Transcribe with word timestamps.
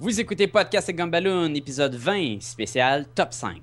Vous 0.00 0.20
écoutez 0.20 0.46
Podcast 0.46 0.88
et 0.88 0.94
Gumballoon, 0.94 1.52
épisode 1.56 1.96
20, 1.96 2.40
spécial 2.40 3.04
Top 3.16 3.32
5. 3.32 3.60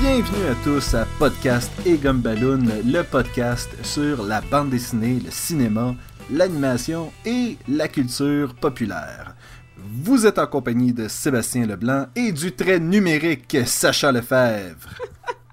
Bienvenue 0.00 0.46
à 0.50 0.54
tous 0.64 0.94
à 0.94 1.06
Podcast 1.20 1.70
et 1.86 1.96
Gumballoon, 1.98 2.64
le 2.84 3.02
podcast 3.02 3.70
sur 3.84 4.24
la 4.24 4.40
bande 4.40 4.70
dessinée, 4.70 5.20
le 5.24 5.30
cinéma, 5.30 5.94
l'animation 6.30 7.12
et 7.24 7.56
la 7.68 7.88
culture 7.88 8.54
populaire. 8.54 9.34
Vous 9.76 10.26
êtes 10.26 10.38
en 10.38 10.46
compagnie 10.46 10.92
de 10.92 11.08
Sébastien 11.08 11.66
Leblanc 11.66 12.06
et 12.14 12.32
du 12.32 12.52
très 12.52 12.78
numérique 12.78 13.56
Sacha 13.66 14.12
Lefebvre. 14.12 14.88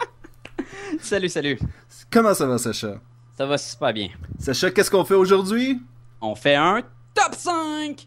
Salut, 1.02 1.30
salut. 1.30 1.58
Comment 2.12 2.34
ça 2.34 2.46
va, 2.46 2.58
Sacha? 2.58 2.96
Ça 3.38 3.46
va 3.46 3.58
super 3.58 3.94
bien. 3.94 4.10
Sacha, 4.40 4.70
qu'est-ce 4.72 4.92
qu'on 4.92 5.06
fait 5.06 5.14
aujourd'hui? 5.16 5.80
On 6.20 6.36
fait 6.36 6.56
un 6.56 6.82
Top 7.14 7.36
5! 7.36 8.06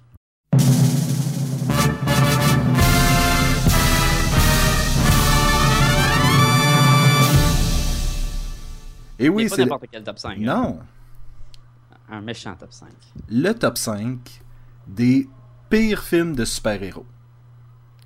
Et 9.19 9.29
oui, 9.29 9.49
c'est 9.49 9.59
n'importe 9.59 9.85
quel 9.91 10.03
Top 10.03 10.19
5. 10.19 10.39
hein. 10.49 10.77
Un 12.13 12.21
méchant 12.21 12.55
Top 12.55 12.73
5. 12.73 12.89
le 13.31 13.53
top 13.55 13.79
5 13.79 14.19
des 14.87 15.29
pires 15.71 16.03
films 16.03 16.37
de 16.37 16.45
super-héros. 16.45 17.07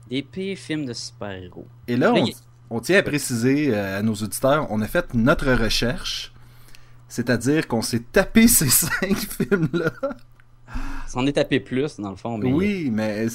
Des 0.09 0.23
pires 0.23 0.57
films 0.57 0.87
de 0.87 0.93
super-héros. 0.93 1.67
Et 1.89 1.97
là, 1.97 2.15
on, 2.71 2.81
tient 2.81 2.99
à 2.99 3.03
préciser 3.03 3.75
euh, 3.75 3.99
à 3.99 4.03
nos 4.03 4.15
auditeurs, 4.15 4.69
on 4.71 4.81
a 4.81 4.87
fait 4.87 5.13
notre 5.15 5.53
recherche, 5.53 6.33
c'est-à-dire 7.09 7.67
qu'on 7.67 7.83
s'est 7.83 8.05
tapé 8.13 8.47
ces 8.49 8.69
cinq 8.69 9.17
films-là. 9.17 9.91
Ça 11.09 11.19
en 11.19 11.27
est 11.27 11.33
tapé 11.33 11.59
plus, 11.59 11.97
dans 11.97 12.11
le 12.11 12.17
fond. 12.17 12.39
Mais... 12.39 12.53
Oui, 12.53 12.91
mais 12.93 13.27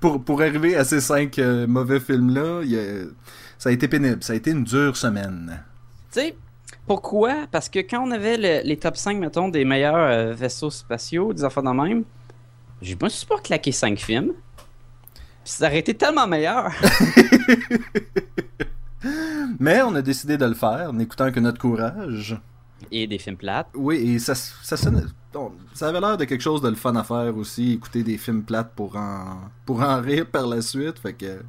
pour, 0.00 0.22
pour 0.22 0.40
arriver 0.42 0.76
à 0.76 0.84
ces 0.84 1.00
cinq 1.00 1.40
euh, 1.40 1.66
mauvais 1.66 1.98
films-là, 1.98 2.60
a- 2.62 3.06
ça 3.58 3.70
a 3.70 3.72
été 3.72 3.88
pénible, 3.88 4.22
ça 4.22 4.34
a 4.34 4.36
été 4.36 4.52
une 4.52 4.62
dure 4.62 4.96
semaine. 4.96 5.60
Tu 6.12 6.20
sais, 6.20 6.36
pourquoi? 6.86 7.46
Parce 7.50 7.68
que 7.68 7.78
quand 7.80 8.06
on 8.06 8.10
avait 8.10 8.36
le- 8.36 8.66
les 8.66 8.76
top 8.76 8.96
5, 8.96 9.16
mettons, 9.18 9.48
des 9.48 9.64
meilleurs 9.64 9.96
euh, 9.96 10.32
vaisseaux 10.34 10.70
spatiaux, 10.70 11.32
des 11.32 11.44
affaires 11.44 11.62
de 11.62 11.70
même, 11.70 12.04
j'ai 12.82 12.96
pas 12.96 13.08
suis 13.08 13.26
pas 13.26 13.38
claqué 13.38 13.72
5 13.72 13.98
films. 13.98 14.32
Puis 15.44 15.52
ça 15.52 15.66
aurait 15.66 15.78
été 15.78 15.94
tellement 15.94 16.26
meilleur. 16.26 16.70
Mais 19.60 19.82
on 19.82 19.94
a 19.94 20.02
décidé 20.02 20.36
de 20.38 20.46
le 20.46 20.54
faire 20.54 20.90
en 20.90 20.98
écoutant 20.98 21.30
que 21.30 21.40
notre 21.40 21.58
courage. 21.58 22.40
Et 22.90 23.06
des 23.06 23.18
films 23.18 23.36
plates. 23.36 23.68
Oui, 23.74 23.96
et 23.96 24.18
ça, 24.18 24.34
ça, 24.34 24.76
bon, 25.32 25.52
ça 25.74 25.88
avait 25.88 26.00
l'air 26.00 26.16
de 26.16 26.24
quelque 26.24 26.40
chose 26.40 26.60
de 26.60 26.68
le 26.68 26.74
fun 26.74 26.94
à 26.96 27.04
faire 27.04 27.36
aussi, 27.36 27.72
écouter 27.72 28.02
des 28.02 28.18
films 28.18 28.42
plates 28.42 28.72
pour 28.74 28.96
en, 28.96 29.40
pour 29.66 29.80
en 29.82 30.00
rire 30.00 30.26
par 30.26 30.46
la 30.46 30.60
suite. 30.62 30.98
Fait 30.98 31.12
que... 31.12 31.42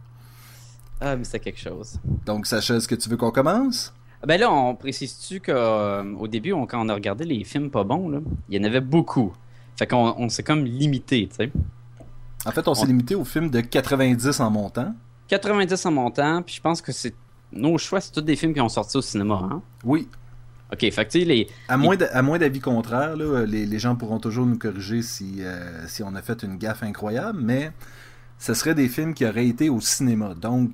Ah, 1.02 1.16
mais 1.16 1.24
c'est 1.24 1.40
quelque 1.40 1.60
chose. 1.60 2.00
Donc, 2.26 2.46
Sacha, 2.48 2.76
est-ce 2.76 2.88
que 2.88 2.96
tu 2.96 3.10
veux 3.10 3.18
qu'on 3.18 3.32
commence? 3.32 3.94
Ben 4.28 4.40
là, 4.40 4.52
on 4.52 4.76
précise-tu 4.76 5.40
qu'au 5.40 6.28
début, 6.28 6.54
on- 6.54 6.66
quand 6.66 6.84
on 6.84 6.90
a 6.90 6.94
regardé 6.94 7.26
les 7.26 7.44
films 7.44 7.70
pas 7.70 7.84
bons, 7.84 8.10
là, 8.10 8.20
il 8.50 8.58
y 8.58 8.60
en 8.62 8.64
avait 8.68 8.82
beaucoup. 8.82 9.34
Fait 9.78 9.88
qu'on 9.88 10.16
on 10.18 10.30
s'est 10.30 10.44
comme 10.44 10.64
limité, 10.66 11.28
tu 11.30 11.36
sais. 11.36 11.52
En 12.46 12.52
fait, 12.52 12.68
on 12.68 12.74
s'est 12.76 12.86
limité 12.86 13.16
aux 13.16 13.26
films 13.26 13.50
de 13.50 13.62
90 13.62 14.40
en 14.40 14.50
montant. 14.52 14.94
90 15.28 15.86
en 15.86 15.92
montant, 15.92 16.42
puis 16.44 16.56
je 16.56 16.62
pense 16.62 16.82
que 16.82 16.92
c'est. 16.92 17.14
Nos 17.52 17.78
choix, 17.78 18.02
c'est 18.02 18.12
tous 18.12 18.22
des 18.22 18.36
films 18.36 18.54
qui 18.54 18.62
ont 18.62 18.70
sorti 18.70 18.98
au 18.98 19.02
cinéma, 19.02 19.40
hein? 19.52 19.62
Oui, 19.84 20.08
Ok, 20.74 20.80
fait 20.80 21.06
que 21.06 21.12
tu 21.12 21.20
sais, 21.20 21.26
les. 21.26 21.48
à 21.68 21.78
moins 21.78 21.96
d'a- 21.96 22.08
à 22.12 22.22
moins 22.24 22.40
d'avis 22.40 22.60
contraire, 22.60 23.16
là, 23.16 23.46
les, 23.46 23.68
les 23.68 23.80
gens 23.80 23.96
pourront 23.96 24.20
toujours 24.20 24.48
nous 24.48 24.58
corriger 24.58 25.04
si, 25.04 25.36
euh, 25.40 25.86
si 25.88 26.02
on 26.02 26.16
a 26.16 26.22
fait 26.24 26.42
une 26.42 26.58
gaffe 26.58 26.82
incroyable, 26.82 27.40
mais 27.40 27.72
ce 28.40 28.56
serait 28.56 28.74
des 28.74 28.90
films 28.90 29.14
qui 29.14 29.26
auraient 29.28 29.48
été 29.48 29.70
au 29.70 29.80
cinéma. 29.80 30.34
Donc, 30.34 30.72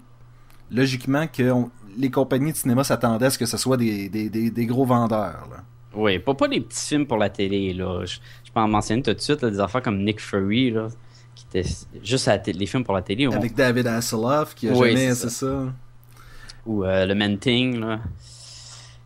logiquement, 0.71 1.27
que 1.27 1.51
on- 1.51 1.69
les 1.97 2.09
compagnies 2.11 2.51
de 2.51 2.57
cinéma 2.57 2.83
s'attendaient 2.83 3.25
à 3.27 3.29
ce 3.29 3.37
que 3.37 3.45
ce 3.45 3.57
soit 3.57 3.77
des, 3.77 4.09
des, 4.09 4.29
des, 4.29 4.51
des 4.51 4.65
gros 4.65 4.85
vendeurs. 4.85 5.47
là. 5.51 5.63
Oui, 5.93 6.19
pas, 6.19 6.33
pas 6.33 6.47
des 6.47 6.61
petits 6.61 6.87
films 6.87 7.05
pour 7.05 7.17
la 7.17 7.29
télé, 7.29 7.73
là. 7.73 8.05
Je, 8.05 8.15
je 8.45 8.51
peux 8.51 8.59
en 8.61 8.67
mentionner 8.67 9.01
tout 9.01 9.13
de 9.13 9.19
suite, 9.19 9.41
là, 9.41 9.49
des 9.49 9.59
affaires 9.59 9.81
comme 9.81 10.03
Nick 10.03 10.21
Fury, 10.21 10.71
là, 10.71 10.87
qui 11.35 11.45
étaient 11.49 11.69
juste 12.03 12.27
à 12.29 12.37
les 12.37 12.65
films 12.65 12.83
pour 12.85 12.93
la 12.93 13.01
télé. 13.01 13.27
on- 13.27 13.31
Avec 13.33 13.53
David 13.55 13.87
Hasselhoff, 13.87 14.55
qui 14.55 14.69
a 14.69 14.73
Oui, 14.73 14.89
jamais... 14.91 15.13
c'est 15.15 15.29
ça. 15.29 15.65
ou 16.65 16.83
euh, 16.85 17.05
le 17.05 17.13
Manting, 17.15 17.79
là. 17.79 17.99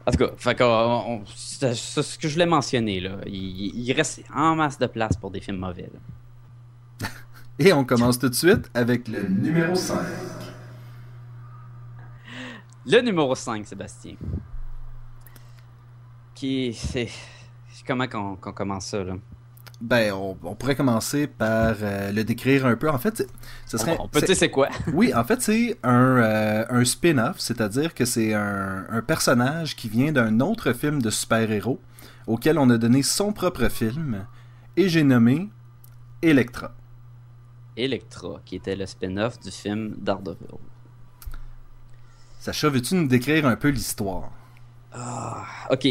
En 0.07 0.11
tout 0.11 0.17
cas, 0.19 0.29
c'est 1.35 1.73
c'est 1.73 2.03
ce 2.03 2.19
que 2.19 2.27
je 2.27 2.33
voulais 2.33 2.45
mentionner, 2.45 2.99
là. 2.99 3.17
Il, 3.25 3.71
il 3.75 3.91
reste 3.93 4.21
en 4.35 4.55
masse 4.55 4.77
de 4.77 4.85
place 4.85 5.17
pour 5.17 5.31
des 5.31 5.39
films 5.39 5.57
mauvais, 5.57 5.89
là. 7.01 7.07
Et 7.57 7.73
on 7.73 7.83
commence 7.83 8.19
tout 8.19 8.29
de 8.29 8.35
suite 8.35 8.69
avec 8.75 9.07
le 9.07 9.23
numéro 9.27 9.73
5. 9.73 9.97
Le 12.87 13.01
numéro 13.01 13.33
5, 13.35 13.65
Sébastien. 13.65 14.15
Qui 16.33 16.73
c'est. 16.73 17.09
Comment 17.87 18.07
qu'on 18.07 18.35
qu'on 18.35 18.51
commence 18.51 18.87
ça, 18.87 19.03
là? 19.03 19.15
Ben, 19.81 20.13
on, 20.13 20.37
on 20.43 20.55
pourrait 20.55 20.75
commencer 20.75 21.27
par 21.27 21.75
euh, 21.81 22.11
le 22.11 22.23
décrire 22.23 22.65
un 22.65 22.75
peu. 22.77 22.89
En 22.89 22.97
fait, 22.97 23.27
ce 23.65 23.77
serait... 23.77 23.97
On, 23.99 24.07
peut 24.07 24.21
c'est- 24.25 24.33
c'est 24.33 24.49
quoi? 24.49 24.69
Oui, 24.93 25.13
en 25.13 25.25
fait, 25.25 25.41
c'est 25.41 25.77
un, 25.83 26.17
euh, 26.17 26.65
un 26.69 26.85
spin-off, 26.85 27.39
c'est-à-dire 27.39 27.93
que 27.93 28.05
c'est 28.05 28.33
un, 28.33 28.85
un 28.89 29.01
personnage 29.01 29.75
qui 29.75 29.89
vient 29.89 30.13
d'un 30.13 30.39
autre 30.39 30.71
film 30.71 31.01
de 31.01 31.09
super-héros 31.09 31.81
auquel 32.25 32.57
on 32.57 32.69
a 32.69 32.77
donné 32.77 33.03
son 33.03 33.33
propre 33.33 33.67
film 33.67 34.25
et 34.77 34.87
j'ai 34.87 35.03
nommé 35.03 35.49
Electra. 36.21 36.71
Electra, 37.75 38.39
qui 38.45 38.55
était 38.55 38.77
le 38.77 38.85
spin-off 38.85 39.39
du 39.41 39.51
film 39.51 39.95
Daredevil. 39.97 40.57
Sacha, 42.45 42.69
veux-tu 42.69 42.93
nous 42.93 43.07
décrire 43.07 43.47
un 43.47 43.55
peu 43.55 43.69
l'histoire? 43.69 44.29
Ah, 44.93 45.45
ok. 45.71 45.87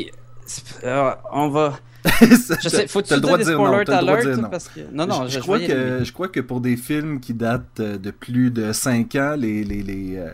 Euh, 0.84 1.10
on 1.32 1.48
va. 1.48 1.80
je 2.20 2.68
sais, 2.68 2.86
T'as 2.86 3.16
le 3.16 3.20
droit 3.20 3.38
de 3.38 3.42
dire 3.42 3.58
non, 3.58 3.66
spoilers 3.66 3.84
t'as 3.84 4.00
le 4.00 4.06
droit 4.06 4.16
de 4.18 4.22
alert? 4.22 4.34
dire 4.34 4.42
non. 4.44 4.50
Parce 4.50 4.68
que... 4.68 4.80
Non, 4.92 5.04
non, 5.04 5.24
je, 5.24 5.30
je, 5.30 5.34
je 5.34 5.40
crois 5.40 5.58
que, 5.58 6.04
je 6.04 6.12
crois 6.12 6.28
que 6.28 6.38
pour 6.38 6.60
des 6.60 6.76
films 6.76 7.18
qui 7.18 7.34
datent 7.34 7.80
euh, 7.80 7.98
de 7.98 8.12
plus 8.12 8.52
de 8.52 8.72
5 8.72 9.16
ans, 9.16 9.34
les... 9.36 9.64
les, 9.64 9.82
les 9.82 10.16
euh, 10.16 10.30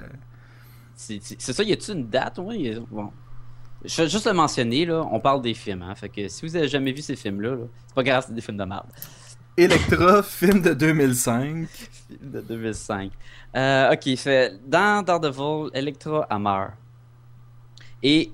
C'est 0.95 1.23
ça, 1.41 1.63
y 1.63 1.73
a-tu 1.73 1.93
une 1.93 2.07
date? 2.11 2.39
Oui, 2.43 2.77
bon. 2.91 3.11
Je 3.83 4.03
vais 4.03 4.09
juste 4.11 4.27
le 4.27 4.35
mentionner, 4.35 4.85
là, 4.85 5.03
on 5.11 5.21
parle 5.21 5.41
des 5.41 5.55
films, 5.55 5.81
hein, 5.81 5.95
fait 5.95 6.11
que 6.11 6.29
si 6.29 6.45
vous 6.45 6.55
avez 6.55 6.69
jamais 6.69 6.93
vu 6.93 7.01
ces 7.01 7.17
films-là, 7.17 7.53
là, 7.53 7.65
c'est 7.87 7.95
pas 7.95 8.03
grave, 8.03 8.25
c'est 8.29 8.35
des 8.35 8.43
films 8.43 8.59
de 8.59 8.65
merde. 8.65 8.85
Electra, 9.65 10.23
film 10.23 10.63
de 10.63 10.73
2005. 10.75 11.67
Film 11.69 12.31
de 12.33 12.41
2005. 12.41 13.11
Euh, 13.57 13.93
ok, 13.93 14.17
fait, 14.17 14.61
dans 14.67 15.03
Daredevil, 15.03 15.71
Electra 15.75 16.27
elle 16.31 16.39
meurt. 16.39 16.73
Et 18.03 18.33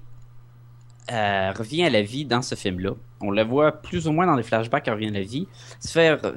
euh, 1.12 1.52
revient 1.56 1.84
à 1.84 1.90
la 1.90 2.02
vie 2.02 2.24
dans 2.24 2.42
ce 2.42 2.54
film-là. 2.54 2.92
On 3.20 3.30
la 3.30 3.44
voit 3.44 3.72
plus 3.72 4.06
ou 4.06 4.12
moins 4.12 4.26
dans 4.26 4.34
les 4.36 4.42
flashbacks, 4.42 4.86
elle 4.86 4.94
revient 4.94 5.08
à 5.08 5.12
la 5.12 5.22
vie. 5.22 5.46
Se 5.80 5.88
fait 5.92 6.14
re- 6.14 6.34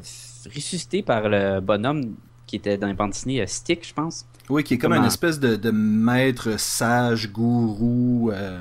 ressusciter 0.56 1.02
par 1.04 1.28
le 1.28 1.60
bonhomme 1.60 2.16
qui 2.48 2.56
était 2.56 2.78
dans 2.78 2.88
les 2.88 2.94
bandes 2.94 3.12
dessinées, 3.12 3.42
euh, 3.42 3.46
Stick, 3.48 3.88
je 3.88 3.94
pense. 3.94 4.26
Oui, 4.50 4.64
qui 4.64 4.74
est 4.74 4.78
comme 4.80 4.92
Comment? 4.92 5.02
une 5.04 5.08
espèce 5.08 5.40
de, 5.40 5.56
de 5.56 5.70
maître 5.72 6.60
sage, 6.60 7.32
gourou. 7.32 8.32
euh, 8.34 8.60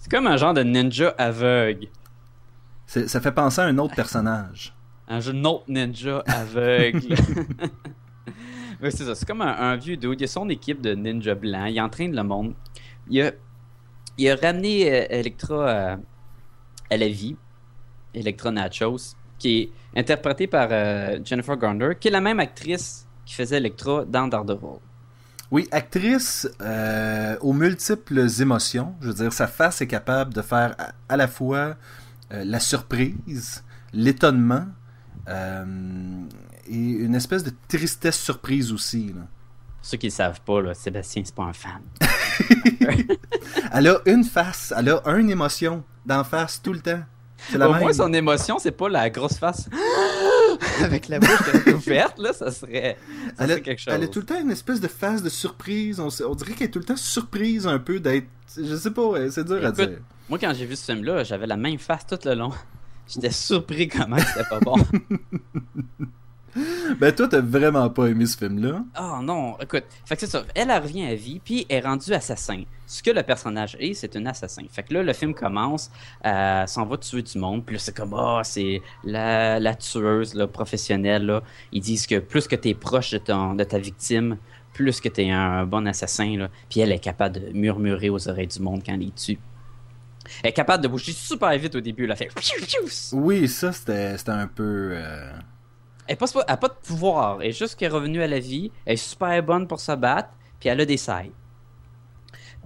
C'est 0.00 0.10
comme 0.10 0.26
un 0.26 0.36
genre 0.36 0.54
de 0.54 0.62
ninja 0.64 1.14
aveugle. 1.18 1.86
ça 2.86 3.20
fait 3.20 3.30
penser 3.32 3.60
à 3.60 3.64
un 3.64 3.78
autre 3.78 3.94
personnage. 3.94 4.74
Un 5.10 5.20
jeu 5.20 5.32
autre 5.32 5.64
ninja 5.68 6.22
aveugle. 6.26 7.14
Oui, 8.80 8.90
c'est 8.92 9.04
ça. 9.04 9.14
C'est 9.14 9.26
comme 9.26 9.40
un, 9.40 9.76
vieux 9.76 9.96
dude. 9.96 10.20
Il 10.20 10.24
a 10.24 10.28
son 10.28 10.48
équipe 10.48 10.80
de 10.80 10.94
ninjas 10.94 11.34
blancs. 11.34 11.68
Il 11.70 11.80
entraîne 11.80 12.14
le 12.14 12.22
monde. 12.22 12.54
Il 13.10 13.22
a, 13.22 13.32
il 14.16 14.30
a 14.30 14.36
ramené 14.36 14.88
euh, 14.88 15.06
Electra 15.10 15.68
euh, 15.68 15.96
à 16.90 16.96
la 16.96 17.08
vie. 17.08 17.36
Electra 18.14 18.50
Nachos, 18.50 19.16
qui 19.38 19.62
est 19.62 19.98
interprétée 19.98 20.46
par 20.46 20.68
euh, 20.70 21.18
Jennifer 21.24 21.56
Garner, 21.56 21.90
qui 21.98 22.08
est 22.08 22.10
la 22.12 22.20
même 22.20 22.38
actrice 22.38 23.06
qui 23.26 23.34
faisait 23.34 23.56
Electra 23.56 24.04
dans 24.04 24.28
Daredevil. 24.28 24.78
Oui, 25.50 25.66
actrice 25.72 26.48
euh, 26.60 27.36
aux 27.40 27.52
multiples 27.52 28.28
émotions. 28.40 28.94
Je 29.00 29.08
veux 29.08 29.14
dire, 29.14 29.32
sa 29.32 29.48
face 29.48 29.80
est 29.80 29.86
capable 29.86 30.32
de 30.34 30.42
faire 30.42 30.76
à, 31.08 31.16
la 31.16 31.26
fois 31.26 31.76
la 32.30 32.60
surprise, 32.60 33.64
l'étonnement 33.94 34.66
euh, 35.28 35.64
et 36.66 36.74
une 36.76 37.14
espèce 37.14 37.44
de 37.44 37.52
tristesse 37.68 38.18
surprise 38.18 38.72
aussi. 38.72 39.12
là. 39.14 39.22
Ceux 39.82 39.96
qui 39.96 40.06
ne 40.06 40.12
savent 40.12 40.40
pas, 40.40 40.60
là, 40.60 40.74
Sébastien, 40.74 41.22
c'est 41.24 41.34
pas 41.34 41.44
un 41.44 41.52
fan. 41.52 41.80
Elle 43.72 43.88
a 43.88 44.00
une 44.06 44.24
face, 44.24 44.72
elle 44.76 44.88
a 44.88 45.02
une 45.06 45.30
émotion 45.30 45.82
d'en 46.06 46.24
face 46.24 46.60
tout 46.62 46.72
le 46.72 46.80
temps. 46.80 47.00
C'est 47.50 47.58
la 47.58 47.68
Au 47.68 47.72
même. 47.72 47.82
moins, 47.82 47.92
son 47.92 48.12
émotion, 48.12 48.58
c'est 48.58 48.72
pas 48.72 48.88
la 48.88 49.10
grosse 49.10 49.38
face. 49.38 49.68
avec 50.82 51.08
la 51.08 51.20
bouche 51.20 51.28
ouverte, 51.74 52.18
là, 52.18 52.32
ça 52.32 52.50
serait, 52.50 52.96
ça 53.36 53.44
elle, 53.44 53.48
serait 53.48 53.52
a, 53.52 53.60
quelque 53.60 53.78
chose. 53.78 53.94
elle 53.94 54.02
a 54.04 54.08
tout 54.08 54.20
le 54.20 54.26
temps 54.26 54.40
une 54.40 54.50
espèce 54.50 54.80
de 54.80 54.88
phase 54.88 55.22
de 55.22 55.28
surprise. 55.28 56.00
On, 56.00 56.34
dirait 56.34 56.52
qu'elle 56.52 56.68
est 56.68 56.70
tout 56.70 56.78
le 56.80 56.84
temps 56.84 56.96
surprise 56.96 57.66
un 57.66 57.78
peu 57.78 58.00
d'être. 58.00 58.26
Je 58.56 58.74
sais 58.76 58.90
pas, 58.90 59.30
c'est 59.30 59.44
dur 59.44 59.64
à 59.64 59.70
dire. 59.70 59.98
Moi, 60.28 60.38
quand 60.38 60.52
j'ai 60.54 60.66
vu 60.66 60.76
ce 60.76 60.84
film-là, 60.92 61.24
j'avais 61.24 61.46
la 61.46 61.56
même 61.56 61.78
face 61.78 62.06
tout 62.06 62.18
le 62.24 62.34
long. 62.34 62.52
J'étais 63.08 63.30
surpris 63.30 63.88
comment 63.88 64.18
c'était 64.18 64.48
pas 64.48 64.60
bon. 64.60 64.76
Ben, 66.98 67.14
toi, 67.14 67.28
t'as 67.28 67.40
vraiment 67.40 67.88
pas 67.90 68.06
aimé 68.06 68.26
ce 68.26 68.36
film-là. 68.36 68.82
Oh 69.00 69.22
non, 69.22 69.56
écoute, 69.60 69.84
fait 70.04 70.14
que 70.16 70.20
c'est 70.20 70.26
ça. 70.26 70.44
Elle, 70.54 70.70
elle 70.70 70.82
revient 70.82 71.04
à 71.04 71.14
vie, 71.14 71.40
puis 71.44 71.66
est 71.68 71.80
rendue 71.80 72.12
assassin. 72.12 72.62
Ce 72.86 73.02
que 73.02 73.10
le 73.10 73.22
personnage 73.22 73.76
est, 73.78 73.94
c'est 73.94 74.16
un 74.16 74.26
assassin. 74.26 74.62
Fait 74.70 74.82
que 74.82 74.94
là, 74.94 75.02
le 75.02 75.12
film 75.12 75.34
commence, 75.34 75.90
euh, 76.24 76.66
s'en 76.66 76.86
va 76.86 76.96
tuer 76.96 77.22
du 77.22 77.38
monde, 77.38 77.64
puis 77.64 77.76
là, 77.76 77.80
c'est 77.80 77.96
comme, 77.96 78.14
ah, 78.14 78.40
c'est 78.42 78.80
la, 79.04 79.60
la 79.60 79.74
tueuse 79.74 80.34
là, 80.34 80.46
professionnelle. 80.46 81.26
Là. 81.26 81.42
Ils 81.70 81.82
disent 81.82 82.06
que 82.06 82.18
plus 82.18 82.48
que 82.48 82.56
t'es 82.56 82.74
proche 82.74 83.10
de, 83.10 83.18
ton, 83.18 83.54
de 83.54 83.64
ta 83.64 83.78
victime, 83.78 84.38
plus 84.72 85.00
que 85.00 85.08
t'es 85.08 85.30
un 85.30 85.66
bon 85.66 85.86
assassin. 85.86 86.36
Là. 86.36 86.48
Puis 86.70 86.80
elle 86.80 86.92
est 86.92 86.98
capable 86.98 87.40
de 87.40 87.52
murmurer 87.52 88.08
aux 88.08 88.28
oreilles 88.28 88.46
du 88.48 88.60
monde 88.60 88.82
quand 88.84 88.94
elle 88.94 89.00
les 89.00 89.10
tue. 89.10 89.38
Elle 90.42 90.50
est 90.50 90.52
capable 90.52 90.82
de 90.82 90.88
bouger 90.88 91.12
super 91.12 91.56
vite 91.58 91.74
au 91.74 91.80
début. 91.80 92.04
Elle 92.04 92.12
a 92.12 92.16
fait. 92.16 92.30
Oui, 93.12 93.48
ça, 93.48 93.72
c'était 93.72 94.16
un 94.28 94.46
peu. 94.46 94.90
euh, 94.92 95.32
Elle 96.06 96.16
n'a 96.48 96.56
pas, 96.56 96.68
de 96.68 96.74
pouvoir. 96.86 97.42
Elle 97.42 97.48
est 97.48 97.52
juste 97.52 97.76
qu'elle 97.76 97.90
est 97.90 97.94
revenue 97.94 98.22
à 98.22 98.26
la 98.26 98.38
vie. 98.38 98.70
Elle 98.84 98.94
est 98.94 98.96
super 98.96 99.42
bonne 99.42 99.66
pour 99.66 99.80
se 99.80 99.92
battre. 99.92 100.30
Puis 100.60 100.68
elle 100.68 100.80
a 100.80 100.84
des 100.84 100.96
sailles. 100.96 101.32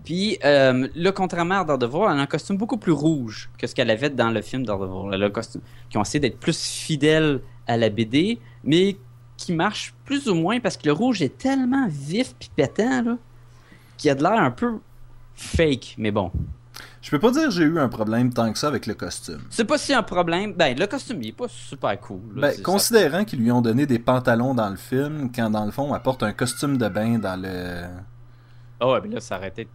Puis, 0.05 0.38
euh, 0.44 0.88
là, 0.94 1.12
contrairement 1.12 1.61
à 1.61 1.64
Daredevil, 1.64 2.06
elle 2.11 2.19
a 2.19 2.23
un 2.23 2.26
costume 2.26 2.56
beaucoup 2.56 2.76
plus 2.79 2.93
rouge 2.93 3.50
que 3.56 3.67
ce 3.67 3.75
qu'elle 3.75 3.91
avait 3.91 4.11
dans 4.11 4.31
le 4.31 4.43
film 4.43 4.65
Daredevil. 4.65 5.15
Elle 5.15 5.23
a 5.23 5.26
un 5.26 5.31
costume 5.31 5.61
qui 5.91 5.97
ont 5.99 6.03
essayé 6.03 6.19
d'être 6.20 6.41
plus 6.41 6.61
fidèle 6.65 7.41
à 7.69 7.76
la 7.76 7.88
BD, 7.88 8.41
mais 8.65 8.97
qui 9.37 9.53
marche 9.53 9.94
plus 10.05 10.29
ou 10.29 10.35
moins 10.35 10.58
parce 10.61 10.76
que 10.76 10.87
le 10.87 10.93
rouge 10.93 11.23
est 11.23 11.38
tellement 11.38 11.87
vif 11.88 12.35
puis 12.38 12.50
pétant, 12.55 13.03
là, 13.03 13.17
qu'il 13.97 14.11
a 14.11 14.15
de 14.15 14.23
l'air 14.23 14.32
un 14.32 14.50
peu 14.50 14.79
fake. 15.35 15.94
Mais 15.99 16.11
bon, 16.11 16.32
Je 17.02 17.10
peux 17.10 17.19
pas 17.19 17.30
dire 17.30 17.44
que 17.44 17.50
j'ai 17.50 17.64
eu 17.64 17.78
un 17.78 17.88
problème 17.88 18.32
tant 18.32 18.50
que 18.52 18.58
ça 18.58 18.69
avec 18.69 18.86
le 18.86 18.94
costume. 18.94 19.40
c'est 19.50 19.64
pas 19.64 19.76
si 19.78 19.92
un 19.92 20.02
problème. 20.02 20.52
Ben, 20.54 20.76
le 20.78 20.86
costume, 20.86 21.22
il 21.22 21.28
est 21.28 21.32
pas 21.36 21.48
super 21.48 21.98
cool. 22.00 22.20
là. 22.36 22.40
Ben, 22.48 22.52
ça- 22.56 22.62
considérant 22.62 23.24
qu'ils 23.24 23.40
lui 23.40 23.50
ont 23.52 23.60
donné 23.60 23.86
des 23.86 23.98
pantalons 23.98 24.54
dans 24.54 24.70
le 24.70 24.76
film, 24.76 25.30
quand 25.34 25.50
dans 25.50 25.64
le 25.64 25.70
fond, 25.70 25.94
elle 25.94 26.02
porte 26.02 26.22
un 26.22 26.32
costume 26.32 26.78
de 26.78 26.88
bain 26.88 27.19
dans 27.19 27.40
le. 27.40 27.84
Ah 28.80 28.88
ouais, 28.90 29.00
ben 29.00 29.12
là, 29.12 29.20
ça 29.20 29.36
aurait 29.36 29.48
été 29.48 29.69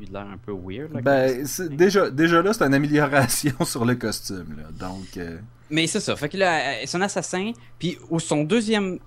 eu 0.00 0.04
de 0.04 0.12
l'air 0.12 0.26
un 0.30 0.36
peu 0.36 0.52
weird. 0.52 0.92
là, 0.92 1.00
Ben, 1.00 1.46
déjà, 1.70 2.10
déjà 2.10 2.42
là, 2.42 2.52
c'est 2.52 2.64
une 2.64 2.74
amélioration 2.74 3.52
sur 3.64 3.84
le 3.84 3.94
costume, 3.94 4.56
là. 4.58 4.64
Donc. 4.72 5.16
euh, 5.16 5.38
Mais 5.70 5.86
c'est 5.86 6.00
ça. 6.00 6.14
Fait 6.16 6.28
que 6.28 6.36
là, 6.36 6.74
un 6.92 7.00
assassin. 7.00 7.52
Puis 7.78 7.98
son 8.18 8.44
deuxième 8.44 8.98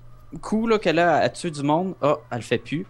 coup 0.41 0.67
là, 0.67 0.79
qu'elle 0.79 0.99
a 0.99 1.17
à 1.17 1.29
tuer 1.29 1.51
du 1.51 1.61
monde, 1.63 1.93
ah, 2.01 2.15
elle 2.31 2.37
le 2.39 2.43
fait 2.43 2.57
plus. 2.57 2.85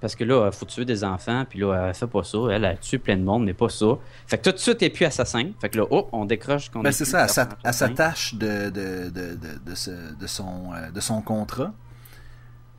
Parce 0.00 0.14
que 0.16 0.24
là, 0.24 0.48
il 0.50 0.56
faut 0.56 0.64
tuer 0.66 0.84
des 0.84 1.04
enfants. 1.04 1.44
Puis 1.48 1.58
là, 1.58 1.88
elle 1.88 1.94
fait 1.94 2.06
pas 2.06 2.24
ça. 2.24 2.38
Elle 2.50 2.64
a 2.64 2.74
tué 2.76 2.98
plein 2.98 3.16
de 3.16 3.22
monde, 3.22 3.44
mais 3.44 3.52
pas 3.54 3.68
ça. 3.68 3.86
Fait 4.26 4.38
que 4.38 4.44
tout 4.48 4.52
de 4.52 4.58
suite, 4.58 4.78
elle 4.80 4.86
est 4.86 4.90
plus 4.90 5.04
assassin. 5.04 5.50
Fait 5.60 5.68
que 5.68 5.78
là, 5.78 5.84
oh, 5.90 6.08
on 6.12 6.24
décroche 6.24 6.70
qu'on 6.70 6.80
Ben, 6.80 6.88
est 6.88 6.92
c'est 6.92 7.04
ça, 7.04 7.26
elle 7.64 7.72
s'attache 7.74 8.34
de, 8.34 8.70
de, 8.70 9.10
de, 9.10 9.34
de, 9.34 9.58
de, 9.70 9.74
ce- 9.74 10.14
de 10.18 10.26
son, 10.26 10.72
euh, 10.74 10.90
de 10.90 11.00
son 11.00 11.20
contrat. 11.20 11.72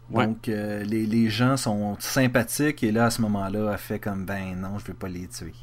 Ouais. 0.09 0.25
Donc, 0.27 0.49
euh, 0.49 0.83
les, 0.83 1.05
les 1.05 1.29
gens 1.29 1.55
sont 1.57 1.95
sympathiques 1.99 2.83
et 2.83 2.91
là, 2.91 3.05
à 3.05 3.09
ce 3.11 3.21
moment-là, 3.21 3.69
elle 3.71 3.77
fait 3.77 3.99
comme 3.99 4.25
ben 4.25 4.55
non, 4.59 4.77
je 4.79 4.85
vais 4.87 4.93
pas 4.93 5.07
les 5.07 5.27
tuer. 5.27 5.53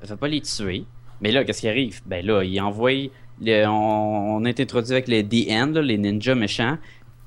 Elle 0.00 0.08
fait 0.08 0.16
pas 0.16 0.28
les 0.28 0.40
tuer. 0.40 0.84
Mais 1.20 1.32
là, 1.32 1.42
qu'est-ce 1.44 1.62
qui 1.62 1.68
arrive? 1.68 2.00
Ben 2.06 2.24
là, 2.24 2.42
il 2.44 2.60
envoie. 2.60 2.92
le- 3.40 3.66
on, 3.66 4.36
on 4.36 4.44
est 4.44 4.60
introduit 4.60 4.92
avec 4.92 5.08
les 5.08 5.22
DN, 5.22 5.72
là, 5.72 5.82
les 5.82 5.98
ninjas 5.98 6.34
méchants, 6.36 6.78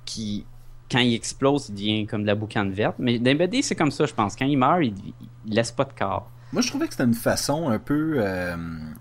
qui, 0.05 0.45
quand 0.91 0.99
ils 0.99 1.15
explosent, 1.15 1.67
il 1.69 1.75
devient 1.75 2.05
comme 2.05 2.21
de 2.21 2.27
la 2.27 2.35
boucane 2.35 2.71
verte. 2.71 2.95
Mais 2.99 3.17
les 3.17 3.35
BD, 3.35 3.61
c'est 3.61 3.75
comme 3.75 3.91
ça, 3.91 4.05
je 4.05 4.13
pense. 4.13 4.35
Quand 4.35 4.45
il 4.45 4.57
meurt, 4.57 4.79
il, 4.83 4.93
il 5.45 5.53
laisse 5.53 5.71
pas 5.71 5.85
de 5.85 5.93
corps. 5.93 6.29
Moi, 6.53 6.61
je 6.61 6.69
trouvais 6.69 6.85
que 6.87 6.93
c'était 6.93 7.03
une 7.05 7.13
façon 7.13 7.69
un 7.69 7.79
peu. 7.79 8.15
euh, 8.17 8.55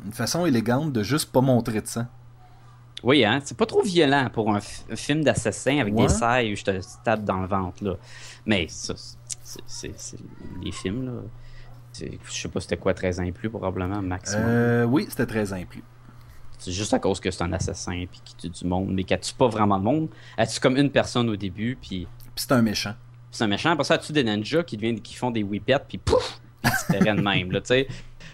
une 0.05 0.13
façon 0.13 0.47
élégante 0.47 0.93
de 0.93 1.03
juste 1.03 1.31
pas 1.31 1.41
montrer 1.41 1.81
de 1.81 1.87
sang. 1.87 2.07
Oui, 3.03 3.23
hein, 3.25 3.39
c'est 3.45 3.57
pas 3.57 3.67
trop 3.67 3.83
violent 3.83 4.31
pour 4.33 4.55
un, 4.55 4.61
film 4.61 5.23
d'assassin 5.23 5.79
avec 5.79 5.95
Ouais. 5.95 6.05
des 6.05 6.09
sailles 6.09 6.53
où 6.55 6.57
je 6.57 6.65
te 6.65 6.81
tape 7.05 7.23
dans 7.23 7.41
le 7.43 7.47
ventre, 7.47 7.85
là. 7.85 7.97
Mais 8.47 8.67
ça, 8.69 8.95
c'est- 9.67 10.17
les 10.63 10.73
films, 10.73 11.05
là. 11.07 11.13
Je 11.93 12.07
sais 12.33 12.49
pas 12.49 12.61
c'était 12.61 12.79
quoi, 12.79 12.95
13 12.95 13.21
ans 13.21 13.25
et 13.25 13.31
plus, 13.31 13.51
probablement, 13.51 14.01
maximum. 14.03 14.43
Euh, 14.47 14.85
oui, 14.85 15.07
c'était 15.09 15.27
très 15.27 15.53
implu. 15.53 15.83
C'est 16.59 16.73
juste 16.73 16.95
à 16.95 16.99
cause 16.99 17.21
que 17.21 17.31
c'est 17.31 17.43
un 17.43 17.53
assassin 17.53 18.05
puis 18.11 18.21
qui 18.25 18.35
tue 18.37 18.49
du 18.49 18.65
monde, 18.67 18.89
mais 18.93 19.05
qui 19.05 19.19
tue 19.19 19.35
pas 19.35 19.49
vraiment 19.49 19.79
de 19.79 19.85
monde. 19.85 20.09
Elle 20.37 20.49
tue 20.49 20.61
comme 20.61 20.77
une 20.77 20.91
personne 20.91 21.29
au 21.29 21.37
début, 21.37 21.77
puis 21.81 22.07
Puis 22.07 22.31
c'est 22.37 22.53
un 22.53 22.63
méchant. 22.63 22.95
c'est 23.31 23.45
un 23.45 23.49
méchant. 23.49 23.71
Après 23.71 23.85
ça, 23.85 23.97
elle 23.97 24.01
tue 24.01 24.13
des 24.13 24.25
ninjas 24.25 24.63
qui, 24.63 24.77
deviennent, 24.77 25.01
qui 25.01 25.15
font 25.15 25.31
des 25.31 25.43
whippets, 25.43 25.85
puis 25.89 25.99
pouf! 25.99 26.41
Ils 26.91 26.99
de 27.05 27.21
même, 27.21 27.53
là, 27.53 27.61
tu 27.61 27.67
sais. 27.69 27.89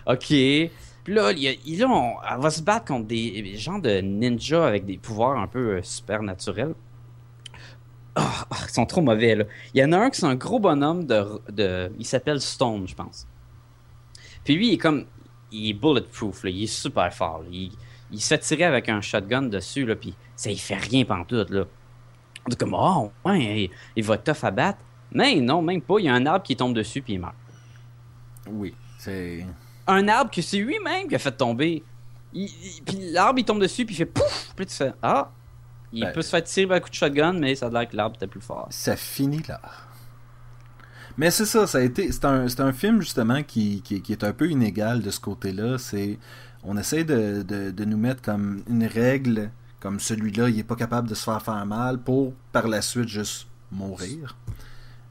OK. 0.06 0.26
Puis 0.28 1.14
là, 1.14 1.32
il 1.32 1.58
il- 1.66 1.84
on- 1.84 2.14
elle 2.30 2.40
va 2.40 2.50
se 2.50 2.62
battre 2.62 2.84
contre 2.86 3.06
des, 3.06 3.42
des 3.42 3.56
gens 3.56 3.78
de 3.78 4.00
ninjas 4.00 4.66
avec 4.66 4.84
des 4.86 4.98
pouvoirs 4.98 5.38
un 5.38 5.46
peu 5.48 5.76
euh, 5.76 5.82
super 5.82 6.22
naturels. 6.22 6.74
Ah, 8.14 8.46
ah, 8.50 8.56
ils 8.68 8.72
sont 8.72 8.86
trop 8.86 9.00
mauvais, 9.02 9.34
là. 9.36 9.44
Il 9.72 9.80
y 9.80 9.84
en 9.84 9.92
a 9.92 9.98
un 9.98 10.10
qui 10.10 10.20
c'est 10.20 10.26
un 10.26 10.34
gros 10.34 10.58
bonhomme 10.58 11.04
de... 11.06 11.40
de 11.50 11.92
il 11.98 12.04
s'appelle 12.04 12.40
Stone, 12.40 12.86
je 12.86 12.94
pense. 12.94 13.26
Puis 14.44 14.54
lui, 14.56 14.68
il 14.68 14.72
est 14.74 14.78
comme... 14.78 15.06
Il 15.52 15.70
est 15.70 15.74
bulletproof, 15.74 16.44
là. 16.44 16.50
Il 16.50 16.64
est 16.64 16.66
super 16.66 17.12
fort, 17.12 17.40
là. 17.42 17.48
Il, 17.50 17.70
il 18.12 18.20
se 18.20 18.28
fait 18.28 18.38
tirer 18.38 18.64
avec 18.64 18.88
un 18.88 19.00
shotgun 19.00 19.42
dessus, 19.42 19.86
là, 19.86 19.94
puis 19.96 20.14
ça, 20.36 20.50
il 20.50 20.58
fait 20.58 20.76
rien 20.76 21.04
pantoute, 21.04 21.50
là. 21.50 21.64
On 22.46 22.50
dit 22.50 22.56
comme, 22.56 22.74
oh, 22.74 23.12
ouais, 23.24 23.64
il, 23.64 23.70
il 23.96 24.04
va 24.04 24.16
tough 24.18 24.42
à 24.44 24.50
battre. 24.50 24.78
Mais 25.12 25.36
non, 25.40 25.60
même 25.62 25.82
pas. 25.82 25.98
Il 25.98 26.06
y 26.06 26.08
a 26.08 26.14
un 26.14 26.24
arbre 26.26 26.44
qui 26.44 26.56
tombe 26.56 26.74
dessus, 26.74 27.02
puis 27.02 27.14
il 27.14 27.20
meurt. 27.20 27.34
Oui, 28.48 28.74
c'est. 28.98 29.44
Un 29.86 30.06
arbre 30.08 30.30
que 30.30 30.40
c'est 30.40 30.58
lui-même 30.58 31.08
qui 31.08 31.14
a 31.14 31.18
fait 31.18 31.32
tomber. 31.32 31.82
Il- 32.32 32.44
il- 32.44 32.82
puis 32.84 33.10
l'arbre, 33.12 33.38
il 33.40 33.44
tombe 33.44 33.60
dessus, 33.60 33.84
puis 33.84 33.94
il 33.94 33.98
fait 33.98 34.06
pouf! 34.06 34.52
Puis 34.56 34.66
tu 34.66 34.74
fais, 34.74 34.92
ah! 35.02 35.30
Il 35.92 36.04
Ben- 36.04 36.12
peut 36.12 36.22
se 36.22 36.30
faire 36.30 36.44
tirer 36.44 36.66
par 36.68 36.76
un 36.76 36.80
coup 36.80 36.88
de 36.88 36.94
shotgun, 36.94 37.32
mais 37.32 37.54
ça 37.56 37.66
a 37.66 37.70
l'air 37.70 37.88
que 37.88 37.96
l'arbre 37.96 38.14
était 38.16 38.28
plus 38.28 38.40
fort. 38.40 38.68
Ça 38.70 38.96
finit 38.96 39.42
là. 39.48 39.60
Mais 41.16 41.30
c'est 41.30 41.44
ça, 41.46 41.66
ça 41.66 41.78
a 41.78 41.80
été. 41.82 42.10
C'est 42.12 42.24
un, 42.24 42.46
un 42.58 42.72
film 42.72 43.00
justement 43.00 43.42
qui, 43.42 43.82
qui, 43.82 44.00
qui 44.00 44.12
est 44.12 44.24
un 44.24 44.32
peu 44.32 44.48
inégal 44.48 45.02
de 45.02 45.10
ce 45.10 45.20
côté-là. 45.20 45.76
C'est. 45.78 46.18
On 46.64 46.76
essaie 46.76 47.04
de, 47.04 47.42
de, 47.42 47.70
de 47.70 47.84
nous 47.84 47.96
mettre 47.96 48.22
comme 48.22 48.62
une 48.68 48.84
règle, 48.84 49.50
comme 49.80 49.98
celui-là, 49.98 50.48
il 50.48 50.58
est 50.58 50.64
pas 50.64 50.76
capable 50.76 51.08
de 51.08 51.14
se 51.14 51.24
faire 51.24 51.42
faire 51.42 51.64
mal 51.64 51.98
pour 51.98 52.32
par 52.52 52.68
la 52.68 52.82
suite 52.82 53.08
juste 53.08 53.46
mourir. 53.72 54.36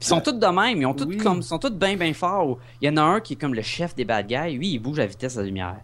Ils 0.00 0.06
sont 0.06 0.20
tous 0.20 0.32
de 0.32 0.46
même, 0.46 0.80
ils 0.80 0.86
ont 0.86 0.94
tous 0.94 1.14
comme, 1.16 1.42
sont 1.42 1.58
tous 1.58 1.70
bien, 1.70 1.96
bien 1.96 2.14
forts. 2.14 2.58
Il 2.80 2.88
y 2.88 2.90
en 2.90 2.96
a 2.96 3.02
un 3.02 3.20
qui 3.20 3.34
est 3.34 3.36
comme 3.36 3.54
le 3.54 3.62
chef 3.62 3.94
des 3.94 4.06
bad 4.06 4.26
guys. 4.26 4.56
Lui, 4.56 4.72
il 4.72 4.78
bouge 4.78 4.98
à 4.98 5.06
vitesse 5.06 5.34
de 5.34 5.40
la 5.40 5.46
lumière. 5.46 5.80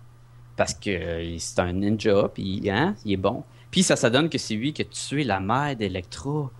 Parce 0.57 0.73
que 0.73 0.89
euh, 0.89 1.39
c'est 1.39 1.59
un 1.59 1.73
ninja, 1.75 2.31
puis 2.33 2.71
hein, 2.71 2.95
il 3.05 3.13
est 3.13 3.19
bon. 3.19 3.45
Puis 3.71 3.83
ça, 3.83 3.95
ça 3.95 4.09
donne 4.09 4.31
que 4.31 4.39
c'est 4.39 4.55
lui 4.55 4.73
qui 4.73 4.83
a 4.83 4.85
tué 4.87 5.23
la 5.23 5.39
mère 5.39 5.77
d'Electra. 5.77 6.51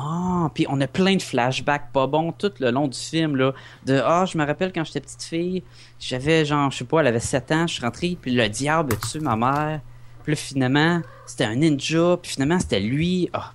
Ah, 0.00 0.50
puis 0.54 0.64
on 0.68 0.80
a 0.80 0.86
plein 0.86 1.16
de 1.16 1.22
flashbacks 1.22 1.90
pas 1.92 2.06
bons 2.06 2.30
tout 2.32 2.52
le 2.60 2.70
long 2.70 2.86
du 2.86 2.98
film, 2.98 3.34
là. 3.36 3.52
De, 3.84 4.00
ah, 4.04 4.26
je 4.26 4.38
me 4.38 4.44
rappelle 4.46 4.72
quand 4.72 4.84
j'étais 4.84 5.00
petite 5.00 5.22
fille, 5.22 5.62
j'avais 5.98 6.44
genre, 6.44 6.70
je 6.70 6.78
sais 6.78 6.84
pas, 6.84 7.00
elle 7.00 7.08
avait 7.08 7.20
7 7.20 7.50
ans, 7.52 7.66
je 7.66 7.74
suis 7.74 7.82
rentré, 7.84 8.16
puis 8.20 8.32
le 8.32 8.48
diable 8.48 8.92
a 8.94 9.06
tué 9.06 9.20
ma 9.20 9.34
mère. 9.36 9.80
Puis 10.24 10.36
finalement, 10.36 11.00
c'était 11.26 11.44
un 11.44 11.56
ninja, 11.56 12.18
puis 12.22 12.32
finalement, 12.32 12.60
c'était 12.60 12.80
lui. 12.80 13.28
Ah, 13.32 13.52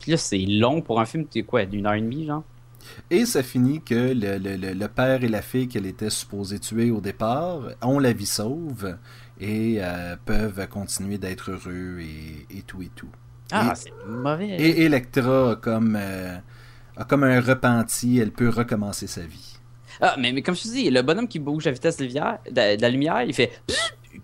puis 0.00 0.10
là, 0.12 0.16
c'est 0.16 0.38
long 0.38 0.80
pour 0.80 1.00
un 1.00 1.04
film, 1.04 1.26
tu 1.28 1.44
quoi, 1.44 1.64
d'une 1.66 1.86
heure 1.86 1.94
et 1.94 2.00
demie, 2.00 2.26
genre? 2.26 2.42
Et 3.10 3.24
ça 3.26 3.42
finit 3.42 3.80
que 3.82 3.94
le, 4.14 4.38
le- 4.38 4.88
père 4.88 5.22
et 5.24 5.28
la 5.28 5.42
fille 5.42 5.68
qu'elle 5.68 5.86
était 5.86 6.10
supposée 6.10 6.58
tuer 6.58 6.90
au 6.90 7.00
départ 7.00 7.60
ont 7.82 7.98
la 7.98 8.12
vie 8.12 8.26
sauve 8.26 8.98
et 9.40 9.76
euh, 9.80 10.16
peuvent 10.24 10.66
continuer 10.68 11.18
d'être 11.18 11.50
heureux 11.50 11.98
et 12.00 12.62
tout 12.62 12.82
et 12.82 12.90
tout. 12.94 13.08
Ah, 13.52 13.74
c'est 13.74 13.92
mauvais. 14.06 14.56
Et 14.56 14.84
Electra 14.84 15.52
a 15.52 15.56
comme, 15.56 15.96
euh, 16.00 16.36
a 16.96 17.04
comme 17.04 17.24
un 17.24 17.40
repenti, 17.40 18.18
elle 18.18 18.32
peut 18.32 18.48
recommencer 18.48 19.06
sa 19.06 19.22
vie. 19.22 19.58
Ah, 20.00 20.16
mais, 20.18 20.32
mais 20.32 20.42
comme 20.42 20.56
je 20.56 20.62
te 20.62 20.68
dis, 20.68 20.90
le 20.90 21.02
bonhomme 21.02 21.28
qui 21.28 21.38
bouge 21.38 21.66
à 21.66 21.70
vitesse 21.70 21.96
de, 21.98 22.04
lumière- 22.04 22.38
de- 22.46 22.76
de 22.76 22.82
la 22.82 22.88
lumière, 22.88 23.22
il 23.22 23.34
fait 23.34 23.52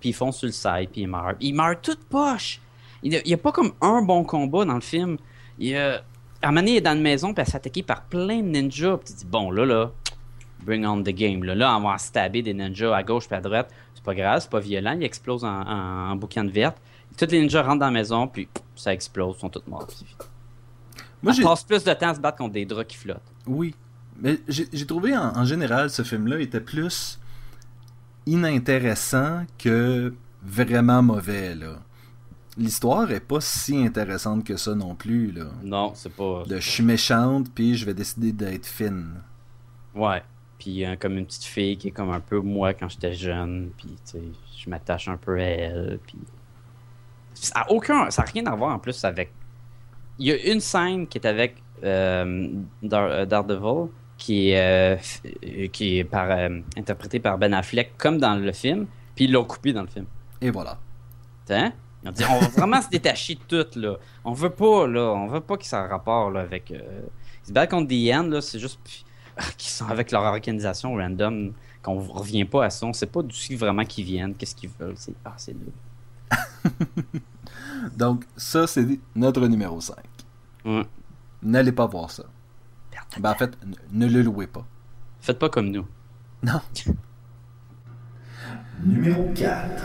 puis 0.01 0.11
il 0.11 0.13
fonce 0.13 0.39
sur 0.39 0.47
le 0.47 0.53
side, 0.53 0.89
puis 0.93 1.03
il 1.03 1.09
meurt. 1.09 1.37
Il 1.41 1.55
meurt 1.55 1.83
toute 1.83 2.05
poche. 2.05 2.61
Il 3.03 3.11
n'y 3.25 3.35
a, 3.35 3.37
pas 3.37 3.51
comme 3.53 3.73
un 3.81 4.03
bon 4.03 4.25
combat 4.25 4.65
dans 4.65 4.75
le 4.75 4.81
film. 4.81 5.17
Il 5.59 5.69
y 5.69 5.77
a... 5.77 6.03
Armani 6.43 6.77
est 6.77 6.81
dans 6.81 6.95
une 6.95 7.03
maison, 7.03 7.35
puis 7.35 7.41
elle 7.41 7.47
se 7.47 7.51
fait 7.53 7.57
attaquer 7.57 7.83
par 7.83 8.03
plein 8.05 8.39
de 8.41 8.49
ninjas. 8.49 8.99
Puis 8.99 9.13
tu 9.13 9.19
dis, 9.21 9.27
bon, 9.27 9.51
là, 9.51 9.65
là, 9.65 9.91
bring 10.65 10.87
on 10.87 11.03
the 11.03 11.09
game. 11.09 11.45
Là, 11.45 11.55
là 11.55 11.77
on 11.77 11.81
va 11.81 11.99
stabber 11.99 12.43
des 12.43 12.55
ninjas 12.55 12.95
à 12.95 13.03
gauche 13.03 13.27
puis 13.27 13.37
à 13.37 13.41
droite. 13.41 13.71
C'est 13.95 14.05
pas 14.05 14.15
grave, 14.15 14.41
c'est 14.41 14.51
pas 14.51 14.61
violent. 14.61 14.97
Il 14.99 15.03
explose 15.05 15.45
en, 15.45 15.63
en, 15.63 16.11
en 16.11 16.17
boucan 16.17 16.45
de 16.45 16.51
verte. 16.51 16.77
Tous 17.17 17.27
les 17.27 17.41
ninjas 17.41 17.63
rentrent 17.63 17.81
dans 17.81 17.87
la 17.87 17.93
maison, 17.93 18.27
puis 18.29 18.49
ça 18.75 18.93
explose, 18.93 19.37
ils 19.37 19.41
sont 19.41 19.51
tous 19.51 19.63
morts. 19.67 19.87
puis. 19.87 20.07
Moi, 21.23 21.33
j'ai, 21.33 21.43
passe 21.43 21.65
plus 21.65 21.85
de 21.85 21.93
temps 21.93 22.09
à 22.09 22.15
se 22.15 22.21
battre 22.21 22.39
contre 22.39 22.55
des 22.55 22.65
draps 22.65 22.89
qui 22.89 22.97
flottent. 22.97 23.21
oui, 23.47 23.75
mais 24.23 24.39
j'ai, 24.49 24.87
trouvé 24.87 25.17
en, 25.17 25.37
en 25.37 25.45
général 25.45 25.91
ce 25.91 26.03
film-là 26.03 26.41
était 26.41 26.61
plus 26.61 27.19
inintéressant 28.27 29.45
que 29.59 30.15
vraiment 30.43 31.03
mauvais 31.03 31.55
là. 31.55 31.79
l'histoire 32.57 33.11
est 33.11 33.21
pas 33.21 33.41
si 33.41 33.77
intéressante 33.79 34.45
que 34.45 34.57
ça 34.57 34.75
non 34.75 34.95
plus, 34.95 35.33
là. 35.33 35.47
Non, 35.63 35.93
c'est 35.95 36.13
pas. 36.13 36.45
De 36.47 36.59
je 36.59 36.69
suis 36.69 36.83
méchante, 36.83 37.51
puis 37.55 37.77
je 37.77 37.87
vais 37.87 37.95
décider 37.95 38.33
d'être 38.33 38.67
fine. 38.67 39.23
Ouais. 39.95 40.23
Puis 40.59 40.85
euh, 40.85 40.97
comme 40.97 41.17
une 41.17 41.27
petite 41.27 41.45
fille 41.45 41.77
qui 41.77 41.89
est 41.89 41.93
comme 41.93 42.11
un 42.11 42.21
peu 42.21 42.41
moi 42.41 42.75
quand 42.75 42.89
j'étais 42.89 43.15
jeune, 43.15 43.71
puis 43.77 43.89
tu 43.89 44.13
sais, 44.13 44.23
je 44.59 44.71
m'attache 44.71 45.09
un 45.09 45.17
peu 45.17 45.39
à 45.39 45.45
elle, 45.45 45.99
puis 46.07 46.19
ça 47.47 47.61
a 47.61 47.71
aucun, 47.71 48.11
ça 48.11 48.23
a 48.23 48.25
rien 48.27 48.47
à 48.47 48.55
voir 48.55 48.75
en 48.75 48.79
plus 48.79 49.05
avec. 49.05 49.33
Il 50.19 50.27
y 50.27 50.33
a 50.33 50.53
une 50.53 50.61
scène 50.61 51.07
qui 51.07 51.19
est 51.19 51.27
avec 51.27 51.57
euh, 51.83 52.49
Dar- 52.83 53.27
Daredevil 53.27 53.89
qui 54.21 54.51
est, 54.51 54.61
euh, 54.61 55.69
qui 55.73 55.99
est 55.99 56.05
par, 56.05 56.31
euh, 56.31 56.61
interprété 56.77 57.19
par 57.19 57.39
Ben 57.39 57.55
Affleck 57.55 57.97
comme 57.97 58.19
dans 58.19 58.35
le 58.35 58.53
film, 58.53 58.87
puis 59.17 59.25
ils 59.25 59.33
l'ont 59.33 59.45
coupé 59.45 59.73
dans 59.73 59.81
le 59.81 59.89
film. 59.89 60.05
Et 60.41 60.51
voilà. 60.51 60.79
Hein? 61.49 61.73
Ils 62.05 62.09
ont 62.11 62.13
dit 62.13 62.25
on 62.31 62.39
va 62.39 62.49
vraiment 62.49 62.83
se 62.83 62.89
détacher 62.89 63.39
de 63.49 63.63
tout 63.63 63.79
là. 63.79 63.97
On 64.25 64.33
veut 64.33 64.51
pas 64.51 64.87
là, 64.87 65.13
on 65.13 65.27
veut 65.27 65.41
pas 65.41 65.57
qu'ils 65.57 65.69
ça 65.69 65.85
ait 65.85 65.89
rapport 65.89 66.31
là 66.31 66.41
avec. 66.41 66.71
Euh... 66.71 67.01
C'est 67.43 67.53
bad 67.53 67.71
contre 67.71 67.89
The 67.89 68.15
End 68.15 68.29
là, 68.29 68.41
c'est 68.41 68.59
juste 68.59 68.79
qu'ils 69.57 69.71
sont 69.71 69.89
avec 69.89 70.13
leur 70.13 70.23
organisation 70.23 70.95
random, 70.95 71.55
qu'on 71.83 71.99
revient 71.99 72.45
pas 72.45 72.67
à 72.67 72.71
ça. 72.71 72.87
On 72.87 72.93
sait 72.93 73.07
pas 73.07 73.23
d'où 73.23 73.35
vraiment 73.57 73.85
qu'ils 73.85 74.05
viennent, 74.05 74.35
qu'est-ce 74.35 74.55
qu'ils 74.55 74.71
veulent. 74.79 74.97
C'est 74.97 75.15
ah 75.25 75.35
c'est 75.39 75.55
nul. 75.55 75.73
Donc, 77.97 78.25
ça, 78.37 78.67
c'est 78.67 78.87
notre 79.15 79.47
numéro 79.47 79.81
5. 79.81 79.97
Ouais. 80.65 80.87
N'allez 81.43 81.73
pas 81.73 81.87
voir 81.87 82.11
ça. 82.11 82.25
Ben, 83.19 83.31
en 83.31 83.35
fait, 83.35 83.57
ne 83.93 84.07
le 84.07 84.23
louez 84.23 84.47
pas. 84.47 84.65
Faites 85.21 85.39
pas 85.39 85.49
comme 85.49 85.71
nous. 85.71 85.87
Non. 86.43 86.61
Numéro 88.85 89.31
4. 89.35 89.83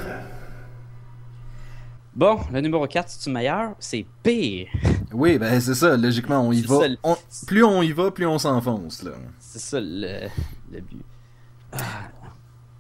Bon, 2.16 2.40
le 2.54 2.62
numéro 2.62 2.88
4, 2.88 3.10
c'est-tu 3.10 3.30
meilleur? 3.30 3.76
C'est 3.80 4.06
pire. 4.24 4.68
Oui, 5.14 5.38
ben 5.38 5.62
c'est 5.62 5.76
ça, 5.76 5.96
logiquement, 5.96 6.42
on 6.42 6.52
y 6.52 6.62
va. 6.62 6.80
ça, 6.80 6.88
le- 6.90 6.98
On- 7.04 7.16
plus 7.48 7.64
on 7.64 7.82
y 7.82 7.94
va, 7.94 8.12
plus 8.12 8.26
on 8.26 8.38
s'enfonce, 8.38 9.02
là. 9.04 9.12
C'est 9.40 9.60
ça 9.60 9.80
le, 9.80 10.28
le 10.74 10.82
but. 10.82 11.06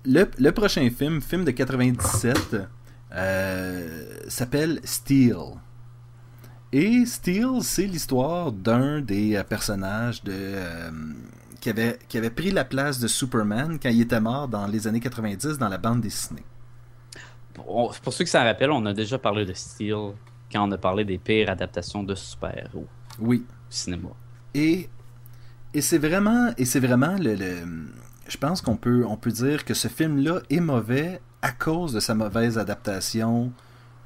Le, 0.03 0.29
le 0.38 0.51
prochain 0.51 0.89
film, 0.89 1.22
film 1.22 1.45
de 1.45 1.51
97, 1.51 2.38
euh, 2.55 2.65
s'appelle 4.27 4.79
Steel. 4.84 5.36
Et 6.72 7.05
Steel, 7.05 7.62
c'est 7.62 7.86
l'histoire 7.86 8.51
d'un 8.51 9.00
des 9.01 9.36
euh, 9.36 9.43
personnages 9.43 10.24
de, 10.24 10.34
euh, 10.36 10.91
qui, 11.62 11.69
avait, 11.69 11.98
qui 12.10 12.17
avait 12.17 12.29
pris 12.31 12.51
la 12.51 12.65
place 12.65 13.00
de 13.00 13.07
Superman 13.07 13.79
quand 13.81 13.89
il 13.89 14.01
était 14.01 14.19
mort 14.19 14.48
dans 14.50 14.67
les 14.67 14.86
années 14.88 15.00
90 15.00 15.57
dans 15.57 15.69
la 15.69 15.77
bande 15.77 16.01
dessinée. 16.01 16.43
Pour, 17.53 17.95
pour 18.01 18.12
ceux 18.13 18.25
qui 18.25 18.31
s'en 18.31 18.43
rappellent, 18.43 18.72
on 18.72 18.86
a 18.86 18.93
déjà 18.93 19.17
parlé 19.17 19.45
de 19.45 19.53
Steel 19.53 20.13
quand 20.51 20.67
on 20.67 20.72
a 20.74 20.77
parlé 20.77 21.05
des 21.05 21.17
pires 21.17 21.50
adaptations 21.50 22.03
de 22.03 22.13
super-héros 22.15 22.88
Oui. 23.19 23.45
au 23.48 23.53
cinéma. 23.72 24.10
Et, 24.53 24.89
et 25.74 25.81
c'est 25.81 25.98
vraiment, 25.98 26.51
et 26.57 26.65
c'est 26.65 26.79
vraiment 26.81 27.15
le, 27.17 27.36
le- 27.36 27.88
je 28.27 28.38
pense 28.38 28.62
qu'on 28.62 28.75
peut, 28.75 29.05
on 29.07 29.15
peut 29.15 29.31
dire 29.31 29.63
que 29.63 29.74
ce 29.74 29.88
film-là 29.88 30.39
est 30.50 30.60
mauvais 30.60 31.22
à 31.45 31.51
cause 31.51 31.93
de 31.93 31.99
sa 31.99 32.15
mauvaise 32.15 32.57
adaptation 32.57 33.53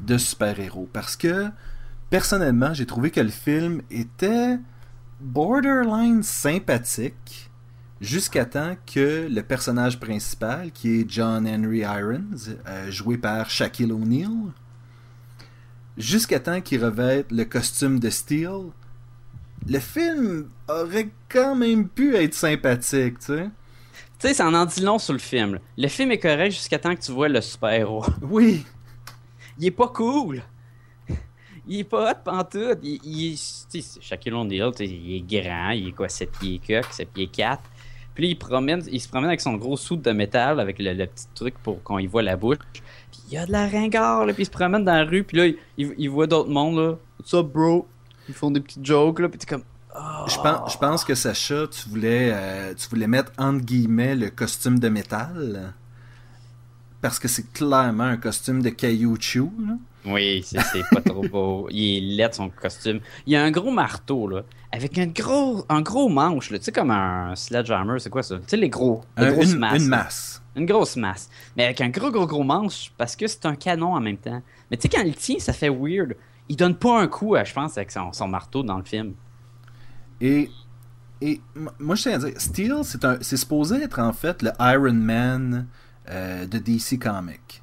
de 0.02 0.18
super-héros. 0.18 0.90
Parce 0.92 1.16
que, 1.16 1.48
personnellement, 2.10 2.74
j'ai 2.74 2.86
trouvé 2.86 3.12
que 3.12 3.22
le 3.22 3.30
film 3.30 3.82
était 3.90 4.60
borderline 5.22 6.22
sympathique 6.22 7.50
jusqu'à 8.02 8.44
temps 8.44 8.76
que 8.86 9.30
le 9.32 9.42
personnage 9.42 10.02
principal, 10.02 10.74
qui 10.74 11.00
est 11.00 11.10
John 11.10 11.48
Henry 11.48 11.80
Irons, 11.80 12.58
euh, 12.68 12.92
joué 12.92 13.18
par 13.18 13.50
Shaquille 13.50 13.94
O'Neal, 13.94 14.52
jusqu'à 15.98 16.42
temps 16.42 16.60
qu'il 16.60 16.84
revête 16.84 17.32
le 17.32 17.46
costume 17.46 18.02
de 18.02 18.10
Steel, 18.10 18.72
le 19.66 19.80
film 19.80 20.50
aurait 20.68 21.12
quand 21.30 21.56
même 21.56 21.88
pu 21.88 22.18
être 22.18 22.34
sympathique, 22.34 23.20
tu 23.20 23.28
sais. 23.28 23.50
Tu 24.20 24.28
sais, 24.28 24.34
ça 24.34 24.48
en 24.48 24.54
en 24.54 24.66
dit 24.66 24.82
long 24.82 25.00
sur 25.00 25.14
le 25.14 25.20
film. 25.20 25.54
là. 25.54 25.60
Le 25.78 25.88
film 25.88 26.12
est 26.12 26.20
correct 26.20 26.52
jusqu'à 26.52 26.78
temps 26.78 26.94
que 26.94 27.02
tu 27.02 27.12
vois 27.12 27.30
le 27.30 27.40
super-héros. 27.42 28.04
Oui, 28.22 28.66
Il 29.58 29.66
est 29.68 29.72
pas 29.72 29.88
cool. 29.88 30.42
Il 31.68 31.80
est 31.80 31.84
pas 31.84 32.12
hot 32.12 32.16
pantoute. 32.26 32.80
Il, 32.84 33.00
il, 33.04 33.38
tu 33.72 33.82
sais, 33.82 34.00
Shaquille 34.02 34.34
O'Neal, 34.34 34.72
tu 34.72 34.86
sais, 34.86 34.88
il 34.88 35.16
est 35.18 35.42
grand, 35.42 35.70
il 35.70 35.90
est 35.90 35.92
quoi, 35.92 36.10
7 36.10 36.32
pieds 36.40 36.60
coq, 36.68 36.86
7 36.92 37.10
pieds 37.12 37.28
4. 37.28 37.62
Puis 38.14 38.24
là, 38.26 38.30
il, 38.32 38.38
promène, 38.38 38.84
il 38.92 39.00
se 39.00 39.08
promène 39.08 39.30
avec 39.30 39.40
son 39.40 39.54
gros 39.54 39.78
soude 39.78 40.02
de 40.02 40.12
métal, 40.12 40.60
avec 40.60 40.80
le, 40.80 40.94
le 40.94 41.06
petit 41.06 41.28
truc 41.34 41.56
pour 41.64 41.82
qu'on 41.84 42.00
y 42.00 42.08
voit 42.08 42.24
la 42.24 42.36
bouche. 42.36 42.58
Puis 42.74 43.22
il 43.28 43.34
y 43.36 43.38
a 43.38 43.46
de 43.46 43.52
la 43.52 43.68
ringard, 43.68 44.26
là, 44.26 44.34
puis 44.34 44.44
il 44.44 44.46
se 44.48 44.52
promène 44.52 44.84
dans 44.84 44.94
la 44.96 45.06
rue, 45.06 45.24
puis 45.24 45.38
là, 45.38 45.58
il 45.78 46.10
voit 46.10 46.28
d'autres 46.28 46.50
mondes, 46.50 46.78
là. 46.78 46.98
What's 47.20 47.34
up, 47.34 47.48
bro? 47.48 47.88
Ils 48.28 48.34
font 48.36 48.52
des 48.52 48.60
petites 48.60 48.86
jokes, 48.86 49.20
là, 49.20 49.30
puis 49.30 49.38
t'es 49.40 49.46
comme... 49.46 49.64
Oh. 50.02 50.26
je 50.30 50.36
pense, 50.38 50.74
je 50.74 50.78
pense 50.78 51.04
que 51.04 51.14
Sacha, 51.16 51.68
tu 51.68 51.90
voulais, 51.90 52.32
euh, 52.34 52.74
tu 52.74 52.88
voulais 52.90 53.08
mettre 53.08 53.32
entre 53.38 53.64
guillemets 53.66 54.16
le 54.16 54.30
costume 54.30 54.80
de 54.80 54.88
métal. 54.90 55.74
Parce 57.02 57.18
que 57.20 57.28
c'est 57.28 57.52
clairement 57.54 58.04
un 58.04 58.18
costume 58.18 58.62
de 58.62 58.70
là. 58.70 59.76
Oui, 60.06 60.46
c'est 60.46 60.60
pas 60.92 61.02
trop 61.02 61.22
beau. 61.28 61.68
Il 61.72 61.98
est 61.98 62.16
laid 62.18 62.34
son 62.34 62.50
costume. 62.50 63.00
Il 63.26 63.36
a 63.36 63.44
un 63.44 63.52
gros 63.52 63.72
marteau, 63.72 64.28
là, 64.28 64.44
avec 64.72 64.98
un 64.98 65.08
gros, 65.08 65.66
un 65.70 65.82
gros 65.82 66.10
manche, 66.10 66.52
là. 66.52 66.58
Tu 66.60 66.66
sais, 66.66 66.72
comme 66.72 66.92
un 66.92 67.36
sledgehammer, 67.36 68.00
c'est 68.00 68.10
quoi 68.10 68.24
ça? 68.24 68.38
Tu 68.38 68.44
sais, 68.48 68.58
les 68.58 68.70
gros, 68.70 69.02
les 69.18 69.26
Un- 69.28 69.32
grosses 69.34 69.52
une, 69.54 69.60
masses. 69.60 69.82
une 69.84 69.90
là. 69.90 69.98
masse. 69.98 70.42
Une 70.56 70.66
grosse 70.66 70.96
masse. 70.98 71.30
Mais 71.56 71.66
avec 71.66 71.80
un 71.82 71.90
gros, 71.90 72.12
gros, 72.12 72.28
gros 72.28 72.44
manche, 72.44 72.92
parce 72.98 73.16
que 73.16 73.28
c'est 73.28 73.46
un 73.46 73.56
canon 73.56 73.94
en 73.94 74.02
même 74.02 74.18
temps. 74.18 74.42
Mais 74.72 74.78
tu 74.78 74.84
sais, 74.84 74.90
quand 74.90 75.04
il 75.06 75.16
tient, 75.16 75.40
ça 75.40 75.54
fait 75.54 75.70
weird. 75.70 76.16
Il 76.50 76.56
donne 76.56 76.76
pas 76.76 77.00
un 77.02 77.08
coup, 77.08 77.36
je 77.44 77.54
pense, 77.54 77.78
avec 77.78 77.92
son, 77.92 78.12
son 78.12 78.28
marteau 78.28 78.64
dans 78.64 78.78
le 78.78 78.84
film. 78.84 79.14
Et, 80.22 80.50
et 81.22 81.42
moi, 81.80 81.96
je 81.96 82.04
tiens 82.04 82.14
à 82.14 82.18
dire, 82.18 82.34
Steel, 82.40 82.76
c'est 83.22 83.38
supposé 83.38 83.84
être 83.84 84.00
en 84.00 84.14
fait 84.14 84.42
le 84.42 84.52
Iron 84.60 84.94
Man 84.94 85.68
euh, 86.10 86.46
de 86.46 86.58
DC 86.58 87.00
Comics. 87.00 87.62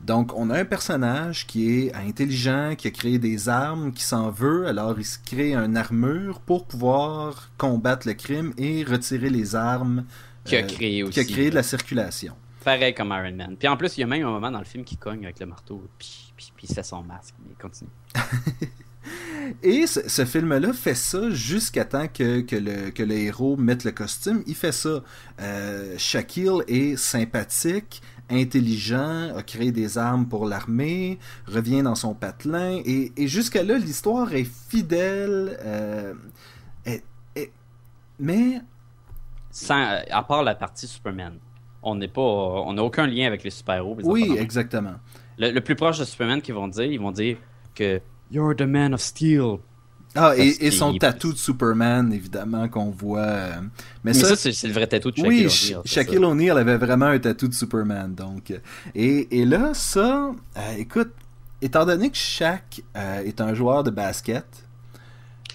Donc, 0.00 0.32
on 0.36 0.50
a 0.50 0.58
un 0.58 0.64
personnage 0.64 1.46
qui 1.46 1.70
est 1.86 1.94
intelligent, 1.94 2.74
qui 2.76 2.86
a 2.86 2.90
créé 2.90 3.18
des 3.18 3.48
armes, 3.48 3.92
qui 3.92 4.04
s'en 4.04 4.30
veut, 4.30 4.66
alors 4.66 4.98
il 4.98 5.04
se 5.04 5.18
crée 5.18 5.54
une 5.54 5.76
armure 5.76 6.40
pour 6.40 6.66
pouvoir 6.66 7.50
combattre 7.56 8.06
le 8.06 8.14
crime 8.14 8.52
et 8.58 8.84
retirer 8.84 9.30
les 9.30 9.56
armes 9.56 10.04
Qui 10.44 10.56
a 10.56 10.60
euh, 10.60 10.62
créé 10.62 11.02
qui 11.10 11.18
a 11.18 11.22
aussi. 11.22 11.32
créé 11.32 11.50
de 11.50 11.54
la 11.56 11.62
circulation. 11.62 12.36
Pareil 12.62 12.94
comme 12.94 13.08
Iron 13.08 13.34
Man. 13.34 13.56
Puis 13.58 13.68
en 13.68 13.76
plus, 13.76 13.96
il 13.96 14.00
y 14.02 14.04
a 14.04 14.06
même 14.06 14.24
un 14.24 14.30
moment 14.30 14.50
dans 14.50 14.58
le 14.58 14.64
film 14.64 14.84
qui 14.84 14.96
cogne 14.96 15.24
avec 15.24 15.40
le 15.40 15.46
marteau. 15.46 15.82
Puis, 15.98 16.32
puis, 16.36 16.52
puis 16.54 16.66
il 16.66 16.68
se 16.68 16.74
fait 16.74 16.82
son 16.82 17.02
masque. 17.02 17.34
Mais 17.44 17.52
il 17.52 17.60
continue. 17.62 17.90
Et 19.62 19.86
ce, 19.86 20.08
ce 20.08 20.24
film-là 20.24 20.72
fait 20.72 20.94
ça 20.94 21.30
jusqu'à 21.30 21.84
temps 21.84 22.08
que, 22.08 22.40
que, 22.40 22.56
le, 22.56 22.90
que 22.90 23.02
le 23.02 23.14
héros 23.14 23.56
mette 23.56 23.84
le 23.84 23.92
costume. 23.92 24.42
Il 24.46 24.54
fait 24.54 24.72
ça. 24.72 25.02
Euh, 25.40 25.94
Shaquille 25.98 26.62
est 26.68 26.96
sympathique, 26.96 28.02
intelligent, 28.28 29.34
a 29.36 29.42
créé 29.42 29.70
des 29.72 29.98
armes 29.98 30.26
pour 30.26 30.46
l'armée, 30.46 31.18
revient 31.46 31.82
dans 31.82 31.94
son 31.94 32.14
patelin. 32.14 32.80
Et, 32.84 33.12
et 33.16 33.28
jusqu'à 33.28 33.62
là, 33.62 33.78
l'histoire 33.78 34.34
est 34.34 34.48
fidèle. 34.70 35.56
euh, 35.64 36.14
mais 38.18 38.60
Sans, 39.50 40.00
à 40.10 40.22
part 40.22 40.42
la 40.42 40.54
partie 40.54 40.86
Superman. 40.86 41.38
On 41.82 41.94
n'est 41.94 42.08
pas. 42.08 42.20
On 42.22 42.72
n'a 42.72 42.82
aucun 42.82 43.06
lien 43.06 43.26
avec 43.26 43.44
les 43.44 43.50
super-héros. 43.50 43.98
oui, 44.04 44.34
exactement. 44.38 44.94
Le, 45.38 45.50
le 45.50 45.60
plus 45.60 45.76
proche 45.76 45.98
de 45.98 46.04
Superman 46.04 46.40
qu'ils 46.40 46.54
vont 46.54 46.68
dire, 46.68 46.84
ils 46.84 46.98
vont 47.00 47.12
dire 47.12 47.36
que 47.74 48.00
You're 48.30 48.54
the 48.56 48.62
man 48.62 48.92
of 48.94 49.00
steel. 49.00 49.58
Ah, 50.18 50.32
et, 50.34 50.66
et 50.66 50.70
son 50.70 50.96
tatou 50.96 51.32
de 51.32 51.36
Superman, 51.38 52.10
évidemment, 52.12 52.68
qu'on 52.68 52.90
voit. 52.90 53.18
euh, 53.20 53.60
mais, 53.60 53.68
Mais 54.02 54.14
ça, 54.14 54.34
ça, 54.34 54.50
c'est 54.52 54.66
le 54.66 54.72
vrai 54.72 54.86
tatou 54.86 55.10
de 55.10 55.16
Shaquille 55.16 55.28
Oui, 55.46 55.46
O'Neal. 55.74 55.82
Shaquille. 55.84 56.18
O'Neal 56.24 56.58
avait 56.58 56.78
vraiment 56.78 57.06
un 57.06 57.18
tatou 57.18 57.48
de 57.48 57.54
Superman. 57.54 58.14
Donc, 58.14 58.50
euh, 58.50 58.58
et, 58.94 59.40
et 59.40 59.44
là, 59.44 59.72
ça, 59.74 60.30
euh, 60.56 60.60
écoute, 60.78 61.12
étant 61.60 61.84
donné 61.84 62.08
que 62.10 62.16
Shaq 62.16 62.82
euh, 62.96 63.24
est 63.24 63.40
un 63.42 63.52
joueur 63.52 63.84
de 63.84 63.90
basket, 63.90 64.46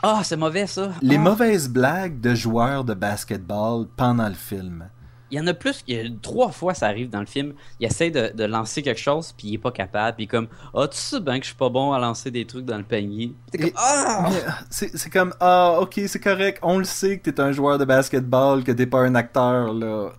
Ah, 0.03 0.21
c'est 0.23 0.37
mauvais 0.37 0.67
ça. 0.67 0.91
les 1.01 1.15
Ah. 1.15 1.19
mauvaises 1.19 1.67
blagues 1.67 2.19
de 2.21 2.35
joueurs 2.35 2.83
de 2.83 2.93
basketball 2.93 3.87
pendant 3.97 4.27
le 4.29 4.35
film. 4.35 4.89
Il 5.31 5.37
y 5.37 5.39
en 5.41 5.47
a 5.47 5.53
plus, 5.53 5.83
il 5.87 5.95
y 5.95 5.99
a 5.99 6.09
trois 6.21 6.51
fois 6.51 6.73
ça 6.73 6.87
arrive 6.87 7.09
dans 7.09 7.21
le 7.21 7.25
film. 7.25 7.53
Il 7.79 7.85
essaie 7.85 8.11
de, 8.11 8.31
de 8.35 8.43
lancer 8.43 8.81
quelque 8.81 8.99
chose, 8.99 9.33
puis 9.37 9.47
il 9.47 9.53
est 9.55 9.57
pas 9.57 9.71
capable. 9.71 10.17
Puis 10.17 10.27
comme, 10.27 10.47
ah, 10.75 10.87
tu 10.87 10.97
sais 10.97 11.19
bien 11.19 11.39
que 11.39 11.43
je 11.43 11.49
suis 11.49 11.57
pas 11.57 11.69
bon 11.69 11.93
à 11.93 11.99
lancer 11.99 12.31
des 12.31 12.45
trucs 12.45 12.65
dans 12.65 12.77
le 12.77 12.83
panier. 12.83 13.33
T'es 13.51 13.57
comme, 13.57 13.71
ah! 13.75 14.29
C'est 14.69 15.09
comme, 15.09 15.33
ah, 15.39 15.77
ok, 15.79 16.01
c'est 16.07 16.19
correct, 16.19 16.59
on 16.61 16.77
le 16.77 16.83
sait 16.83 17.19
que 17.19 17.29
t'es 17.29 17.39
un 17.39 17.51
joueur 17.51 17.77
de 17.77 17.85
basketball, 17.85 18.63
que 18.63 18.71
t'es 18.71 18.85
pas 18.85 18.99
un 18.99 19.15
acteur, 19.15 19.73
là. 19.73 20.11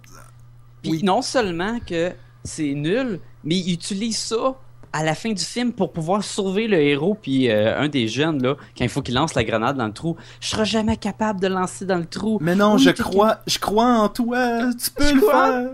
Puis 0.83 0.93
oui. 0.93 1.03
non 1.03 1.23
seulement 1.23 1.79
que 1.81 2.13
c'est 2.45 2.75
nul, 2.75 3.21
mais 3.45 3.57
il 3.57 3.75
utilise 3.75 4.19
ça 4.19 4.57
à 4.93 5.03
la 5.03 5.15
fin 5.15 5.33
du 5.33 5.43
film 5.45 5.73
pour 5.73 5.93
pouvoir 5.93 6.23
sauver 6.23 6.69
le 6.69 6.81
héros 6.81 7.17
puis 7.21 7.51
euh, 7.51 7.79
un 7.81 7.89
des 7.89 8.09
jeunes 8.09 8.43
là 8.43 8.57
quand 8.77 8.85
il 8.85 8.91
faut 8.91 9.03
qu'il 9.03 9.15
lance 9.15 9.35
la 9.35 9.45
grenade 9.45 9.77
dans 9.77 9.87
le 9.87 9.93
trou. 9.93 10.17
Je 10.41 10.49
serai 10.49 10.65
jamais 10.65 10.97
capable 10.97 11.41
de 11.41 11.47
lancer 11.49 11.85
dans 11.87 11.99
le 11.99 12.07
trou. 12.07 12.39
Mais 12.41 12.55
non, 12.55 12.75
Oui, 12.75 12.83
je 12.83 12.91
crois, 12.91 13.39
je 13.47 13.59
crois 13.59 13.87
en 13.87 14.09
toi, 14.09 14.71
tu 14.83 14.91
peux 14.91 15.09
Je 15.09 15.15
le 15.15 15.21
crois? 15.21 15.47
faire. 15.51 15.71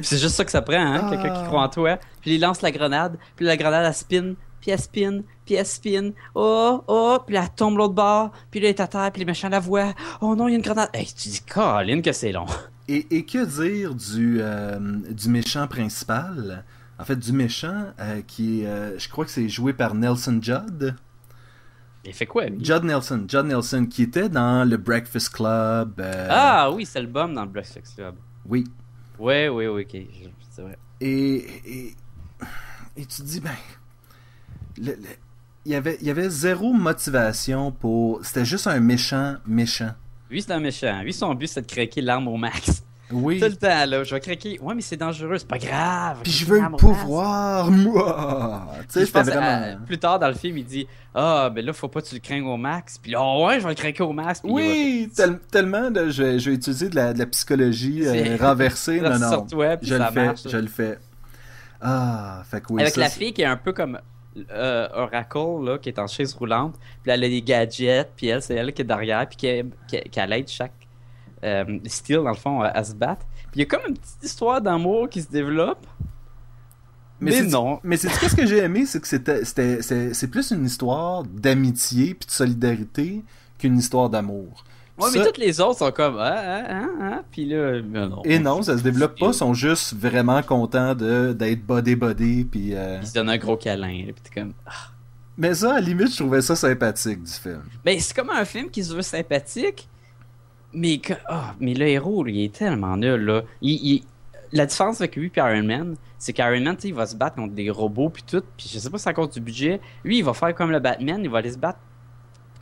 C'est 0.00 0.18
juste 0.18 0.34
ça 0.36 0.44
que 0.44 0.50
ça 0.50 0.62
prend, 0.62 0.76
hein, 0.80 1.02
Ah. 1.04 1.10
quelqu'un 1.10 1.34
qui 1.38 1.44
croit 1.46 1.62
en 1.62 1.68
toi. 1.68 1.98
Puis 2.22 2.34
il 2.36 2.40
lance 2.40 2.62
la 2.62 2.70
grenade, 2.70 3.16
puis 3.36 3.44
la 3.44 3.56
grenade 3.58 3.84
elle 3.86 3.94
spin, 3.94 4.32
puis 4.60 4.70
elle 4.70 4.80
spin, 4.80 5.20
puis 5.44 5.54
elle 5.54 5.66
spin. 5.66 6.10
Oh, 6.34 6.82
oh, 6.88 7.18
puis 7.26 7.36
elle 7.36 7.48
tombe 7.54 7.76
l'autre 7.76 7.92
bord, 7.94 8.30
puis 8.50 8.58
là, 8.58 8.68
elle 8.68 8.74
est 8.74 8.80
à 8.80 8.86
terre, 8.86 9.10
puis 9.12 9.20
les 9.20 9.26
méchants 9.26 9.50
la 9.50 9.60
voient. 9.60 9.92
Oh 10.22 10.34
non, 10.34 10.48
il 10.48 10.52
y 10.52 10.54
a 10.54 10.56
une 10.56 10.62
grenade. 10.64 10.88
Hey, 10.94 11.06
tu 11.06 11.28
dis, 11.28 11.40
Colin, 11.42 12.00
que 12.00 12.10
c'est 12.12 12.32
long. 12.32 12.46
Et, 12.88 13.06
et, 13.10 13.24
que 13.26 13.44
dire 13.44 13.94
du, 13.94 14.38
euh, 14.40 14.78
du 15.10 15.28
méchant 15.28 15.66
principal? 15.66 16.64
En 16.98 17.04
fait, 17.04 17.16
du 17.16 17.32
méchant 17.32 17.86
euh, 18.00 18.22
qui 18.26 18.62
est, 18.62 18.66
euh, 18.66 18.98
je 18.98 19.08
crois 19.08 19.24
que 19.24 19.30
c'est 19.30 19.48
joué 19.48 19.72
par 19.72 19.94
Nelson 19.94 20.38
Judd. 20.40 20.96
Il 22.04 22.14
fait 22.14 22.26
quoi, 22.26 22.46
lui? 22.46 22.64
Judd 22.64 22.84
Nelson, 22.84 23.26
Judd 23.28 23.46
Nelson, 23.46 23.86
qui 23.86 24.02
était 24.02 24.28
dans 24.28 24.68
le 24.68 24.76
Breakfast 24.76 25.30
Club. 25.30 26.00
Ah 26.30 26.70
oui, 26.70 26.86
c'est 26.86 27.00
le 27.00 27.08
bum 27.08 27.34
dans 27.34 27.44
le 27.44 27.50
Breakfast 27.50 27.94
Club. 27.96 28.14
Oui. 28.48 28.64
Oui, 29.18 29.48
oui, 29.48 29.66
oui, 29.66 29.82
ok, 29.82 30.02
c'est 30.50 30.62
vrai. 30.62 30.78
Et, 31.00 31.36
et, 31.36 31.96
et, 32.96 33.06
tu 33.06 33.18
te 33.18 33.22
dis, 33.22 33.40
ben, 33.40 33.50
le, 34.78 34.92
le, 34.92 35.08
il, 35.64 35.72
y 35.72 35.74
avait, 35.74 35.98
il 36.00 36.06
y 36.06 36.10
avait 36.10 36.30
zéro 36.30 36.72
motivation 36.72 37.72
pour. 37.72 38.24
C'était 38.24 38.44
juste 38.44 38.66
un 38.66 38.78
méchant 38.80 39.36
méchant. 39.46 39.92
Lui, 40.30 40.42
c'est 40.42 40.52
un 40.52 40.60
méchant. 40.60 41.02
Lui, 41.02 41.12
son 41.12 41.34
but, 41.34 41.46
c'est 41.46 41.62
de 41.62 41.66
craquer 41.66 42.00
l'arme 42.00 42.28
au 42.28 42.36
max. 42.36 42.82
Oui. 43.12 43.38
Tout 43.38 43.46
le 43.46 43.56
temps, 43.56 43.86
là. 43.86 44.02
Je 44.02 44.14
vais 44.14 44.20
craquer. 44.20 44.58
Ouais, 44.60 44.74
mais 44.74 44.82
c'est 44.82 44.96
dangereux, 44.96 45.38
c'est 45.38 45.46
pas 45.46 45.58
grave. 45.58 46.18
Puis 46.24 46.32
je 46.32 46.44
veux 46.44 46.60
le 46.60 46.76
pouvoir, 46.76 47.70
moi. 47.70 48.66
Tu 48.92 49.06
sais, 49.06 49.22
vraiment. 49.22 49.74
À, 49.74 49.86
plus 49.86 49.98
tard 49.98 50.18
dans 50.18 50.28
le 50.28 50.34
film, 50.34 50.58
il 50.58 50.64
dit 50.64 50.88
Ah, 51.14 51.50
ben 51.54 51.64
là, 51.64 51.72
faut 51.72 51.88
pas 51.88 52.00
que 52.00 52.08
tu 52.08 52.16
le 52.16 52.20
craignes 52.20 52.46
au 52.46 52.56
max. 52.56 52.98
Puis 52.98 53.14
oh, 53.16 53.46
ouais, 53.46 53.60
je 53.60 53.64
vais 53.64 53.70
le 53.70 53.74
craquer 53.76 54.02
au 54.02 54.12
max. 54.12 54.40
Puis 54.40 54.50
oui, 54.50 55.10
va... 55.14 55.24
tel, 55.24 55.38
tellement, 55.50 55.88
là, 55.90 56.08
je, 56.08 56.38
je, 56.38 56.50
vais 56.50 56.56
utiliser 56.56 56.88
de 56.88 56.96
la, 56.96 57.12
de 57.12 57.18
la 57.20 57.26
psychologie 57.26 58.02
euh, 58.04 58.36
renversée. 58.40 59.00
non, 59.00 59.18
non. 59.18 59.46
Web, 59.52 59.80
je 59.82 59.94
le 59.94 60.04
fais, 60.04 60.30
je 60.44 60.56
le 60.56 60.66
fais. 60.66 60.98
Ah, 61.80 62.42
fait 62.50 62.60
que 62.60 62.72
oui. 62.72 62.82
Avec 62.82 62.94
ça, 62.94 63.00
la 63.02 63.10
fille 63.10 63.32
qui 63.32 63.42
est 63.42 63.46
un 63.46 63.56
peu 63.56 63.72
comme 63.72 64.00
euh, 64.50 64.88
Oracle, 64.94 65.64
là, 65.64 65.78
qui 65.78 65.90
est 65.90 65.98
en 66.00 66.08
chaise 66.08 66.34
roulante. 66.34 66.74
Puis 67.02 67.12
elle 67.12 67.22
a 67.22 67.28
des 67.28 67.42
gadgets, 67.42 68.10
puis 68.16 68.26
elle, 68.26 68.42
c'est 68.42 68.54
elle 68.54 68.72
qui 68.72 68.82
est 68.82 68.86
derrière, 68.86 69.28
puis 69.28 69.36
qui 69.36 69.46
aide 69.46 70.48
chaque 70.48 70.85
euh, 71.46 71.78
style, 71.86 72.16
dans 72.16 72.30
le 72.30 72.34
fond, 72.34 72.60
à, 72.60 72.68
à 72.68 72.84
se 72.84 72.94
battre. 72.94 73.24
Puis 73.50 73.56
il 73.56 73.58
y 73.60 73.62
a 73.62 73.66
comme 73.66 73.88
une 73.88 73.96
petite 73.96 74.22
histoire 74.22 74.60
d'amour 74.60 75.08
qui 75.08 75.22
se 75.22 75.28
développe. 75.28 75.86
Mais, 77.20 77.42
mais 77.42 77.48
non. 77.48 77.80
Mais 77.84 77.96
c'est 77.96 78.08
ce 78.08 78.36
que 78.36 78.46
j'ai 78.46 78.58
aimé, 78.58 78.84
c'est 78.86 79.00
que 79.00 79.08
c'était, 79.08 79.44
c'est 79.44 80.30
plus 80.30 80.50
une 80.50 80.66
histoire 80.66 81.22
d'amitié 81.24 82.14
puis 82.14 82.26
de 82.26 82.32
solidarité 82.32 83.22
qu'une 83.58 83.78
histoire 83.78 84.10
d'amour. 84.10 84.64
Ouais, 84.98 85.10
ça... 85.10 85.18
mais 85.18 85.26
toutes 85.26 85.38
les 85.38 85.60
autres 85.60 85.78
sont 85.78 85.92
comme 85.92 86.16
ah, 86.18 86.34
ah, 86.36 86.64
ah, 86.70 86.86
ah, 87.02 87.22
puis 87.30 87.44
là, 87.44 87.82
non. 87.82 88.22
Et 88.24 88.38
non, 88.38 88.62
ça 88.62 88.78
se 88.78 88.82
développe 88.82 89.18
pas, 89.18 89.28
ils 89.28 89.34
sont 89.34 89.52
juste 89.52 89.94
vraiment 89.94 90.42
contents 90.42 90.94
de, 90.94 91.34
d'être 91.34 91.66
body-body, 91.66 92.44
puis. 92.44 92.74
Euh... 92.74 92.98
Ils 93.02 93.08
se 93.08 93.12
donnent 93.12 93.28
un 93.28 93.36
gros 93.36 93.58
câlin, 93.58 94.04
puis 94.06 94.14
t'es 94.22 94.40
comme. 94.40 94.54
Ah. 94.66 94.72
Mais 95.36 95.54
ça, 95.54 95.72
à 95.72 95.74
la 95.74 95.80
limite, 95.80 96.12
je 96.12 96.16
trouvais 96.16 96.40
ça 96.40 96.56
sympathique 96.56 97.22
du 97.22 97.32
film. 97.32 97.62
Ben, 97.84 98.00
c'est 98.00 98.16
comme 98.16 98.30
un 98.30 98.44
film 98.46 98.70
qui 98.70 98.82
se 98.82 98.94
veut 98.94 99.02
sympathique, 99.02 99.86
mais 100.76 100.98
que. 100.98 101.14
Oh, 101.30 101.40
mais 101.58 101.74
le 101.74 101.88
héros, 101.88 102.24
il 102.26 102.44
est 102.44 102.54
tellement 102.54 102.96
nul, 102.96 103.24
là. 103.24 103.42
Il. 103.62 104.02
La 104.52 104.64
différence 104.64 105.00
avec 105.00 105.16
lui 105.16 105.32
et 105.34 105.38
Iron 105.40 105.64
Man, 105.64 105.96
c'est 106.18 106.32
qu'Iron 106.32 106.60
Man, 106.60 106.76
il 106.84 106.94
va 106.94 107.06
se 107.06 107.16
battre 107.16 107.34
contre 107.34 107.54
des 107.54 107.68
robots, 107.68 108.10
puis 108.10 108.22
tout, 108.22 108.42
puis 108.56 108.70
je 108.72 108.78
sais 108.78 108.88
pas 108.88 108.96
si 108.96 109.04
c'est 109.04 109.18
à 109.18 109.26
du 109.26 109.40
budget. 109.40 109.80
Lui, 110.04 110.18
il 110.18 110.24
va 110.24 110.34
faire 110.34 110.54
comme 110.54 110.70
le 110.70 110.78
Batman, 110.78 111.20
il 111.22 111.28
va 111.28 111.38
aller 111.38 111.50
se 111.50 111.58
battre 111.58 111.80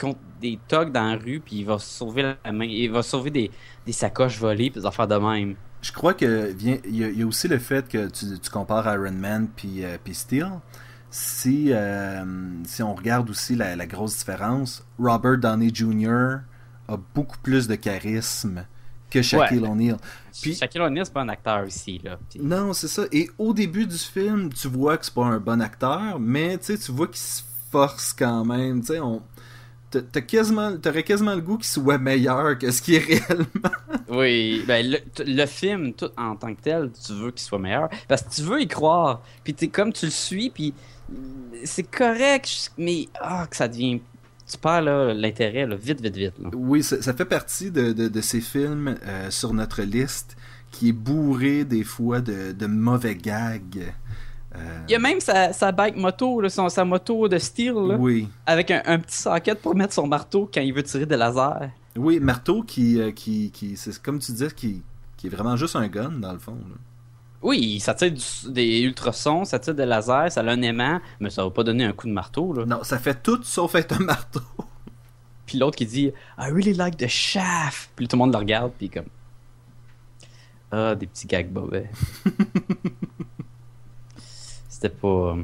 contre 0.00 0.18
des 0.40 0.58
thugs 0.66 0.90
dans 0.90 1.10
la 1.10 1.16
rue, 1.16 1.40
puis 1.40 1.56
il 1.56 1.66
va 1.66 1.78
sauver 1.78 2.34
la 2.42 2.52
main, 2.52 2.64
il 2.64 2.90
va 2.90 3.02
sauver 3.02 3.30
des, 3.30 3.50
des 3.84 3.92
sacoches 3.92 4.38
volées, 4.38 4.70
puis 4.70 4.80
des 4.80 4.86
affaires 4.86 5.06
de 5.06 5.16
même. 5.16 5.56
Je 5.82 5.92
crois 5.92 6.14
que 6.14 6.54
il 6.58 6.96
y, 6.96 7.22
a, 7.22 7.26
aussi 7.26 7.48
le 7.48 7.58
fait 7.58 7.86
que 7.86 8.08
tu, 8.08 8.50
compares 8.50 8.86
Iron 8.94 9.12
Man 9.12 9.48
puis 9.54 9.84
euh, 9.84 9.98
Steel. 10.10 10.48
Si 11.10 11.66
euh, 11.70 12.24
si 12.64 12.82
on 12.82 12.94
regarde 12.94 13.28
aussi 13.28 13.54
la, 13.54 13.76
la, 13.76 13.86
grosse 13.86 14.16
différence, 14.16 14.82
Robert 14.98 15.36
Downey 15.36 15.70
Jr. 15.72 16.38
a 16.88 16.96
beaucoup 16.96 17.38
plus 17.42 17.68
de 17.68 17.74
charisme 17.74 18.66
que 19.10 19.22
Shaquille 19.22 19.60
ouais. 19.60 19.68
O'Neal. 19.68 19.96
Puis 20.40 20.54
Shaquille 20.54 20.80
O'Neal 20.80 21.06
c'est 21.06 21.12
pas 21.12 21.22
un 21.22 21.28
acteur 21.28 21.66
ici 21.66 22.00
là. 22.02 22.18
Puis... 22.28 22.40
Non, 22.40 22.72
c'est 22.72 22.88
ça. 22.88 23.04
Et 23.12 23.30
au 23.38 23.52
début 23.52 23.86
du 23.86 23.96
film, 23.96 24.52
tu 24.52 24.68
vois 24.68 24.98
que 24.98 25.04
c'est 25.04 25.14
pas 25.14 25.24
un 25.24 25.38
bon 25.38 25.60
acteur, 25.60 26.18
mais 26.18 26.58
tu 26.58 26.76
vois 26.90 27.06
qu'il 27.06 27.18
se 27.18 27.42
force 27.70 28.12
quand 28.12 28.44
même. 28.44 28.80
Tu 28.80 28.88
sais, 28.88 29.00
on 29.00 29.22
t'as 30.00 30.20
quasiment, 30.20 30.76
t'aurais 30.76 31.02
quasiment 31.02 31.34
le 31.34 31.40
goût 31.40 31.56
qu'il 31.56 31.66
soit 31.66 31.98
meilleur 31.98 32.58
que 32.58 32.70
ce 32.70 32.82
qui 32.82 32.96
est 32.96 32.98
réellement. 32.98 33.76
oui, 34.08 34.64
ben 34.66 34.90
le, 34.90 34.98
le, 35.24 35.46
film 35.46 35.92
tout 35.92 36.10
en 36.16 36.36
tant 36.36 36.54
que 36.54 36.60
tel, 36.60 36.90
tu 36.92 37.12
veux 37.12 37.30
qu'il 37.30 37.40
soit 37.40 37.58
meilleur 37.58 37.88
parce 38.08 38.22
que 38.22 38.30
tu 38.30 38.42
veux 38.42 38.60
y 38.60 38.68
croire. 38.68 39.22
Puis 39.42 39.54
comme 39.70 39.92
tu 39.92 40.06
le 40.06 40.10
suis, 40.10 40.50
puis 40.50 40.74
c'est 41.64 41.88
correct, 41.88 42.72
mais 42.76 43.08
ah 43.20 43.46
que 43.48 43.56
ça 43.56 43.68
devient 43.68 44.00
tu 44.54 44.60
perds 44.60 44.82
l'intérêt 45.14 45.66
vite, 45.76 46.00
vite, 46.00 46.16
vite. 46.16 46.34
Là. 46.38 46.50
Oui, 46.54 46.82
ça, 46.82 47.00
ça, 47.02 47.12
fait 47.12 47.24
partie 47.24 47.70
de, 47.70 47.92
de, 47.92 48.08
de 48.08 48.20
ces 48.20 48.40
films 48.40 48.96
euh, 49.06 49.30
sur 49.30 49.52
notre 49.52 49.82
liste 49.82 50.36
qui 50.70 50.88
est 50.88 50.92
bourré 50.92 51.64
des 51.64 51.84
fois 51.84 52.20
de, 52.20 52.52
de 52.52 52.66
mauvais 52.66 53.14
gags. 53.14 53.92
Euh... 54.54 54.58
Il 54.88 54.92
y 54.92 54.94
a 54.94 54.98
même 54.98 55.20
sa, 55.20 55.52
sa 55.52 55.72
bike 55.72 55.96
moto, 55.96 56.40
là, 56.40 56.48
son, 56.48 56.68
sa 56.68 56.84
moto 56.84 57.28
de 57.28 57.38
steel, 57.38 57.74
là, 57.74 57.96
oui. 57.96 58.28
avec 58.46 58.70
un, 58.70 58.82
un, 58.86 58.98
petit 58.98 59.16
socket 59.16 59.60
pour 59.60 59.74
mettre 59.74 59.92
son 59.92 60.06
marteau 60.06 60.48
quand 60.52 60.60
il 60.60 60.72
veut 60.72 60.82
tirer 60.82 61.06
des 61.06 61.16
lasers. 61.16 61.70
Oui, 61.96 62.18
marteau 62.20 62.62
qui, 62.62 63.00
euh, 63.00 63.12
qui, 63.12 63.50
qui 63.50 63.76
c'est 63.76 64.00
comme 64.00 64.18
tu 64.18 64.32
disais, 64.32 64.48
qui, 64.50 64.82
qui 65.16 65.26
est 65.26 65.30
vraiment 65.30 65.56
juste 65.56 65.76
un 65.76 65.86
gun 65.88 66.12
dans 66.12 66.32
le 66.32 66.38
fond. 66.38 66.56
Là. 66.68 66.76
Oui, 67.44 67.78
ça 67.78 67.92
tire 67.92 68.10
du, 68.10 68.52
des 68.52 68.80
ultrasons, 68.80 69.44
ça 69.44 69.58
tire 69.58 69.74
des 69.74 69.84
lasers, 69.84 70.30
ça 70.30 70.40
a 70.40 70.50
un 70.50 70.62
aimant, 70.62 70.98
mais 71.20 71.28
ça 71.28 71.44
va 71.44 71.50
pas 71.50 71.62
donner 71.62 71.84
un 71.84 71.92
coup 71.92 72.06
de 72.06 72.12
marteau. 72.12 72.54
Là. 72.54 72.64
Non, 72.64 72.82
ça 72.82 72.98
fait 72.98 73.22
tout 73.22 73.42
sauf 73.42 73.74
être 73.74 74.00
un 74.00 74.04
marteau. 74.04 74.40
puis 75.46 75.58
l'autre 75.58 75.76
qui 75.76 75.84
dit 75.84 76.06
I 76.38 76.50
really 76.50 76.72
like 76.72 76.96
the 76.96 77.06
shaft. 77.06 77.90
Puis 77.94 78.08
tout 78.08 78.16
le 78.16 78.20
monde 78.20 78.32
le 78.32 78.38
regarde, 78.38 78.72
puis 78.78 78.88
comme. 78.88 79.08
Ah, 80.72 80.94
des 80.94 81.06
petits 81.06 81.26
gags 81.26 81.50
bobets. 81.50 81.90
C'était 84.66 84.88
pas. 84.88 85.36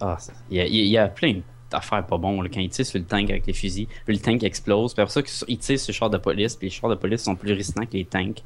Ah, 0.00 0.18
il 0.50 0.56
y, 0.56 0.60
a, 0.60 0.66
il 0.66 0.88
y 0.88 0.98
a 0.98 1.06
plein 1.06 1.42
d'affaires 1.70 2.04
pas 2.04 2.18
bon 2.18 2.42
là, 2.42 2.48
quand 2.52 2.58
il 2.58 2.70
tire 2.70 2.84
sur 2.84 2.98
le 2.98 3.04
tank 3.04 3.30
avec 3.30 3.46
les 3.46 3.52
fusils. 3.52 3.86
Puis 4.04 4.16
le 4.16 4.20
tank 4.20 4.42
explose. 4.42 4.94
Puis 4.94 5.02
après 5.02 5.22
ça, 5.22 5.44
il 5.46 5.58
tire 5.58 5.78
sur 5.78 5.92
le 5.92 5.94
char 5.94 6.10
de 6.10 6.18
police. 6.18 6.56
Puis 6.56 6.66
les 6.66 6.72
chars 6.72 6.90
de 6.90 6.96
police 6.96 7.22
sont 7.22 7.36
plus 7.36 7.52
résistants 7.52 7.86
que 7.86 7.92
les 7.92 8.04
tanks. 8.04 8.42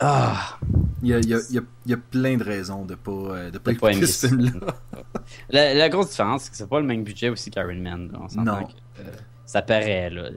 Ah. 0.00 0.58
Il 1.02 1.08
y 1.08 1.14
a, 1.14 1.18
il, 1.18 1.28
y 1.28 1.34
a, 1.34 1.38
il 1.50 1.90
y 1.90 1.92
a, 1.92 1.96
plein 1.96 2.36
de 2.36 2.44
raisons 2.44 2.84
de 2.84 2.94
pas, 2.94 3.50
de 3.50 3.58
pas 3.58 3.72
de 3.72 3.76
écouter 3.76 4.06
ce 4.06 4.26
film-là. 4.26 4.74
la, 5.50 5.74
la, 5.74 5.88
grosse 5.90 6.10
différence, 6.10 6.44
c'est 6.44 6.50
que 6.50 6.56
c'est 6.56 6.68
pas 6.68 6.80
le 6.80 6.86
même 6.86 7.04
budget 7.04 7.28
aussi 7.28 7.50
qu'Iron 7.50 7.74
Man. 7.74 8.10
Là. 8.10 8.20
On 8.20 8.42
non. 8.42 8.64
Que, 8.64 8.72
euh, 9.00 9.10
ça 9.44 9.60
paraît, 9.60 10.08
là. 10.08 10.30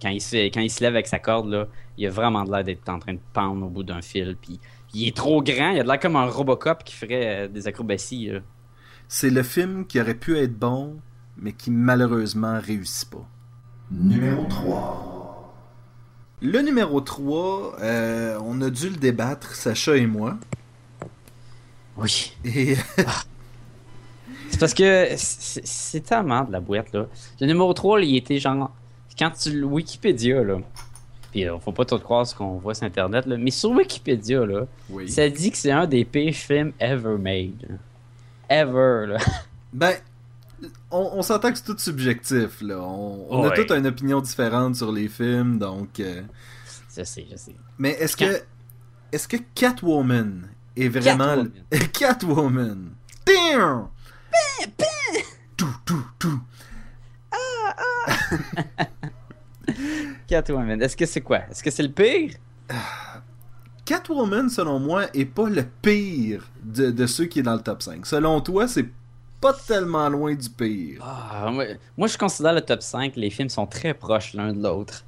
Quand 0.00 0.10
il, 0.10 0.20
se, 0.20 0.36
quand 0.48 0.60
il 0.60 0.70
se 0.70 0.82
lève 0.82 0.94
avec 0.94 1.06
sa 1.06 1.18
corde, 1.18 1.48
là, 1.48 1.66
il 1.96 2.06
a 2.06 2.10
vraiment 2.10 2.44
de 2.44 2.50
l'air 2.50 2.64
d'être 2.64 2.88
en 2.88 2.98
train 2.98 3.14
de 3.14 3.20
pendre 3.32 3.66
au 3.66 3.70
bout 3.70 3.82
d'un 3.82 4.02
fil. 4.02 4.36
Puis 4.40 4.60
il 4.92 5.08
est 5.08 5.16
trop 5.16 5.42
grand, 5.42 5.70
il 5.70 5.80
a 5.80 5.82
de 5.82 5.88
l'air 5.88 6.00
comme 6.00 6.16
un 6.16 6.26
Robocop 6.26 6.84
qui 6.84 6.94
ferait 6.94 7.44
euh, 7.44 7.48
des 7.48 7.66
acrobaties. 7.66 8.30
C'est 9.08 9.30
le 9.30 9.42
film 9.42 9.86
qui 9.86 10.00
aurait 10.00 10.14
pu 10.14 10.38
être 10.38 10.58
bon, 10.58 11.00
mais 11.36 11.52
qui 11.52 11.70
malheureusement 11.70 12.60
réussit 12.62 13.10
pas. 13.10 13.26
Numéro 13.90 14.44
3. 14.44 15.09
Le 16.42 16.60
numéro 16.62 17.00
3, 17.00 17.76
euh, 17.80 18.38
on 18.42 18.60
a 18.62 18.70
dû 18.70 18.88
le 18.88 18.96
débattre, 18.96 19.54
Sacha 19.54 19.96
et 19.96 20.06
moi. 20.06 20.38
Oui. 21.96 22.32
Et... 22.44 22.76
ah. 23.06 23.22
C'est 24.48 24.58
parce 24.58 24.74
que 24.74 25.08
c'est 25.16 26.00
tellement 26.00 26.44
de 26.44 26.52
la 26.52 26.60
boîte, 26.60 26.92
là. 26.92 27.06
Le 27.40 27.46
numéro 27.46 27.72
3, 27.72 28.00
il 28.02 28.16
était 28.16 28.38
genre... 28.38 28.70
Quand 29.18 29.30
tu... 29.30 29.62
Wikipédia, 29.62 30.42
là... 30.42 30.58
Puis 31.30 31.48
euh, 31.48 31.58
faut 31.60 31.72
pas 31.72 31.84
tout 31.84 31.98
croire 31.98 32.26
ce 32.26 32.34
qu'on 32.34 32.56
voit 32.58 32.74
sur 32.74 32.84
Internet, 32.84 33.26
là. 33.26 33.36
Mais 33.36 33.52
sur 33.52 33.70
Wikipédia, 33.70 34.44
là, 34.44 34.66
oui. 34.88 35.08
ça 35.08 35.28
dit 35.28 35.50
que 35.50 35.56
c'est 35.56 35.70
un 35.70 35.86
des 35.86 36.04
pires 36.04 36.34
films 36.34 36.72
ever 36.80 37.16
made. 37.18 37.78
Ever, 38.48 39.06
là. 39.06 39.18
Ben, 39.72 39.94
on, 40.90 41.10
on 41.14 41.22
s'entend 41.22 41.50
que 41.50 41.58
c'est 41.58 41.64
tout 41.64 41.78
subjectif, 41.78 42.60
là. 42.60 42.80
On, 42.80 43.26
on 43.30 43.42
ouais. 43.42 43.48
a 43.48 43.50
toute 43.50 43.70
une 43.70 43.86
opinion 43.86 44.20
différente 44.20 44.76
sur 44.76 44.92
les 44.92 45.08
films, 45.08 45.58
donc. 45.58 46.00
Euh... 46.00 46.22
Je 46.96 47.04
sais, 47.04 47.26
je 47.30 47.36
sais. 47.36 47.56
Mais 47.78 47.90
est-ce 47.90 48.16
que. 48.16 48.42
Est-ce 49.12 49.26
que 49.26 49.38
Catwoman 49.54 50.48
est 50.76 50.88
vraiment. 50.88 51.44
Catwoman. 51.44 51.52
Catwoman? 51.92 52.90
Damn! 53.26 53.88
Tout, 55.56 55.76
tout, 55.84 56.06
tout. 56.18 56.40
Ah, 57.32 57.76
ah. 57.76 58.86
Catwoman, 60.26 60.80
est-ce 60.80 60.96
que 60.96 61.06
c'est 61.06 61.20
quoi? 61.20 61.40
Est-ce 61.50 61.62
que 61.62 61.70
c'est 61.70 61.82
le 61.82 61.92
pire? 61.92 62.34
Catwoman, 63.84 64.48
selon 64.48 64.78
moi, 64.78 65.06
est 65.14 65.24
pas 65.24 65.48
le 65.48 65.64
pire 65.82 66.48
de, 66.62 66.90
de 66.90 67.06
ceux 67.06 67.26
qui 67.26 67.40
est 67.40 67.42
dans 67.42 67.54
le 67.54 67.60
top 67.60 67.82
5. 67.82 68.06
Selon 68.06 68.40
toi, 68.40 68.68
c'est 68.68 68.88
pas 69.40 69.52
tellement 69.66 70.08
loin 70.08 70.34
du 70.34 70.48
pire. 70.50 71.00
Ah, 71.02 71.50
moi, 71.52 71.64
moi, 71.96 72.08
je 72.08 72.18
considère 72.18 72.52
le 72.52 72.60
top 72.60 72.82
5, 72.82 73.16
les 73.16 73.30
films 73.30 73.48
sont 73.48 73.66
très 73.66 73.94
proches 73.94 74.34
l'un 74.34 74.52
de 74.52 74.62
l'autre. 74.62 75.04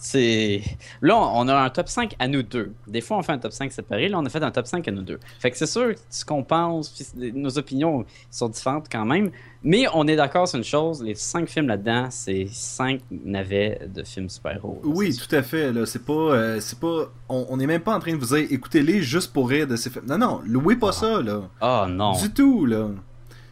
C'est. 0.00 0.62
Là, 1.02 1.16
on 1.16 1.48
a 1.48 1.56
un 1.56 1.70
top 1.70 1.88
5 1.88 2.14
à 2.20 2.28
nous 2.28 2.44
deux. 2.44 2.72
Des 2.86 3.00
fois, 3.00 3.16
on 3.18 3.22
fait 3.24 3.32
un 3.32 3.38
top 3.38 3.50
5 3.50 3.72
séparé. 3.72 4.08
Là, 4.08 4.18
on 4.20 4.24
a 4.24 4.28
fait 4.28 4.40
un 4.44 4.50
top 4.52 4.68
5 4.68 4.86
à 4.86 4.92
nous 4.92 5.02
deux. 5.02 5.18
Fait 5.40 5.50
que 5.50 5.58
c'est 5.58 5.66
sûr, 5.66 5.92
ce 6.08 6.24
qu'on 6.24 6.44
pense, 6.44 7.12
nos 7.16 7.58
opinions 7.58 8.04
sont 8.30 8.48
différentes 8.48 8.86
quand 8.90 9.04
même. 9.04 9.32
Mais 9.64 9.86
on 9.92 10.06
est 10.06 10.14
d'accord 10.14 10.46
sur 10.46 10.56
une 10.58 10.62
chose 10.64 11.02
les 11.02 11.16
5 11.16 11.48
films 11.48 11.66
là-dedans, 11.66 12.06
c'est 12.10 12.46
5 12.48 13.00
navets 13.10 13.88
de 13.92 14.04
films 14.04 14.28
super-héros. 14.28 14.80
Oui, 14.84 15.16
tout 15.16 15.34
à 15.34 15.42
fait. 15.42 15.72
Là, 15.72 15.84
c'est 15.84 16.04
pas, 16.04 16.12
euh, 16.12 16.60
c'est 16.60 16.78
pas, 16.78 17.10
on 17.28 17.56
n'est 17.56 17.66
même 17.66 17.82
pas 17.82 17.96
en 17.96 17.98
train 17.98 18.12
de 18.12 18.18
vous 18.24 18.36
dire 18.36 18.46
écoutez-les 18.52 19.02
juste 19.02 19.32
pour 19.32 19.48
rire 19.48 19.66
de 19.66 19.74
ces 19.74 19.90
films. 19.90 20.06
Non, 20.06 20.18
non, 20.18 20.40
louez 20.46 20.76
pas 20.76 20.92
ça 20.92 21.20
là, 21.20 21.40
Oh 21.60 21.86
non. 21.90 22.12
du 22.12 22.30
tout 22.32 22.66
là. 22.66 22.90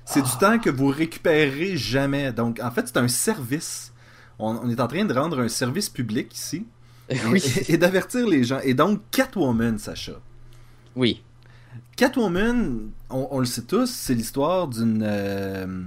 C'est 0.07 0.23
du 0.23 0.31
temps 0.39 0.59
que 0.59 0.71
vous 0.71 0.87
récupérerez 0.87 1.77
jamais. 1.77 2.33
Donc, 2.33 2.61
en 2.63 2.71
fait, 2.71 2.87
c'est 2.87 2.97
un 2.97 3.09
service. 3.09 3.93
On, 4.39 4.57
on 4.57 4.71
est 4.71 4.81
en 4.81 4.87
train 4.87 5.05
de 5.05 5.13
rendre 5.13 5.41
un 5.41 5.49
service 5.49 5.89
public 5.89 6.35
ici 6.35 6.65
oui. 7.27 7.43
et, 7.69 7.75
et 7.75 7.77
d'avertir 7.77 8.27
les 8.27 8.45
gens. 8.45 8.61
Et 8.63 8.73
donc, 8.73 9.01
Catwoman, 9.11 9.79
Sacha. 9.79 10.13
Oui. 10.95 11.23
Catwoman, 11.97 12.91
on, 13.11 13.29
on 13.31 13.41
le 13.41 13.47
sait 13.47 13.63
tous, 13.63 13.91
c'est 13.91 14.15
l'histoire 14.15 14.69
d'une 14.69 15.03
euh, 15.05 15.83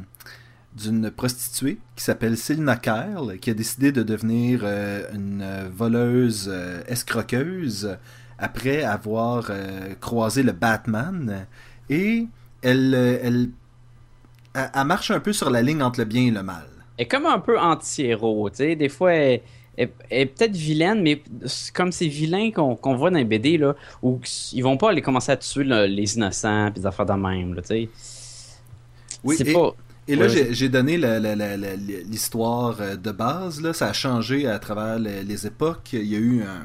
d'une 0.75 1.11
prostituée 1.11 1.79
qui 1.95 2.03
s'appelle 2.03 2.37
Selina 2.37 2.77
Kyle, 2.77 3.37
qui 3.39 3.49
a 3.49 3.53
décidé 3.53 3.91
de 3.91 4.03
devenir 4.03 4.61
euh, 4.63 5.03
une 5.13 5.69
voleuse 5.71 6.47
euh, 6.51 6.81
escroqueuse 6.87 7.97
après 8.37 8.83
avoir 8.83 9.51
croisé 9.99 10.43
le 10.43 10.53
Batman. 10.53 11.45
Et 11.89 12.27
elle, 12.61 12.93
elle, 12.93 13.49
elle, 14.65 14.69
elle 14.81 14.87
marche 14.87 15.11
un 15.11 15.19
peu 15.19 15.33
sur 15.33 15.49
la 15.49 15.61
ligne 15.61 15.81
entre 15.81 15.99
le 15.99 16.05
bien 16.05 16.23
et 16.27 16.31
le 16.31 16.43
mal. 16.43 16.65
Elle 16.97 17.05
est 17.05 17.07
comme 17.07 17.25
un 17.25 17.39
peu 17.39 17.57
anti-héros, 17.59 18.49
tu 18.49 18.57
sais. 18.57 18.75
Des 18.75 18.89
fois, 18.89 19.13
elle, 19.13 19.41
elle- 19.77 19.89
elle 20.09 20.21
est 20.21 20.25
peut-être 20.25 20.55
vilaine, 20.55 21.01
mais 21.01 21.21
comme 21.73 21.91
ces 21.91 22.07
vilains 22.07 22.51
qu'on 22.51 22.95
voit 22.95 23.09
dans 23.11 23.17
les 23.17 23.23
BD, 23.25 23.57
là, 23.57 23.75
où 24.01 24.19
ils 24.53 24.61
vont 24.61 24.77
pas 24.77 24.89
aller 24.89 25.01
commencer 25.01 25.31
à 25.31 25.37
tuer 25.37 25.63
là, 25.63 25.87
les 25.87 26.15
innocents 26.15 26.71
puis 26.71 26.81
des 26.81 26.85
affaires 26.87 27.05
de 27.05 27.13
même, 27.13 27.55
tu 27.57 27.61
sais. 27.63 27.89
Oui, 29.23 29.37
et- 29.39 29.53
pas. 29.53 29.73
Et 30.07 30.15
là, 30.15 30.25
Ouais, 30.25 30.47
j'ai 30.51 30.69
donné 30.69 30.97
l'histoire 32.07 32.77
euh, 32.79 32.95
de 32.95 33.11
base. 33.11 33.61
Là. 33.61 33.73
Ça 33.73 33.89
a 33.89 33.93
changé 33.93 34.47
à 34.47 34.59
travers 34.59 34.99
les, 34.99 35.23
les 35.23 35.47
époques. 35.47 35.93
Il 35.93 36.05
y, 36.05 36.15
a 36.15 36.19
eu 36.19 36.41
un, 36.41 36.63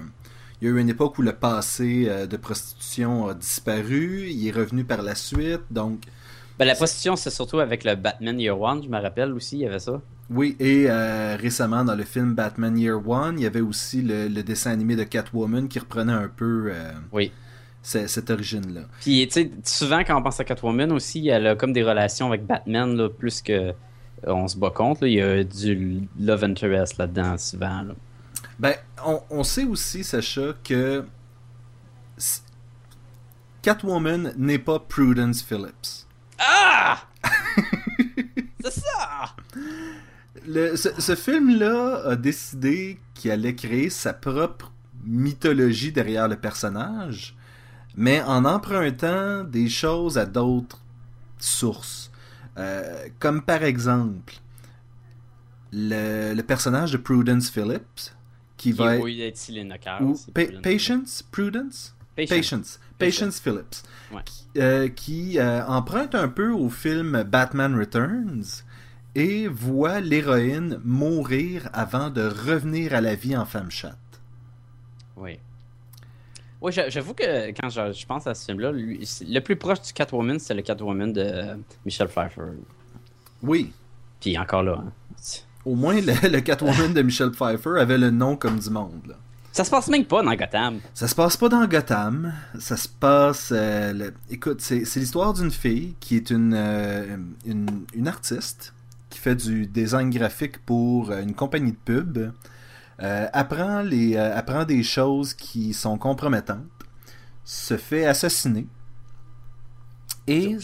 il 0.60 0.68
y 0.68 0.70
a 0.70 0.74
eu 0.74 0.80
une 0.80 0.88
époque 0.88 1.18
où 1.18 1.22
le 1.22 1.32
passé 1.32 2.06
euh, 2.08 2.26
de 2.26 2.36
prostitution 2.36 3.28
a 3.28 3.34
disparu. 3.34 4.28
Il 4.30 4.46
est 4.48 4.50
revenu 4.50 4.84
par 4.84 5.02
la 5.02 5.14
suite. 5.14 5.60
Donc, 5.70 6.00
Ben, 6.58 6.64
la 6.66 6.74
prostitution, 6.76 7.16
c'est 7.16 7.30
surtout 7.30 7.58
avec 7.58 7.82
le 7.84 7.96
Batman 7.96 8.38
Year 8.38 8.58
One, 8.60 8.82
je 8.82 8.88
me 8.88 9.00
rappelle 9.00 9.32
aussi, 9.32 9.56
il 9.56 9.60
y 9.62 9.66
avait 9.66 9.80
ça. 9.80 10.00
oui. 10.30 10.56
Et 10.60 10.86
euh, 10.88 11.36
récemment, 11.36 11.84
dans 11.84 11.96
le 11.96 12.04
film 12.04 12.34
Batman 12.34 12.78
Year 12.78 12.96
One, 13.08 13.38
il 13.38 13.42
y 13.42 13.46
avait 13.46 13.60
aussi 13.60 14.02
le, 14.02 14.28
le 14.28 14.42
dessin 14.44 14.70
animé 14.70 14.94
de 14.94 15.02
Catwoman 15.04 15.66
qui 15.68 15.78
reprenait 15.80 16.12
un 16.12 16.28
peu 16.28 16.68
euh, 16.72 16.92
Oui. 17.12 17.32
ce- 17.82 18.06
cette 18.06 18.30
origine-là. 18.30 18.82
Puis, 19.00 19.26
tu 19.26 19.32
sais, 19.32 19.50
souvent, 19.64 20.04
quand 20.04 20.16
on 20.16 20.22
pense 20.22 20.38
à 20.38 20.44
Catwoman 20.44 20.92
aussi, 20.92 21.26
elle 21.28 21.46
a 21.48 21.56
comme 21.56 21.72
des 21.72 21.82
relations 21.82 22.28
avec 22.28 22.46
Batman, 22.46 22.96
là, 22.96 23.08
plus 23.08 23.42
que 23.42 23.52
euh, 23.52 23.72
on 24.26 24.46
se 24.46 24.56
bat 24.56 24.70
contre. 24.70 25.02
là. 25.02 25.08
Il 25.08 25.14
y 25.14 25.20
a 25.22 25.42
du 25.42 26.02
love 26.20 26.44
interest 26.44 26.98
là-dedans, 26.98 27.36
souvent. 27.36 27.82
là. 27.82 27.94
Ben, 28.60 28.74
on, 29.04 29.20
on 29.30 29.42
sait 29.42 29.64
aussi, 29.64 30.04
Sacha, 30.04 30.54
que 30.62 31.04
Catwoman 33.62 34.32
n'est 34.36 34.58
pas 34.58 34.78
Prudence 34.78 35.42
Phillips. 35.42 36.03
Ah! 36.46 37.02
c'est 38.62 38.70
ça! 38.72 39.34
Le- 40.46 40.76
ce, 40.76 40.88
ce 41.00 41.14
film-là 41.14 42.02
a 42.06 42.16
décidé 42.16 42.98
qu'il 43.14 43.30
allait 43.30 43.54
créer 43.54 43.88
sa 43.90 44.12
propre 44.12 44.72
mythologie 45.04 45.92
derrière 45.92 46.28
le 46.28 46.36
personnage, 46.36 47.34
mais 47.96 48.20
en 48.22 48.44
empruntant 48.44 49.44
des 49.44 49.68
choses 49.68 50.18
à 50.18 50.26
d'autres 50.26 50.80
sources. 51.38 52.10
Euh, 52.58 53.06
comme 53.18 53.42
par 53.42 53.62
exemple, 53.64 54.34
le, 55.72 56.34
le 56.34 56.42
personnage 56.42 56.92
de 56.92 56.96
Prudence 56.98 57.50
Phillips, 57.50 58.12
qui 58.56 58.70
Qui 58.70 58.72
va 58.72 58.96
oui, 58.96 59.20
être 59.20 59.38
ou 60.00 60.14
Pa- 60.32 60.44
Prudence. 60.44 60.62
Patience? 60.62 61.22
Prudence? 61.30 61.96
Patience. 62.16 62.36
Patience 62.36 62.80
Patience 62.98 63.40
Phillips 63.40 63.82
Ouais. 64.12 64.20
qui, 64.24 64.46
euh, 64.60 64.88
qui, 64.88 65.38
euh, 65.38 65.64
emprunte 65.66 66.14
un 66.14 66.28
peu 66.28 66.50
au 66.50 66.68
film 66.70 67.22
Batman 67.24 67.76
Returns 67.78 68.44
et 69.16 69.48
voit 69.48 70.00
l'héroïne 70.00 70.80
mourir 70.84 71.68
avant 71.72 72.10
de 72.10 72.22
revenir 72.22 72.94
à 72.94 73.00
la 73.00 73.14
vie 73.14 73.36
en 73.36 73.44
femme 73.44 73.70
chatte. 73.70 73.96
Oui. 75.16 75.38
Oui, 76.60 76.72
j'a- 76.72 76.88
j'avoue 76.88 77.14
que 77.14 77.48
quand 77.50 77.68
je, 77.68 78.06
pense 78.06 78.26
à 78.26 78.34
ce 78.34 78.44
film-là, 78.46 78.72
le 78.72 79.38
plus 79.40 79.56
proche 79.56 79.82
du 79.82 79.92
Catwoman, 79.92 80.38
c'est 80.38 80.54
le 80.54 80.62
Catwoman 80.62 81.12
de 81.12 81.20
euh, 81.20 81.56
Michelle 81.84 82.08
Pfeiffer. 82.08 82.40
Oui, 83.42 83.72
Puis 84.20 84.38
encore 84.38 84.62
là. 84.62 84.82
hein. 84.84 84.92
au 85.64 85.74
moins 85.74 86.00
le, 86.00 86.28
le 86.28 86.40
Catwoman 86.40 86.94
de 86.94 87.02
Michelle 87.02 87.32
Pfeiffer 87.32 87.78
avait 87.78 87.98
le 87.98 88.10
nom 88.10 88.36
comme 88.36 88.58
du 88.58 88.70
monde. 88.70 89.06
là. 89.08 89.14
Ça 89.54 89.62
se 89.62 89.70
passe 89.70 89.86
même 89.88 90.04
pas 90.04 90.20
dans 90.20 90.34
Gotham. 90.34 90.80
Ça 90.94 91.06
se 91.06 91.14
passe 91.14 91.36
pas 91.36 91.48
dans 91.48 91.64
Gotham, 91.66 92.34
ça 92.58 92.76
se 92.76 92.88
passe... 92.88 93.52
euh, 93.54 93.92
le- 93.92 94.14
Écoute, 94.28 94.60
c'est 94.60 94.80
l'histoire 94.96 95.32
d'une 95.32 95.52
fille 95.52 95.94
qui 96.00 96.16
est 96.16 96.30
une, 96.30 96.54
euh, 96.56 97.16
une, 97.46 97.84
une 97.94 98.08
artiste 98.08 98.74
qui 99.10 99.20
fait 99.20 99.36
du 99.36 99.68
design 99.68 100.10
graphique 100.10 100.58
pour 100.66 101.12
euh, 101.12 101.22
une 101.22 101.34
compagnie 101.34 101.70
de 101.70 101.76
pub, 101.84 102.32
euh, 103.00 103.26
apprend, 103.32 103.82
les, 103.82 104.16
apprend 104.16 104.64
des 104.64 104.82
choses 104.82 105.34
qui 105.34 105.72
sont 105.72 105.98
compromettantes, 105.98 106.58
se 107.44 107.76
fait 107.76 108.06
assassiner 108.06 108.66
et, 110.26 110.56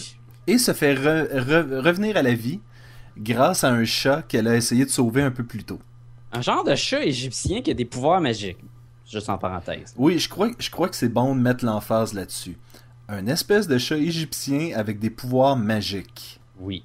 et 0.49 0.59
se 0.59 0.73
fait 0.73 0.95
re- 0.95 1.31
re- 1.33 1.79
revenir 1.81 2.17
à 2.17 2.23
la 2.23 2.35
vie 2.35 2.61
grâce 3.17 3.63
à 3.63 3.71
un 3.71 3.85
chat 3.85 4.23
qu'elle 4.23 4.49
a 4.49 4.57
essayé 4.57 4.85
de 4.85 4.91
sauver 4.91 5.23
un 5.23 5.31
peu 5.31 5.45
plus 5.45 5.63
tôt. 5.63 5.79
Un 6.33 6.41
genre 6.43 6.65
de 6.65 6.75
chat 6.75 7.05
égyptien 7.05 7.63
qui 7.63 7.71
a 7.71 7.75
des 7.75 7.85
pouvoirs 7.85 8.21
magiques. 8.21 8.59
Juste 9.11 9.29
en 9.29 9.39
parenthèse. 9.39 9.93
Oui, 9.97 10.19
je 10.19 10.29
crois, 10.29 10.51
je 10.59 10.71
crois 10.71 10.89
que 10.89 10.97
c'est 10.97 11.09
bon 11.09 11.35
de 11.35 11.41
mettre 11.41 11.65
l'emphase 11.65 12.15
là-dessus. 12.15 12.57
Un 13.09 13.27
espèce 13.27 13.67
de 13.67 13.77
chat 13.77 13.97
égyptien 13.99 14.71
avec 14.77 14.99
des 15.01 15.11
pouvoirs 15.11 15.57
magiques. 15.57 16.41
Oui. 16.61 16.85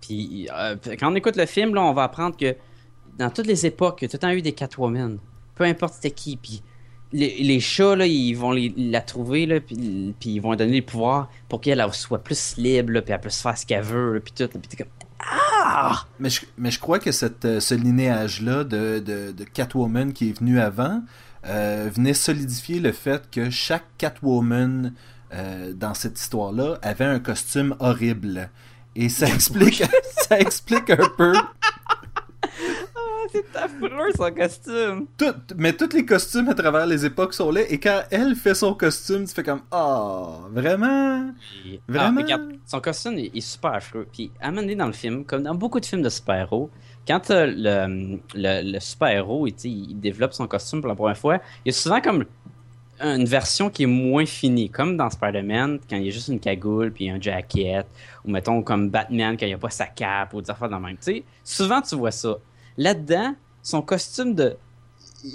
Puis 0.00 0.48
euh, 0.52 0.76
quand 0.98 1.12
on 1.12 1.14
écoute 1.14 1.36
le 1.36 1.46
film, 1.46 1.74
là, 1.74 1.82
on 1.82 1.92
va 1.92 2.02
apprendre 2.04 2.36
que 2.36 2.56
dans 3.18 3.30
toutes 3.30 3.46
les 3.46 3.64
époques, 3.66 3.98
il 4.02 4.04
y 4.04 4.06
a 4.06 4.08
tout 4.08 4.16
le 4.16 4.18
temps 4.20 4.30
eu 4.30 4.42
des 4.42 4.52
Catwoman. 4.52 5.18
Peu 5.54 5.64
importe 5.64 5.94
c'était 5.94 6.10
qui. 6.10 6.36
Puis 6.36 6.62
les, 7.12 7.36
les 7.44 7.60
chats, 7.60 7.94
là, 7.94 8.06
ils 8.06 8.34
vont 8.34 8.50
les- 8.50 8.74
la 8.76 9.00
trouver, 9.00 9.46
là, 9.46 9.60
puis, 9.60 10.14
puis 10.18 10.30
ils 10.30 10.40
vont 10.40 10.50
lui 10.50 10.56
donner 10.56 10.72
les 10.72 10.82
pouvoirs 10.82 11.30
pour 11.48 11.60
qu'elle 11.60 11.78
elle 11.78 11.92
soit 11.94 12.18
plus 12.24 12.56
libre, 12.56 12.90
là, 12.92 13.02
puis 13.02 13.12
elle 13.14 13.20
puisse 13.20 13.40
faire 13.40 13.56
ce 13.56 13.64
qu'elle 13.64 13.84
veut, 13.84 14.14
là, 14.14 14.20
puis 14.20 14.32
tout. 14.32 14.42
là, 14.42 14.48
puis 14.48 14.62
t'es 14.68 14.76
comme 14.78 14.92
Ah! 15.20 16.04
Mais 16.18 16.28
je, 16.30 16.40
mais 16.58 16.72
je 16.72 16.80
crois 16.80 16.98
que 16.98 17.12
cette, 17.12 17.44
euh, 17.44 17.60
ce 17.60 17.74
linéage-là 17.76 18.64
de, 18.64 18.98
de, 18.98 19.30
de 19.30 19.44
Catwoman 19.44 20.12
qui 20.12 20.30
est 20.30 20.38
venu 20.38 20.58
avant 20.58 21.02
euh, 21.46 21.90
venait 21.94 22.14
solidifier 22.14 22.80
le 22.80 22.92
fait 22.92 23.30
que 23.30 23.50
chaque 23.50 23.84
Catwoman 23.98 24.94
euh, 25.32 25.72
dans 25.74 25.94
cette 25.94 26.18
histoire-là 26.18 26.78
avait 26.82 27.04
un 27.04 27.18
costume 27.20 27.74
horrible. 27.80 28.50
Et 28.96 29.08
ça 29.08 29.26
explique, 29.34 29.82
ça 30.28 30.38
explique 30.38 30.90
un 30.90 31.08
peu 31.16 31.32
Ah, 32.96 33.26
c'est 33.32 33.56
affreux 33.56 34.12
son 34.16 34.30
costume! 34.32 35.06
tout. 35.18 35.34
Mais 35.56 35.72
tous 35.72 35.92
les 35.92 36.04
costumes 36.04 36.48
à 36.48 36.54
travers 36.54 36.86
les 36.86 37.04
époques 37.04 37.34
sont 37.34 37.50
là. 37.50 37.62
Et 37.68 37.78
quand 37.80 38.02
elle 38.10 38.36
fait 38.36 38.54
son 38.54 38.74
costume, 38.74 39.26
tu 39.26 39.34
fais 39.34 39.42
comme 39.42 39.62
Ah, 39.70 40.38
vraiment? 40.52 41.32
Puis- 41.62 41.80
Vraiment? 41.88 42.20
Ah, 42.20 42.22
regarde, 42.22 42.52
son 42.66 42.80
costume 42.80 43.18
est, 43.18 43.32
est 43.34 43.40
super 43.40 43.74
affreux. 43.74 44.06
Puis, 44.12 44.30
donné 44.42 44.76
dans 44.76 44.86
le 44.86 44.92
film, 44.92 45.24
comme 45.24 45.42
dans 45.42 45.54
beaucoup 45.54 45.80
de 45.80 45.86
films 45.86 46.02
de 46.02 46.08
super-héros, 46.08 46.70
quand 47.06 47.30
euh, 47.30 47.46
le, 47.46 48.18
le, 48.34 48.72
le 48.72 48.80
super-héros 48.80 49.46
il, 49.46 50.00
développe 50.00 50.32
son 50.32 50.46
costume 50.46 50.80
pour 50.80 50.88
la 50.88 50.94
première 50.94 51.18
fois, 51.18 51.36
il 51.64 51.68
y 51.68 51.70
a 51.70 51.72
souvent 51.72 52.00
comme 52.00 52.24
une 53.00 53.24
version 53.24 53.70
qui 53.70 53.82
est 53.82 53.86
moins 53.86 54.24
finie, 54.24 54.70
comme 54.70 54.96
dans 54.96 55.10
Spider-Man, 55.10 55.80
quand 55.88 55.96
il 55.96 56.04
y 56.04 56.08
a 56.08 56.12
juste 56.12 56.28
une 56.28 56.40
cagoule 56.40 56.92
puis 56.92 57.10
un 57.10 57.20
jacket, 57.20 57.86
ou 58.24 58.30
mettons 58.30 58.62
comme 58.62 58.88
Batman 58.88 59.36
quand 59.36 59.46
il 59.46 59.50
n'y 59.50 59.54
a 59.54 59.58
pas 59.58 59.70
sa 59.70 59.86
cape, 59.86 60.32
ou 60.32 60.40
des 60.40 60.50
affaires 60.50 60.68
de 60.68 60.76
même. 60.76 60.96
Tu 60.96 61.02
sais, 61.02 61.24
souvent 61.42 61.82
tu 61.82 61.96
vois 61.96 62.12
ça. 62.12 62.38
Là-dedans, 62.76 63.34
son 63.62 63.82
costume 63.82 64.34
de 64.34 64.56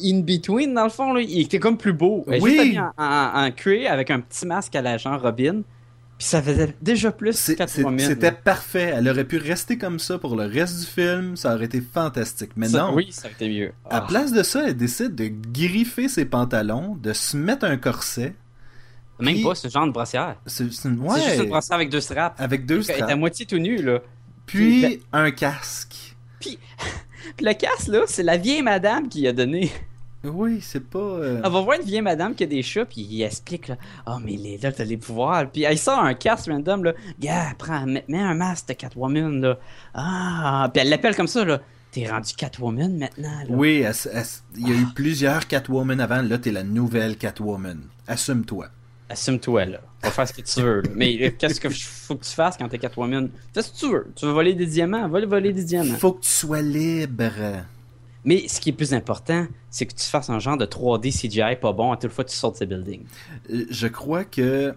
in-between, 0.04 0.74
dans 0.74 0.84
le 0.84 0.90
fond, 0.90 1.14
là, 1.14 1.22
il 1.22 1.42
était 1.42 1.60
comme 1.60 1.78
plus 1.78 1.94
beau. 1.94 2.24
Oui. 2.28 2.40
juste 2.40 2.60
habillée 2.60 2.80
en, 2.80 2.92
en, 2.98 3.46
en 3.46 3.52
cuir 3.52 3.92
avec 3.92 4.10
un 4.12 4.20
petit 4.20 4.46
masque 4.46 4.76
à 4.76 4.82
la 4.82 4.98
Jean 4.98 5.18
Robin. 5.18 5.62
Puis 6.20 6.28
ça 6.28 6.42
faisait 6.44 6.76
déjà 6.82 7.12
plus. 7.14 7.34
C'était 7.34 8.32
parfait. 8.34 8.94
Elle 8.96 9.08
aurait 9.10 9.24
pu 9.24 9.38
rester 9.38 9.78
comme 9.78 10.00
ça 10.00 10.20
pour 10.20 10.36
le 10.36 10.44
reste 10.46 10.82
du 10.82 10.86
film. 10.86 11.38
Ça 11.38 11.56
aurait 11.56 11.66
été 11.66 11.80
fantastique. 11.82 12.52
Mais 12.58 12.68
Ça- 12.68 12.80
non. 12.80 12.94
Oui, 12.94 13.08
ça 13.12 13.22
aurait 13.28 13.34
été 13.34 13.48
mieux. 13.50 13.72
À 13.90 13.98
Ah. 13.98 14.02
place 14.02 14.34
de 14.34 14.44
ça, 14.44 14.68
elle 14.68 14.76
décide 14.76 15.16
de 15.16 15.32
griffer 15.52 16.10
ses 16.10 16.26
pantalons, 16.26 16.96
de 17.02 17.14
se 17.14 17.38
mettre 17.38 17.66
un 17.66 17.78
corset. 17.78 18.36
Même 19.22 19.36
puis- 19.36 19.44
pas 19.44 19.56
ce 19.56 19.70
genre 19.70 19.88
de 19.88 19.92
brossière. 19.92 20.36
C'est 20.46 20.64
une... 20.66 20.70
Juste 20.70 21.48
brossière 21.48 21.76
avec 21.76 21.90
deux 21.90 22.02
straps. 22.02 22.36
avec 22.40 22.66
deux 22.66 22.82
Elle 22.90 22.90
est 22.90 23.02
à 23.02 23.06
straps. 23.06 23.18
moitié 23.20 23.46
tout 23.46 23.58
nu, 23.58 23.82
là. 23.82 24.00
Puis 24.46 25.02
un 25.14 25.32
casque. 25.32 26.16
Puis 26.42 26.58
le 27.42 27.54
casque, 27.54 27.88
là, 27.88 28.02
c'est 28.08 28.24
la 28.24 28.36
vieille 28.38 28.62
madame 28.62 29.08
qui 29.08 29.26
a 29.28 29.32
donné. 29.34 29.72
Oui, 30.24 30.60
c'est 30.62 30.84
pas. 30.84 31.00
euh, 31.00 31.42
On 31.46 31.50
va 31.50 31.62
voir 31.62 31.80
une 31.80 31.86
vieille 31.86 32.02
madame 32.02 32.36
qui 32.36 32.44
a 32.44 32.48
des 32.48 32.62
chats, 32.62 32.84
puis 32.86 33.08
il 33.10 33.22
explique, 33.22 33.70
là, 33.70 33.78
oh, 34.06 34.18
mais 34.24 34.34
les, 34.36 34.58
là, 34.58 34.72
t'as 34.72 34.84
les 34.84 34.98
pouvoirs. 34.98 35.50
Puis 35.50 35.64
il 35.70 35.78
sort 35.78 36.00
un 36.00 36.14
casque 36.14 36.48
random, 36.50 36.84
là, 36.84 36.94
gars, 37.20 37.54
prends, 37.58 37.86
mets, 37.86 38.04
mets 38.10 38.20
un 38.20 38.34
masque 38.34 38.68
de 38.68 38.74
Catwoman, 38.74 39.40
là. 39.42 39.58
Ah, 39.94 40.70
puis 40.74 40.82
elle 40.82 40.90
l'appelle 40.90 41.16
comme 41.16 41.28
ça, 41.28 41.46
là. 41.46 41.62
T'es 41.92 42.08
rendu 42.08 42.34
Catwoman 42.36 42.98
maintenant, 42.98 43.40
là. 43.40 43.46
Oui, 43.50 43.78
elle 43.80 43.94
elle 44.14 44.24
il 44.58 44.68
y 44.68 44.72
a 44.72 44.76
eu 44.76 44.86
plusieurs 44.94 45.48
Catwoman 45.48 46.00
avant. 46.02 46.22
Là, 46.22 46.38
t'es 46.38 46.52
la 46.52 46.64
nouvelle 46.64 47.16
Catwoman. 47.18 47.80
Assume-toi. 48.08 48.68
Assume-toi, 49.10 49.66
là. 49.66 49.80
Va 50.04 50.12
faire 50.12 50.28
ce 50.28 50.34
que 50.34 50.42
tu 50.42 50.62
veux, 50.62 50.82
là. 50.82 50.90
Mais 50.96 51.18
euh, 51.22 51.32
qu'est-ce 51.36 51.60
que 51.60 51.70
faut 51.70 52.16
que 52.16 52.26
tu 52.26 52.32
fasses 52.32 52.58
quand 52.58 52.68
t'es 52.68 52.78
Catwoman? 52.78 53.30
Fais 53.54 53.62
ce 53.64 53.72
que 53.72 53.78
tu 53.78 53.92
veux. 53.92 54.12
Tu 54.16 54.26
veux 54.26 54.34
voler 54.34 54.54
des 54.54 54.66
diamants? 54.68 55.08
Va 55.08 55.26
voler 55.26 55.52
des 55.54 55.64
diamants. 55.64 55.96
Faut 55.96 56.12
que 56.12 56.22
tu 56.24 56.30
sois 56.30 56.62
libre. 56.62 57.32
Mais 58.26 58.48
ce 58.48 58.60
qui 58.60 58.70
est 58.70 58.74
plus 58.74 58.94
important, 58.94 59.48
c'est 59.70 59.86
que 59.86 59.94
tu 59.94 60.06
fasses 60.06 60.30
un 60.30 60.40
genre 60.40 60.58
de 60.58 60.66
3D 60.66 61.12
CGI 61.12 61.56
pas 61.60 61.72
bon 61.74 61.92
à 61.92 61.98
toute 61.98 62.12
fois 62.12 62.24
que 62.24 62.30
tu 62.30 62.36
sortes 62.36 62.58
ces 62.58 62.66
buildings. 62.66 63.06
Euh, 63.52 63.66
Je 63.70 63.88
crois 63.88 64.26
que 64.26 64.76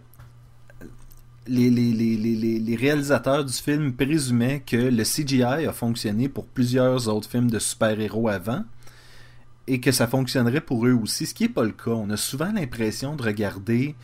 les 1.49 2.77
réalisateurs 2.79 3.45
du 3.45 3.53
film 3.53 3.93
présumaient 3.95 4.61
que 4.61 4.77
le 4.77 5.03
CGI 5.03 5.67
a 5.67 5.73
fonctionné 5.73 6.29
pour 6.29 6.47
plusieurs 6.47 7.09
autres 7.09 7.29
films 7.29 7.51
de 7.51 7.59
super-héros 7.59 8.29
avant 8.29 8.65
et 9.67 9.81
que 9.81 9.93
ça 9.93 10.07
fonctionnerait 10.07 10.61
pour 10.61 10.87
eux 10.87 10.93
aussi, 10.93 11.27
ce 11.27 11.35
qui 11.35 11.45
n'est 11.45 11.49
pas 11.49 11.65
le 11.65 11.73
cas. 11.73 11.91
On 11.91 12.11
a 12.11 12.17
souvent 12.17 12.53
l'impression 12.53 13.17
de 13.17 13.23
regarder 13.23 13.95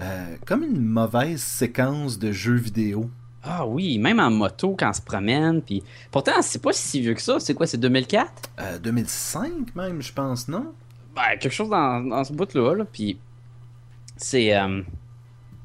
euh, 0.00 0.36
comme 0.46 0.62
une 0.62 0.80
mauvaise 0.80 1.42
séquence 1.42 2.18
de 2.18 2.32
jeux 2.32 2.56
vidéo. 2.56 3.10
Ah 3.44 3.66
oui, 3.66 3.98
même 3.98 4.20
en 4.20 4.30
moto 4.30 4.76
quand 4.78 4.90
on 4.90 4.92
se 4.92 5.00
promène. 5.02 5.62
Puis 5.62 5.82
pourtant, 6.10 6.40
c'est 6.42 6.62
pas 6.62 6.72
si 6.72 7.00
vieux 7.00 7.14
que 7.14 7.22
ça. 7.22 7.40
C'est 7.40 7.54
quoi, 7.54 7.66
c'est 7.66 7.78
2004? 7.78 8.30
Euh, 8.60 8.78
2005 8.78 9.74
même, 9.74 10.00
je 10.00 10.12
pense, 10.12 10.46
non? 10.48 10.72
Ben, 11.14 11.36
quelque 11.40 11.52
chose 11.52 11.68
dans, 11.70 12.00
dans 12.00 12.22
ce 12.24 12.32
bout-là. 12.32 12.74
Là. 12.76 12.84
Puis 12.84 13.18
c'est. 14.16 14.56
euh, 14.56 14.82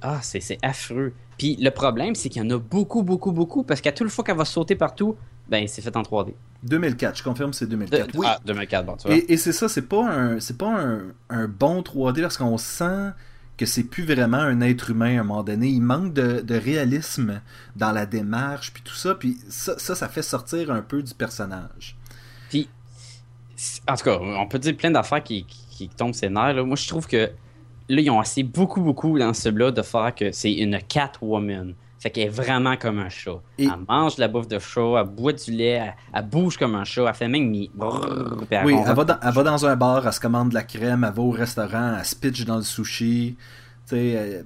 Ah, 0.01 0.19
c'est 0.21 0.39
c'est 0.39 0.57
affreux. 0.63 1.13
Puis 1.37 1.55
le 1.59 1.69
problème, 1.69 2.15
c'est 2.15 2.29
qu'il 2.29 2.43
y 2.43 2.45
en 2.45 2.49
a 2.55 2.59
beaucoup, 2.59 3.03
beaucoup, 3.03 3.31
beaucoup. 3.31 3.63
Parce 3.63 3.79
qu'à 3.81 3.91
toute 3.91 4.09
fois 4.09 4.23
qu'elle 4.23 4.37
va 4.37 4.45
sauter 4.45 4.75
partout, 4.75 5.15
ben, 5.47 5.67
c'est 5.67 5.81
fait 5.81 5.95
en 5.95 6.01
3D. 6.01 6.33
2004, 6.63 7.17
je 7.19 7.23
confirme, 7.23 7.53
c'est 7.53 7.65
De- 7.67 7.71
2004. 7.75 8.09
oui. 8.17 8.25
Ah, 8.27 8.39
2004, 8.43 8.85
bon, 8.85 8.95
tu 8.97 9.07
vois. 9.07 9.15
Et, 9.15 9.33
et 9.33 9.37
c'est 9.37 9.51
ça, 9.53 9.69
c'est 9.69 9.83
pas 9.87 10.03
un, 10.09 10.39
c'est 10.39 10.57
pas 10.57 10.69
un, 10.81 11.01
un 11.29 11.47
bon 11.47 11.81
3D 11.81 12.21
parce 12.23 12.37
qu'on 12.37 12.57
sent 12.57 13.11
que 13.57 13.65
c'est 13.65 13.83
plus 13.83 14.05
vraiment 14.05 14.37
un 14.37 14.61
être 14.61 14.91
humain 14.91 15.17
à 15.17 15.21
un 15.21 15.23
moment 15.23 15.43
donné. 15.43 15.67
Il 15.67 15.81
manque 15.81 16.13
de, 16.13 16.55
réalisme 16.55 17.41
dans 17.75 17.91
la 17.91 18.05
démarche, 18.05 18.71
puis 18.71 18.83
tout 18.83 18.93
ça, 18.93 19.15
puis 19.15 19.37
ça, 19.49 19.77
ça, 19.77 20.07
fait 20.07 20.21
sortir 20.21 20.71
un 20.71 20.81
peu 20.81 21.01
du 21.01 21.13
personnage. 21.13 21.97
Puis, 22.49 22.69
en 23.87 23.95
tout 23.95 24.03
cas, 24.03 24.19
on 24.21 24.47
peut 24.47 24.59
dire 24.59 24.77
plein 24.77 24.91
d'affaires 24.91 25.23
qui, 25.23 25.45
qui, 25.45 25.89
tombent 25.89 26.13
ses 26.13 26.29
nerfs. 26.29 26.63
Moi, 26.65 26.75
je 26.75 26.87
trouve 26.87 27.07
que 27.07 27.31
là, 27.89 28.01
ils 28.01 28.09
ont 28.09 28.21
essayé 28.21 28.43
beaucoup, 28.43 28.81
beaucoup 28.81 29.17
dans 29.17 29.33
ce 29.33 29.49
là 29.49 29.71
de 29.71 29.81
faire 29.81 30.13
que 30.13 30.31
c'est 30.31 30.53
une 30.53 30.79
Catwoman. 30.79 31.73
Fait 31.99 32.11
qu'elle 32.11 32.27
est 32.27 32.29
vraiment 32.29 32.77
comme 32.77 32.99
un 32.99 33.09
chat. 33.09 33.41
Et- 33.57 33.65
Elle 33.65 33.71
mange 33.87 34.15
de 34.17 34.21
la 34.21 34.27
bouffe 34.27 34.47
de 34.47 34.59
chat, 34.59 34.99
elle 34.99 35.07
boit 35.07 35.33
du 35.33 35.51
lait, 35.51 35.65
elle, 35.83 35.95
elle 36.13 36.25
bouge 36.27 36.55
comme 36.57 36.75
un 36.75 36.83
chat, 36.83 37.05
elle 37.07 37.13
fait 37.15 37.27
même 37.27 37.49
mi. 37.49 37.71
oui, 38.65 38.75
elle 38.87 38.95
va, 38.95 39.03
dans, 39.03 39.17
elle 39.21 39.33
va 39.33 39.43
dans 39.43 39.65
un 39.65 39.75
bar, 39.75 40.05
elle 40.05 40.13
se 40.13 40.19
commande 40.19 40.49
de 40.49 40.53
la 40.53 40.63
crème, 40.63 41.03
elle 41.03 41.13
va 41.13 41.21
au 41.21 41.31
restaurant, 41.31 41.95
elle 41.97 42.05
se 42.05 42.15
pitch 42.15 42.45
dans 42.45 42.57
le 42.57 42.61
sushi. 42.63 43.35
Tu 43.87 43.95
sais, 43.95 44.13
euh, 44.15 44.43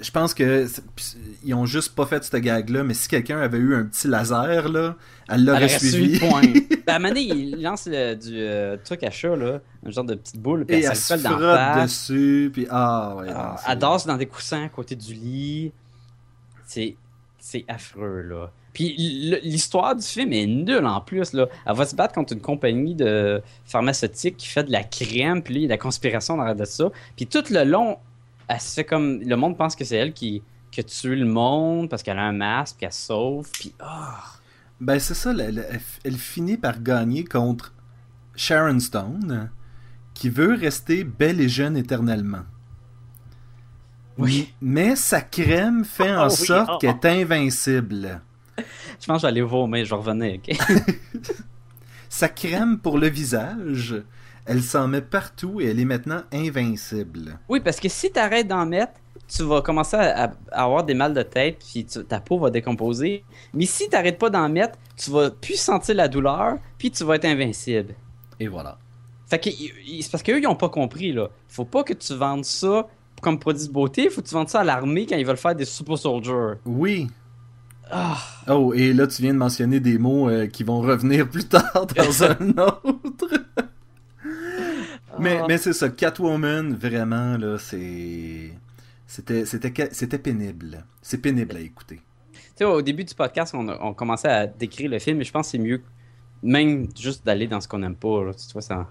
je 0.00 0.10
pense 0.10 0.34
que 0.34 0.66
ils 1.44 1.54
ont 1.54 1.66
juste 1.66 1.94
pas 1.94 2.04
fait 2.06 2.22
ce 2.24 2.36
gag-là, 2.36 2.82
mais 2.82 2.94
si 2.94 3.06
quelqu'un 3.08 3.38
avait 3.40 3.58
eu 3.58 3.74
un 3.76 3.84
petit 3.84 4.08
laser, 4.08 4.68
là, 4.68 4.96
elle 5.28 5.44
l'aurait 5.44 5.64
aurait 5.66 5.78
su 5.78 5.90
suivi. 5.90 6.18
point. 6.18 6.42
ben, 6.86 6.92
à 6.94 6.96
un 6.96 6.98
moment 6.98 7.08
donné, 7.10 7.20
il 7.22 7.62
lance 7.62 7.86
le- 7.86 8.14
du 8.14 8.32
euh, 8.34 8.76
truc 8.84 9.02
à 9.04 9.10
chat, 9.10 9.36
là, 9.36 9.60
un 9.86 9.90
genre 9.90 10.04
de 10.04 10.14
petite 10.14 10.40
boule, 10.40 10.64
puis 10.66 10.76
Et 10.76 10.80
elle 10.80 10.86
elle 10.90 10.96
se 10.96 11.14
dans 11.14 11.30
frotte 11.38 11.82
dessus, 11.84 12.50
puis 12.52 12.66
ah 12.70 13.14
ouais. 13.18 13.26
Ah, 13.34 13.56
elle 13.68 13.78
danse 13.78 14.04
dans 14.06 14.16
des 14.16 14.26
coussins 14.26 14.64
à 14.64 14.68
côté 14.68 14.96
du 14.96 15.14
lit. 15.14 15.72
C'est, 16.68 16.96
c'est 17.38 17.64
affreux, 17.66 18.20
là. 18.22 18.50
Puis 18.74 18.94
l'histoire 19.42 19.96
du 19.96 20.02
film 20.02 20.32
est 20.34 20.46
nulle 20.46 20.84
en 20.86 21.00
plus, 21.00 21.32
là. 21.32 21.46
Elle 21.66 21.74
va 21.74 21.86
se 21.86 21.96
battre 21.96 22.14
contre 22.14 22.34
une 22.34 22.42
compagnie 22.42 22.94
de 22.94 23.42
pharmaceutique 23.64 24.36
qui 24.36 24.46
fait 24.48 24.64
de 24.64 24.70
la 24.70 24.84
crème, 24.84 25.42
puis 25.42 25.54
là, 25.54 25.58
il 25.60 25.62
y 25.62 25.64
a 25.64 25.68
de 25.68 25.72
la 25.72 25.78
conspiration 25.78 26.36
derrière 26.36 26.54
de 26.54 26.64
ça. 26.66 26.90
Puis 27.16 27.26
tout 27.26 27.42
le 27.50 27.64
long, 27.64 27.96
elle 28.48 28.60
se 28.60 28.74
fait 28.74 28.84
comme... 28.84 29.20
Le 29.22 29.36
monde 29.36 29.56
pense 29.56 29.74
que 29.74 29.84
c'est 29.84 29.96
elle 29.96 30.12
qui, 30.12 30.42
qui 30.70 30.80
a 30.80 30.82
tué 30.84 31.16
le 31.16 31.24
monde 31.24 31.88
parce 31.88 32.02
qu'elle 32.02 32.18
a 32.18 32.22
un 32.24 32.32
masque, 32.32 32.76
puis 32.76 32.86
elle 32.86 32.92
sauve, 32.92 33.48
puis... 33.50 33.72
ah. 33.80 34.22
Ben 34.80 35.00
c'est 35.00 35.14
ça, 35.14 35.32
elle, 35.32 35.40
elle- 35.70 35.80
elle 36.04 36.16
finit 36.16 36.56
par 36.58 36.80
gagner 36.82 37.24
contre 37.24 37.72
Sharon 38.36 38.78
Stone, 38.78 39.50
qui 40.14 40.28
veut 40.28 40.54
rester 40.54 41.02
belle 41.02 41.40
et 41.40 41.48
jeune 41.48 41.76
éternellement. 41.76 42.42
Oui. 44.18 44.52
Mais 44.60 44.96
sa 44.96 45.20
crème 45.20 45.84
fait 45.84 46.14
en 46.14 46.26
Oh 46.26 46.30
oui, 46.40 46.46
sorte 46.46 46.70
oh, 46.74 46.78
qu'elle 46.78 46.90
est 46.90 47.22
invincible. 47.22 48.20
Je 49.00 49.06
pense 49.06 49.22
que 49.22 49.28
j'allais 49.28 49.40
vomir, 49.40 49.84
je 49.84 49.94
OK? 49.94 50.50
Sa 52.08 52.28
crème 52.28 52.78
pour 52.78 52.98
le 52.98 53.08
visage, 53.08 54.02
elle 54.44 54.62
s'en 54.62 54.88
met 54.88 55.02
partout 55.02 55.60
et 55.60 55.66
elle 55.66 55.78
est 55.78 55.84
maintenant 55.84 56.22
invincible. 56.32 57.38
Oui, 57.48 57.60
parce 57.60 57.78
que 57.78 57.88
si 57.88 58.10
tu 58.10 58.18
arrêtes 58.18 58.48
d'en 58.48 58.66
mettre, 58.66 58.94
tu 59.28 59.42
vas 59.42 59.60
commencer 59.60 59.96
à, 59.96 60.32
avoir 60.50 60.84
des 60.84 60.94
mal 60.94 61.12
de 61.12 61.22
tête, 61.22 61.58
puis 61.58 61.84
tu- 61.84 62.02
ta 62.04 62.20
peau 62.20 62.38
va 62.38 62.50
décomposer. 62.50 63.24
Mais 63.52 63.66
si 63.66 63.84
tu 63.88 63.94
n'arrêtes 63.94 64.18
pas 64.18 64.30
d'en 64.30 64.48
mettre, 64.48 64.78
tu 64.96 65.10
vas 65.10 65.30
plus 65.30 65.60
sentir 65.60 65.94
la 65.96 66.08
douleur, 66.08 66.56
puis 66.78 66.90
tu 66.90 67.04
vas 67.04 67.16
être 67.16 67.26
invincible. 67.26 67.94
Et 68.40 68.48
voilà. 68.48 68.78
Fait 69.28 69.38
que 69.38 69.50
c'est 69.50 70.10
parce 70.10 70.22
qu'eux, 70.22 70.40
ils 70.40 70.46
ont 70.46 70.54
pas 70.56 70.70
compris, 70.70 71.12
là. 71.12 71.28
Faut 71.48 71.66
pas 71.66 71.84
que 71.84 71.92
tu 71.92 72.14
vendes 72.14 72.46
ça 72.46 72.88
comme 73.20 73.38
produit 73.38 73.66
de 73.66 73.72
beauté, 73.72 74.08
faut 74.10 74.22
que 74.22 74.28
tu 74.28 74.34
vendes 74.34 74.48
ça 74.48 74.60
à 74.60 74.64
l'armée 74.64 75.06
quand 75.06 75.16
ils 75.16 75.26
veulent 75.26 75.36
faire 75.36 75.54
des 75.54 75.64
super 75.64 75.98
soldiers. 75.98 76.54
Oui. 76.64 77.08
Ah, 77.90 78.18
Oh, 78.48 78.72
et 78.74 78.92
là, 78.92 79.06
tu 79.06 79.22
viens 79.22 79.32
de 79.32 79.38
mentionner 79.38 79.80
des 79.80 79.96
mots 79.98 80.28
euh, 80.28 80.46
qui 80.46 80.62
vont 80.64 80.80
revenir 80.80 81.28
plus 81.28 81.44
tard 81.48 81.86
dans 81.86 82.22
un 82.22 82.48
autre. 82.58 83.28
mais 85.18 85.38
Ah. 85.42 85.44
mais 85.48 85.58
c'est 85.58 85.72
ça, 85.72 85.88
Catwoman, 85.88 86.74
vraiment, 86.74 87.36
là, 87.36 87.58
c'est. 87.58 88.52
C'était, 89.06 89.46
c'était, 89.46 89.88
c'était 89.92 90.18
pénible. 90.18 90.84
C'est 91.00 91.18
pénible 91.18 91.56
à 91.56 91.60
écouter. 91.60 91.96
Tu 92.32 92.40
sais, 92.56 92.64
au 92.64 92.82
début 92.82 93.04
du 93.04 93.14
podcast, 93.14 93.54
on, 93.56 93.66
a- 93.68 93.78
on 93.80 93.94
commençait 93.94 94.28
à 94.28 94.46
décrire 94.46 94.90
le 94.90 94.98
film, 94.98 95.16
mais 95.18 95.24
je 95.24 95.32
pense 95.32 95.46
que 95.46 95.52
c'est 95.52 95.58
mieux, 95.58 95.80
même 96.42 96.88
juste 96.98 97.24
d'aller 97.24 97.46
dans 97.46 97.60
ce 97.62 97.68
qu'on 97.68 97.82
aime 97.82 97.94
pas, 97.96 98.22
là. 98.24 98.32
Tu 98.34 98.52
vois, 98.52 98.60
ça. 98.60 98.86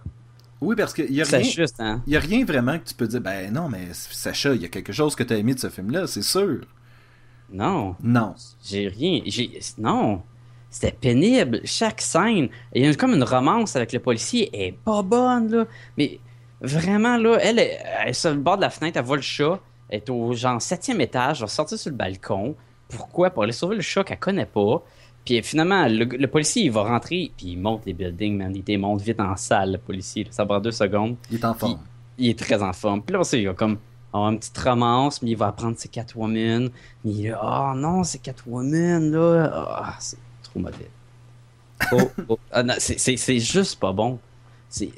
Oui, 0.62 0.76
parce 0.76 0.94
qu'il 0.94 1.14
y 1.14 1.22
a 1.22 1.26
rien. 1.26 1.42
juste, 1.44 1.80
hein. 1.80 2.02
Il 2.08 2.14
y 2.14 2.18
a 2.18 2.20
rien 2.20 2.44
vraiment 2.44 2.80
que 2.80 2.86
tu 2.86 2.96
peux 2.96 3.08
dire, 3.08 3.22
ben 3.22 3.54
non, 3.54 3.70
mais 3.70 3.90
Sacha, 3.94 4.54
il 4.54 4.62
y 4.62 4.66
a 4.66 4.70
quelque 4.70 4.92
chose 4.92 5.16
que 5.16 5.24
tu 5.24 5.34
as 5.34 5.38
aimé 5.38 5.54
de 5.54 5.60
ce 5.60 5.70
film-là, 5.70 6.08
c'est 6.08 6.24
sûr. 6.24 6.62
Non. 7.52 7.96
Non. 8.02 8.34
J'ai 8.64 8.88
rien. 8.88 9.22
J'ai... 9.26 9.60
Non. 9.78 10.22
C'était 10.70 10.92
pénible. 10.92 11.62
Chaque 11.64 12.02
scène. 12.02 12.50
Il 12.74 12.86
y 12.86 12.88
a 12.88 12.94
comme 12.96 13.14
une 13.14 13.24
romance 13.24 13.76
avec 13.76 13.94
le 13.94 14.00
policier. 14.00 14.50
Elle 14.52 14.62
est 14.62 14.78
pas 14.84 15.02
bonne, 15.02 15.50
là. 15.50 15.66
Mais 15.98 16.20
vraiment, 16.62 17.18
là, 17.18 17.38
elle 17.42 17.60
est, 17.60 17.80
elle 18.02 18.10
est 18.10 18.14
sur 18.14 18.32
le 18.32 18.38
bord 18.38 18.58
de 18.58 18.62
la 18.62 18.70
fenêtre, 18.70 18.98
elle 18.98 19.06
voit 19.06 19.16
le 19.16 19.22
chat. 19.22 19.60
Elle 19.90 20.00
est 20.00 20.10
au 20.10 20.34
genre 20.34 20.62
septième 20.62 21.00
étage, 21.00 21.38
elle 21.38 21.42
va 21.44 21.48
sortir 21.48 21.80
sur 21.80 21.92
le 21.92 21.96
balcon. 21.96 22.56
Pourquoi? 22.90 23.30
Pour 23.30 23.44
aller 23.44 23.54
sauver 23.54 23.76
le 23.76 23.82
chat 23.82 24.04
qu'elle 24.04 24.20
connaît 24.20 24.46
pas. 24.46 24.84
Puis 25.28 25.44
finalement, 25.44 25.86
le, 25.90 26.06
le 26.06 26.28
policier, 26.28 26.64
il 26.64 26.72
va 26.72 26.84
rentrer, 26.84 27.34
puis 27.36 27.48
il 27.48 27.58
monte 27.58 27.86
les 27.86 27.92
buildings, 27.92 28.38
man. 28.38 28.56
Il 28.56 28.64
te 28.64 28.72
monte 28.78 29.02
vite 29.02 29.20
en 29.20 29.36
salle, 29.36 29.74
le 29.74 29.78
policier. 29.78 30.24
là. 30.24 30.30
Ça 30.32 30.46
prend 30.46 30.62
deux 30.62 30.72
secondes. 30.72 31.18
Il 31.30 31.36
est 31.36 31.44
en 31.44 31.54
forme. 31.54 31.80
Il 32.18 32.30
est 32.30 32.40
très 32.40 32.64
en 32.64 32.72
forme. 32.72 33.02
Puis 33.02 33.12
là, 33.12 33.20
aussi, 33.20 33.40
il 33.42 33.48
va 33.48 33.54
comme 33.54 33.78
avoir 34.14 34.32
une 34.32 34.40
petite 34.40 34.58
romance, 34.58 35.22
mais 35.22 35.32
il 35.32 35.36
va 35.38 35.48
apprendre 35.48 35.76
c'est 35.78 35.90
Catwoman. 35.90 36.70
Mais 37.04 37.12
il 37.12 37.38
oh 37.44 37.74
non, 37.76 38.06
c'est 38.06 38.20
Catwoman, 38.20 39.12
là. 39.12 39.52
Ah, 39.54 39.96
c'est 40.00 40.18
trop 40.44 40.60
mauvais. 40.62 40.90
Oh, 41.92 41.98
oh. 42.30 42.40
Ah, 42.52 42.64
c'est- 42.80 42.98
c'est 42.98 43.18
c'est 43.18 43.40
juste 43.40 43.80
pas 43.82 43.92
bon. 43.92 44.20
C'est. 44.70 44.92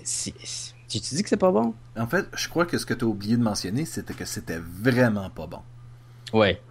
Tu 0.87 0.99
te 1.01 1.15
dis 1.15 1.23
que 1.23 1.29
c'est 1.29 1.37
pas 1.37 1.51
bon? 1.51 1.73
En 1.97 2.05
fait, 2.07 2.27
je 2.35 2.47
crois 2.49 2.65
que 2.67 2.77
ce 2.77 2.85
que 2.85 2.93
tu 2.93 3.03
as 3.03 3.07
oublié 3.07 3.35
de 3.35 3.41
mentionner, 3.43 3.85
c'était 3.85 4.13
que 4.13 4.25
c'était 4.25 4.59
vraiment 4.59 5.29
pas 5.31 5.47
bon. 5.47 5.59
Ouais. 6.33 6.61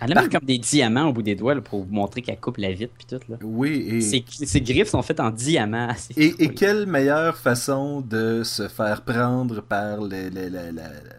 Elle 0.00 0.12
a 0.12 0.20
même 0.20 0.30
comme 0.30 0.44
des 0.44 0.58
diamants 0.58 1.08
au 1.08 1.12
bout 1.12 1.22
des 1.22 1.34
doigts 1.34 1.54
là, 1.54 1.60
pour 1.60 1.84
vous 1.84 1.92
montrer 1.92 2.22
qu'elle 2.22 2.38
coupe 2.38 2.58
la 2.58 2.72
vitre 2.72 2.92
puis 2.96 3.06
tout. 3.06 3.20
Là. 3.30 3.36
Oui, 3.42 3.86
et. 3.88 4.00
Ses, 4.00 4.24
ses 4.28 4.60
griffes 4.60 4.88
sont 4.88 5.02
faites 5.02 5.20
en 5.20 5.30
diamants. 5.30 5.92
C'est 5.96 6.16
Et, 6.16 6.48
quelle 6.54 6.86
meilleure 6.86 7.36
façon 7.36 8.00
de 8.00 8.42
se 8.44 8.68
faire 8.68 9.02
prendre 9.02 9.62
par 9.62 10.00
la, 10.00 10.28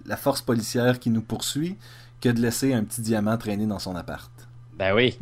la 0.06 0.18
force 0.18 0.42
policière 0.42 1.00
qui 1.00 1.10
nous 1.10 1.22
poursuit 1.22 1.78
que 2.22 2.30
de 2.30 2.40
laisser 2.42 2.74
un 2.74 2.84
petit 2.84 3.02
diamant 3.02 3.38
traîner 3.38 3.66
dans 3.66 3.80
son 3.80 3.96
appart? 3.96 4.32
Ben 4.78 4.94
oui. 4.94 5.18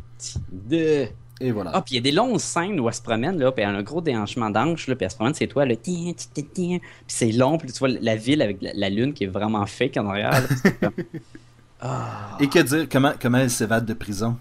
De... 0.52 1.08
Et 1.40 1.52
voilà. 1.52 1.72
Ah, 1.74 1.82
puis 1.82 1.94
il 1.94 1.98
y 1.98 2.00
a 2.00 2.02
des 2.02 2.12
longues 2.12 2.40
scènes 2.40 2.80
où 2.80 2.88
elle 2.88 2.94
se 2.96 3.02
promène, 3.02 3.38
là, 3.38 3.52
puis 3.52 3.64
elle 3.64 3.76
a 3.76 3.78
un 3.78 3.84
gros 3.84 4.02
déhanchement 4.02 4.50
d'anche, 4.50 4.88
là, 4.88 4.96
puis 4.96 5.06
elle 5.06 5.12
se 5.12 5.16
promène, 5.16 5.36
c'est 5.36 5.48
toi, 5.48 5.66
là, 5.66 5.76
tiens, 5.76 6.14
tiens, 6.16 6.30
tiens, 6.34 6.44
tiens. 6.52 6.78
puis 6.80 6.90
c'est 7.08 7.32
long, 7.32 7.60
puis 7.60 7.72
tu 7.72 7.78
vois 7.78 7.90
la 7.90 8.16
ville 8.16 8.42
avec 8.42 8.60
la, 8.62 8.72
la 8.74 8.90
lune 8.90 9.14
qui 9.14 9.26
est 9.26 9.28
vraiment 9.28 9.66
fake 9.68 9.98
en 9.98 10.08
arrière. 10.08 10.32
là, 10.82 10.90
Ah. 11.82 12.38
Et 12.40 12.48
que 12.50 12.60
dire, 12.60 12.88
comment, 12.90 13.14
comment 13.22 13.38
elle 13.40 13.52
s'évade 13.52 13.86
de 13.86 13.94
prison? 13.94 14.38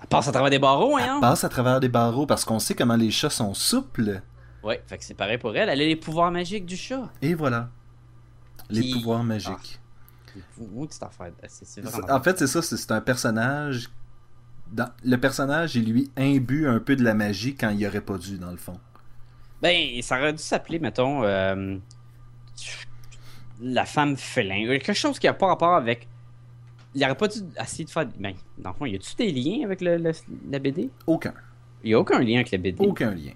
Elle 0.00 0.06
passe 0.06 0.28
à 0.28 0.32
travers 0.32 0.50
des 0.50 0.58
barreaux, 0.60 0.96
hein? 0.96 1.14
Elle 1.16 1.20
passe 1.20 1.42
à 1.44 1.48
travers 1.48 1.80
des 1.80 1.88
barreaux 1.88 2.26
parce 2.26 2.44
qu'on 2.44 2.58
sait 2.60 2.74
comment 2.74 2.94
les 2.96 3.10
chats 3.10 3.30
sont 3.30 3.52
souples. 3.54 4.22
Ouais, 4.62 4.82
fait 4.86 4.98
que 4.98 5.04
c'est 5.04 5.14
pareil 5.14 5.38
pour 5.38 5.56
elle. 5.56 5.68
Elle 5.68 5.80
a 5.80 5.84
les 5.86 5.96
pouvoirs 5.96 6.30
magiques 6.30 6.66
du 6.66 6.76
chat. 6.76 7.08
Et 7.22 7.34
voilà. 7.34 7.68
Les 8.70 8.92
pouvoirs 8.92 9.24
magiques. 9.24 9.80
Où 10.58 10.84
affaire? 11.00 11.32
C'est 11.48 11.80
vraiment... 11.80 12.14
En 12.14 12.22
fait, 12.22 12.38
c'est 12.38 12.46
ça, 12.46 12.62
c'est 12.62 12.90
un 12.92 13.00
personnage. 13.00 13.88
dans- 14.70 14.90
Le 15.04 15.16
personnage, 15.16 15.74
il 15.74 15.90
lui 15.92 16.10
imbu 16.16 16.68
un 16.68 16.78
peu 16.78 16.94
de 16.94 17.02
la 17.02 17.14
magie 17.14 17.56
quand 17.56 17.70
il 17.70 17.84
aurait 17.86 18.00
pas 18.00 18.18
dû, 18.18 18.38
dans 18.38 18.50
le 18.52 18.56
fond. 18.56 18.78
Ben, 19.62 20.00
ça 20.02 20.18
aurait 20.18 20.32
dû 20.32 20.42
s'appeler, 20.42 20.78
mettons, 20.78 21.24
euh, 21.24 21.76
la 23.60 23.84
femme 23.84 24.16
félin. 24.16 24.64
Quelque 24.66 24.92
chose 24.92 25.18
qui 25.18 25.26
a 25.26 25.34
pas 25.34 25.46
rapport 25.48 25.74
avec. 25.74 26.06
Il 26.94 27.04
aurait 27.04 27.14
pas 27.16 27.28
dû 27.28 27.38
essayer 27.60 27.84
de 27.84 27.90
faire. 27.90 28.06
Ben, 28.18 28.34
dans 28.58 28.70
le 28.70 28.76
fond, 28.76 28.86
y 28.86 28.94
a-tu 28.96 29.14
des 29.16 29.30
liens 29.30 29.64
avec 29.66 29.80
le- 29.80 29.98
le- 29.98 30.12
la 30.50 30.58
BD 30.58 30.90
Aucun. 31.06 31.34
Il 31.84 31.90
y 31.90 31.94
a 31.94 31.98
aucun 32.00 32.18
lien 32.20 32.36
avec 32.36 32.50
la 32.50 32.58
BD. 32.58 32.84
Aucun 32.84 33.10
lien. 33.14 33.32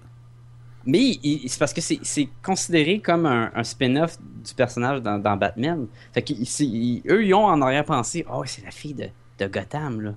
Mais 0.85 1.17
c'est 1.47 1.59
parce 1.59 1.71
que 1.73 1.79
c'est 1.79 1.99
c'est 2.01 2.27
considéré 2.43 2.99
comme 2.99 3.25
un, 3.25 3.51
un 3.55 3.63
spin-off 3.63 4.17
du 4.21 4.53
personnage 4.53 5.01
dans, 5.01 5.17
dans 5.17 5.37
Batman. 5.37 5.87
Fait 6.13 6.21
que 6.21 6.33
eux, 6.33 7.25
ils 7.25 7.33
ont 7.33 7.45
en 7.45 7.61
arrière-pensée, 7.61 8.25
oh, 8.29 8.43
c'est 8.45 8.65
la 8.65 8.71
fille 8.71 8.93
de, 8.93 9.07
de 9.39 9.47
Gotham, 9.47 10.01
là. 10.01 10.13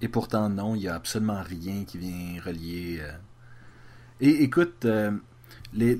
Et 0.00 0.08
pourtant, 0.08 0.48
non, 0.48 0.74
il 0.74 0.80
n'y 0.82 0.88
a 0.88 0.94
absolument 0.94 1.42
rien 1.42 1.84
qui 1.84 1.98
vient 1.98 2.40
relier. 2.42 2.98
euh. 3.00 3.12
Et 4.20 4.42
écoute, 4.44 4.84
euh, 4.84 5.10
les... 5.74 5.98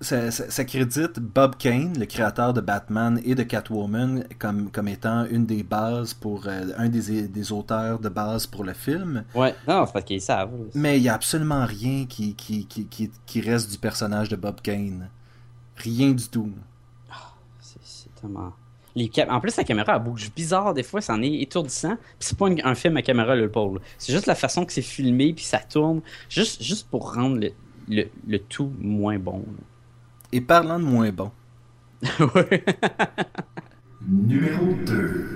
ça, 0.00 0.30
ça- 0.30 0.50
ça 0.50 0.64
crédite 0.64 1.18
Bob 1.20 1.56
Kane, 1.56 1.98
le 1.98 2.06
créateur 2.06 2.52
de 2.54 2.60
Batman 2.60 3.20
et 3.24 3.34
de 3.34 3.42
Catwoman, 3.42 4.24
comme, 4.38 4.70
comme 4.70 4.88
étant 4.88 5.26
une 5.26 5.44
des 5.46 5.62
bases 5.62 6.14
pour. 6.14 6.46
euh, 6.46 6.72
un 6.78 6.88
des, 6.88 7.28
des 7.28 7.52
auteurs 7.52 7.98
de 7.98 8.08
base 8.08 8.46
pour 8.46 8.64
le 8.64 8.72
film. 8.72 9.24
Ouais. 9.34 9.54
Non, 9.68 9.84
c'est 9.86 9.92
parce 9.92 10.04
qu'ils 10.04 10.20
savent. 10.22 10.50
Mais 10.74 10.98
il 10.98 11.02
n'y 11.02 11.08
a 11.08 11.14
absolument 11.14 11.66
rien 11.66 12.06
qui, 12.06 12.34
qui, 12.34 12.66
qui, 12.66 12.86
qui, 12.86 13.10
qui 13.26 13.40
reste 13.40 13.70
du 13.70 13.78
personnage 13.78 14.28
de 14.30 14.36
Bob 14.36 14.60
Kane. 14.62 15.08
Rien 15.76 16.10
du 16.12 16.28
tout. 16.28 16.50
C'est 17.60 17.78
c'est 17.82 18.14
tellement. 18.20 18.52
Les 18.96 19.08
cam- 19.08 19.30
En 19.30 19.40
plus, 19.40 19.56
la 19.56 19.64
caméra 19.64 19.94
elle 19.96 20.02
bouge 20.02 20.30
bizarre 20.34 20.74
des 20.74 20.82
fois, 20.82 21.00
c'en 21.00 21.22
est 21.22 21.42
étourdissant. 21.42 21.96
Puis 21.96 22.28
c'est 22.28 22.36
pas 22.38 22.48
une- 22.48 22.60
un 22.64 22.74
film 22.74 22.96
à 22.96 23.02
caméra 23.02 23.36
le 23.36 23.48
pauvre. 23.50 23.80
C'est 23.98 24.12
juste 24.12 24.26
la 24.26 24.34
façon 24.34 24.64
que 24.64 24.72
c'est 24.72 24.82
filmé 24.82 25.32
puis 25.32 25.44
ça 25.44 25.58
tourne, 25.58 26.00
juste, 26.28 26.62
juste 26.62 26.88
pour 26.88 27.14
rendre 27.14 27.36
le, 27.38 27.52
le, 27.88 28.04
le 28.26 28.38
tout 28.40 28.72
moins 28.80 29.18
bon. 29.18 29.44
Et 30.32 30.40
parlant 30.40 30.78
de 30.78 30.84
moins 30.84 31.10
bon. 31.10 31.30
Numéro 34.08 34.74
2. 34.86 35.26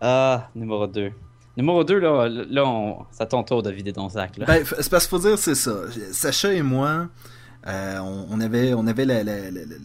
Ah, 0.00 0.48
numéro 0.54 0.86
2. 0.86 1.10
Numéro 1.56 1.84
2, 1.84 1.98
là, 1.98 2.28
là 2.28 2.64
on... 2.66 3.04
à 3.18 3.26
ton 3.26 3.42
tour 3.42 3.62
de 3.62 3.70
vider 3.70 3.92
ton 3.92 4.08
sac. 4.08 4.36
Là. 4.38 4.46
Ben, 4.46 4.64
c'est 4.64 4.90
parce 4.90 5.06
qu'il 5.06 5.10
faut 5.18 5.26
dire, 5.28 5.38
c'est 5.38 5.54
ça. 5.54 5.74
Sacha 6.12 6.52
et 6.52 6.62
moi, 6.62 7.08
euh, 7.66 7.98
on, 7.98 8.26
on 8.30 8.40
avait, 8.40 8.72
on 8.74 8.86
avait 8.86 9.04
la, 9.04 9.22
la, 9.24 9.50
la- 9.50 9.60
la- 9.64 9.76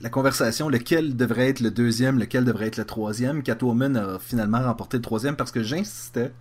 la 0.00 0.10
conversation, 0.10 0.68
lequel 0.68 1.16
devrait 1.16 1.48
être 1.48 1.60
le 1.60 1.70
deuxième, 1.70 2.18
lequel 2.18 2.44
devrait 2.44 2.66
être 2.66 2.76
le 2.76 2.84
troisième. 2.84 3.44
Catwoman 3.44 3.96
a 3.96 4.18
finalement 4.18 4.60
remporté 4.60 4.96
le 4.96 5.02
troisième 5.02 5.36
parce 5.36 5.52
que 5.52 5.62
j'insistais 5.62 6.32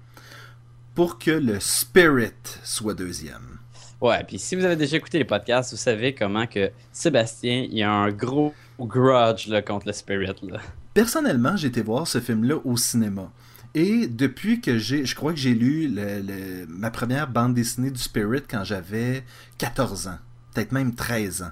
pour 0.96 1.20
que 1.20 1.30
le 1.30 1.60
Spirit 1.60 2.32
soit 2.64 2.96
deuxième. 2.96 3.60
Ouais, 4.02 4.24
puis 4.28 4.40
si 4.40 4.56
vous 4.56 4.66
avez 4.66 4.76
déjà 4.76 4.98
écouté 4.98 5.20
les 5.20 5.26
podcasts, 5.26 5.72
vous 5.72 5.78
savez 5.78 6.16
comment 6.16 6.48
que 6.48 6.72
Sébastien, 6.92 7.68
il 7.72 7.82
a 7.84 7.92
un 7.92 8.10
gros 8.12 8.54
grudge 8.80 9.48
là, 9.48 9.62
contre 9.62 9.86
le 9.88 9.94
Spirit. 9.94 10.34
Là. 10.44 10.60
Personnellement, 10.94 11.56
j'ai 11.56 11.68
été 11.68 11.82
voir 11.82 12.08
ce 12.08 12.20
film-là 12.20 12.56
au 12.66 12.78
cinéma. 12.78 13.32
Et 13.76 14.08
depuis 14.08 14.60
que 14.60 14.78
j'ai, 14.78 15.06
je 15.06 15.16
crois 15.16 15.32
que 15.32 15.40
j'ai 15.40 15.54
lu 15.54 15.88
le- 15.88 16.20
le- 16.22 16.66
ma 16.68 16.92
première 16.92 17.28
bande 17.30 17.54
dessinée 17.54 17.92
du 17.92 18.02
Spirit 18.02 18.42
quand 18.50 18.64
j'avais 18.66 19.24
14 19.60 20.08
ans, 20.08 20.18
peut-être 20.54 20.72
même 20.74 20.94
13 20.96 21.44
ans. 21.44 21.52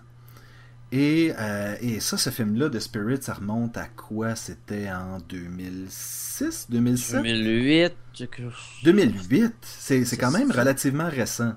Et, 0.91 1.31
euh, 1.39 1.75
et 1.81 1.99
ça, 1.99 2.17
ce 2.17 2.31
film-là 2.31 2.67
de 2.69 2.79
Spirit, 2.79 3.19
ça 3.21 3.35
remonte 3.35 3.77
à 3.77 3.85
quoi? 3.85 4.35
C'était 4.35 4.89
en 4.91 5.19
2006, 5.29 6.65
2007 6.69 7.21
2008, 7.23 7.93
je- 8.81 8.85
2008, 8.85 9.53
c'est 9.61 10.03
c'est 10.03 10.17
quand 10.17 10.31
même 10.31 10.51
relativement 10.51 11.07
récent. 11.09 11.53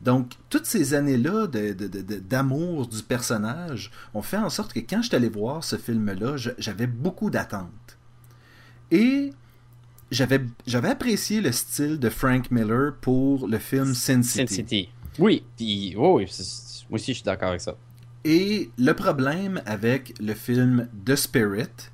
Donc, 0.00 0.32
toutes 0.48 0.66
ces 0.66 0.94
années-là 0.94 1.48
d'amour 1.48 2.86
du 2.86 3.02
personnage 3.02 3.90
ont 4.14 4.22
fait 4.22 4.36
en 4.36 4.48
sorte 4.48 4.72
que 4.72 4.80
quand 4.80 5.02
je 5.02 5.08
suis 5.08 5.16
allé 5.16 5.28
voir 5.28 5.64
ce 5.64 5.76
film-là, 5.76 6.36
j'avais 6.58 6.86
beaucoup 6.86 7.30
d'attentes. 7.30 7.98
Et 8.90 9.32
j'avais 10.10 10.40
apprécié 10.88 11.40
le 11.40 11.52
style 11.52 11.98
de 11.98 12.08
Frank 12.08 12.50
Miller 12.50 12.94
pour 13.00 13.48
le 13.48 13.58
film 13.58 13.94
Sin 13.94 14.22
Sin 14.22 14.46
City. 14.46 14.54
City. 14.54 14.88
Oui, 15.18 15.44
puis 15.56 15.94
oh, 15.96 16.20
moi 16.20 16.22
aussi 16.92 17.12
je 17.12 17.16
suis 17.16 17.24
d'accord 17.24 17.48
avec 17.48 17.60
ça. 17.60 17.74
Et 18.24 18.70
le 18.78 18.92
problème 18.92 19.60
avec 19.66 20.14
le 20.20 20.34
film 20.34 20.88
The 21.04 21.16
Spirit, 21.16 21.90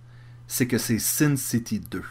c'est 0.46 0.66
que 0.66 0.78
c'est 0.78 0.98
Sin 0.98 1.36
City 1.36 1.80
2. 1.80 2.02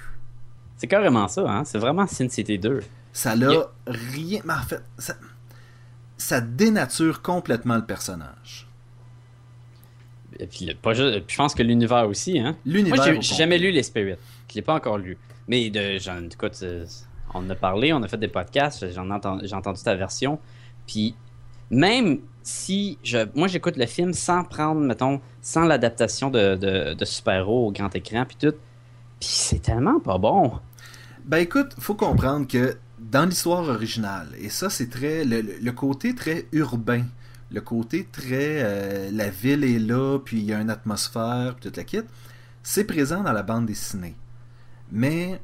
C'est 0.78 0.88
carrément 0.88 1.28
ça, 1.28 1.50
hein? 1.50 1.64
C'est 1.66 1.78
vraiment 1.78 2.08
Sin 2.08 2.30
City 2.30 2.58
2. 2.58 2.82
Ça 3.12 3.36
l'a 3.36 3.72
rien. 3.86 4.42
Mais 4.44 4.54
en 4.54 4.62
fait, 4.64 4.82
ça, 4.98 5.16
ça 6.18 6.42
dénature 6.42 7.22
complètement 7.22 7.76
le 7.76 7.86
personnage. 7.86 8.68
Et 10.40 10.48
puis, 10.48 10.66
le- 10.66 10.76
pas 10.76 10.94
juste- 10.94 11.20
puis 11.26 11.34
je 11.34 11.38
pense 11.38 11.54
que 11.54 11.64
l'univers 11.64 12.08
aussi, 12.08 12.40
hein? 12.40 12.56
L'univers. 12.66 12.96
Moi, 12.98 13.06
j'ai 13.14 13.22
j'ai 13.22 13.36
jamais 13.36 13.58
lu 13.58 13.72
les 13.72 13.84
Spirits. 13.84 14.16
Je 14.50 14.56
l'ai 14.56 14.62
pas 14.62 14.74
encore 14.76 14.98
lu. 14.98 15.18
Mais 15.48 15.70
de, 15.70 15.98
j'en, 16.00 16.24
écoute, 16.24 16.64
on 17.34 17.40
en 17.40 17.50
a 17.50 17.56
parlé, 17.56 17.94
on 17.94 18.02
a 18.02 18.08
fait 18.08 18.18
des 18.18 18.28
podcasts, 18.28 18.90
j'en 18.94 19.08
j'ai 19.44 19.54
entendu 19.56 19.82
ta 19.84 19.96
version. 19.96 20.40
Puis 20.88 21.16
même 21.70 22.20
si 22.44 22.98
je, 23.04 23.20
moi 23.36 23.48
j'écoute 23.48 23.78
le 23.78 23.86
film 23.86 24.14
sans 24.14 24.44
prendre, 24.44 24.82
mettons, 24.82 25.22
sans 25.42 25.64
l'adaptation 25.66 26.30
de, 26.30 26.56
de, 26.56 26.94
de 26.94 27.06
super-héros 27.06 27.68
au 27.68 27.72
grand 27.72 27.94
écran, 27.96 28.26
puis 28.26 28.38
tout, 28.40 28.56
puis 29.20 29.30
c'est 29.30 29.60
tellement 29.62 30.00
pas 30.00 30.18
bon. 30.18 30.54
Ben 31.26 31.38
écoute, 31.38 31.74
faut 31.80 31.96
comprendre 31.96 32.48
que 32.48 32.78
dans 33.14 33.26
l'histoire 33.26 33.70
originale, 33.70 34.30
et 34.40 34.50
ça 34.50 34.72
c'est 34.72 34.90
très 34.90 35.24
le, 35.24 35.72
côté 35.72 36.16
très 36.16 36.48
urbain, 36.52 37.06
le 37.52 37.62
côté 37.62 38.08
très 38.12 38.64
euh, 38.64 39.12
la 39.12 39.30
ville 39.30 39.64
est 39.64 39.78
là, 39.78 40.18
puis 40.18 40.40
il 40.40 40.46
y 40.46 40.54
a 40.54 40.60
une 40.60 40.72
atmosphère, 40.72 41.54
puis 41.54 41.70
toute 41.70 41.78
la 41.78 41.84
kit, 41.84 42.02
c'est 42.64 42.86
présent 42.86 43.22
dans 43.22 43.32
la 43.32 43.44
bande 43.44 43.68
dessinée. 43.68 44.16
Mais 44.92 45.40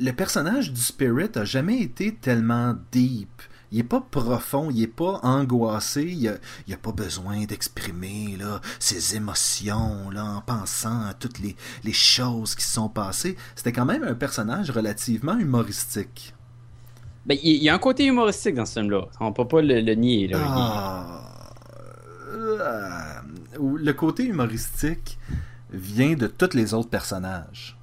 le 0.00 0.12
personnage 0.12 0.72
du 0.72 0.80
Spirit 0.80 1.28
a 1.34 1.44
jamais 1.44 1.82
été 1.82 2.14
tellement 2.14 2.74
deep. 2.90 3.42
Il 3.70 3.80
est 3.80 3.84
pas 3.84 4.00
profond, 4.00 4.70
il 4.70 4.82
est 4.82 4.86
pas 4.86 5.20
angoissé, 5.22 6.04
il 6.04 6.26
a, 6.28 6.36
il 6.66 6.72
a 6.72 6.78
pas 6.78 6.92
besoin 6.92 7.44
d'exprimer 7.44 8.38
ses 8.78 9.14
émotions 9.16 10.08
là, 10.08 10.24
en 10.24 10.40
pensant 10.40 11.02
à 11.02 11.12
toutes 11.12 11.38
les, 11.38 11.54
les 11.84 11.92
choses 11.92 12.54
qui 12.54 12.64
se 12.64 12.72
sont 12.72 12.88
passées. 12.88 13.36
C'était 13.56 13.72
quand 13.72 13.84
même 13.84 14.04
un 14.04 14.14
personnage 14.14 14.70
relativement 14.70 15.38
humoristique. 15.38 16.34
Ben, 17.24 17.38
il 17.42 17.62
y, 17.62 17.68
a 17.68 17.74
un 17.74 17.78
côté 17.78 18.04
humoristique 18.06 18.54
dans 18.56 18.66
ce 18.66 18.80
film-là. 18.80 19.06
On 19.20 19.32
peut 19.32 19.46
pas 19.46 19.62
le, 19.62 19.80
le 19.80 19.94
nier. 19.94 20.26
Là. 20.28 20.38
Ah, 20.42 21.20
euh, 22.32 23.20
le 23.76 23.92
côté 23.92 24.24
humoristique 24.24 25.18
vient 25.70 26.14
de 26.14 26.26
tous 26.26 26.54
les 26.54 26.74
autres 26.74 26.90
personnages. 26.90 27.76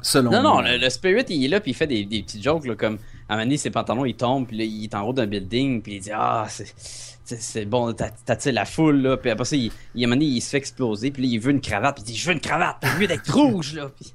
Selon 0.00 0.30
Non, 0.30 0.42
non, 0.42 0.60
le, 0.62 0.78
le 0.78 0.90
Spirit, 0.90 1.24
il 1.28 1.44
est 1.44 1.48
là, 1.48 1.60
puis 1.60 1.72
il 1.72 1.74
fait 1.74 1.86
des, 1.86 2.04
des 2.04 2.22
petits 2.22 2.42
jokes, 2.42 2.66
là, 2.66 2.74
comme 2.74 2.98
à 3.28 3.34
un 3.34 3.36
moment 3.36 3.44
donné, 3.46 3.56
ses 3.56 3.70
pantalons, 3.70 4.04
ils 4.04 4.14
tombent, 4.16 4.46
puis 4.46 4.56
là, 4.56 4.64
il 4.64 4.84
est 4.84 4.94
en 4.94 5.02
haut 5.02 5.12
d'un 5.12 5.26
building, 5.26 5.80
puis 5.82 5.96
il 5.96 6.00
dit 6.00 6.10
Ah, 6.12 6.46
c'est- 6.48 7.64
bon, 7.66 7.92
t'as- 7.92 8.10
t'attires 8.10 8.52
la 8.52 8.64
foule, 8.64 9.00
là, 9.00 9.16
puis 9.16 9.30
après 9.30 9.44
ça, 9.44 9.54
il, 9.56 9.70
il, 9.94 10.04
à 10.04 10.06
un 10.06 10.10
moment 10.10 10.16
donné, 10.20 10.26
il 10.32 10.40
se 10.40 10.50
fait 10.50 10.56
exploser, 10.56 11.10
puis 11.12 11.22
là, 11.22 11.28
il 11.32 11.38
veut 11.38 11.52
une 11.52 11.60
cravate, 11.60 11.96
puis 11.96 12.04
il 12.04 12.12
dit 12.12 12.16
Je 12.16 12.26
veux 12.26 12.32
une 12.32 12.40
cravate, 12.40 12.78
t'as 12.80 12.98
mieux 12.98 13.06
d'être 13.06 13.30
rouge, 13.32 13.74
là. 13.74 13.90
Puis, 13.94 14.12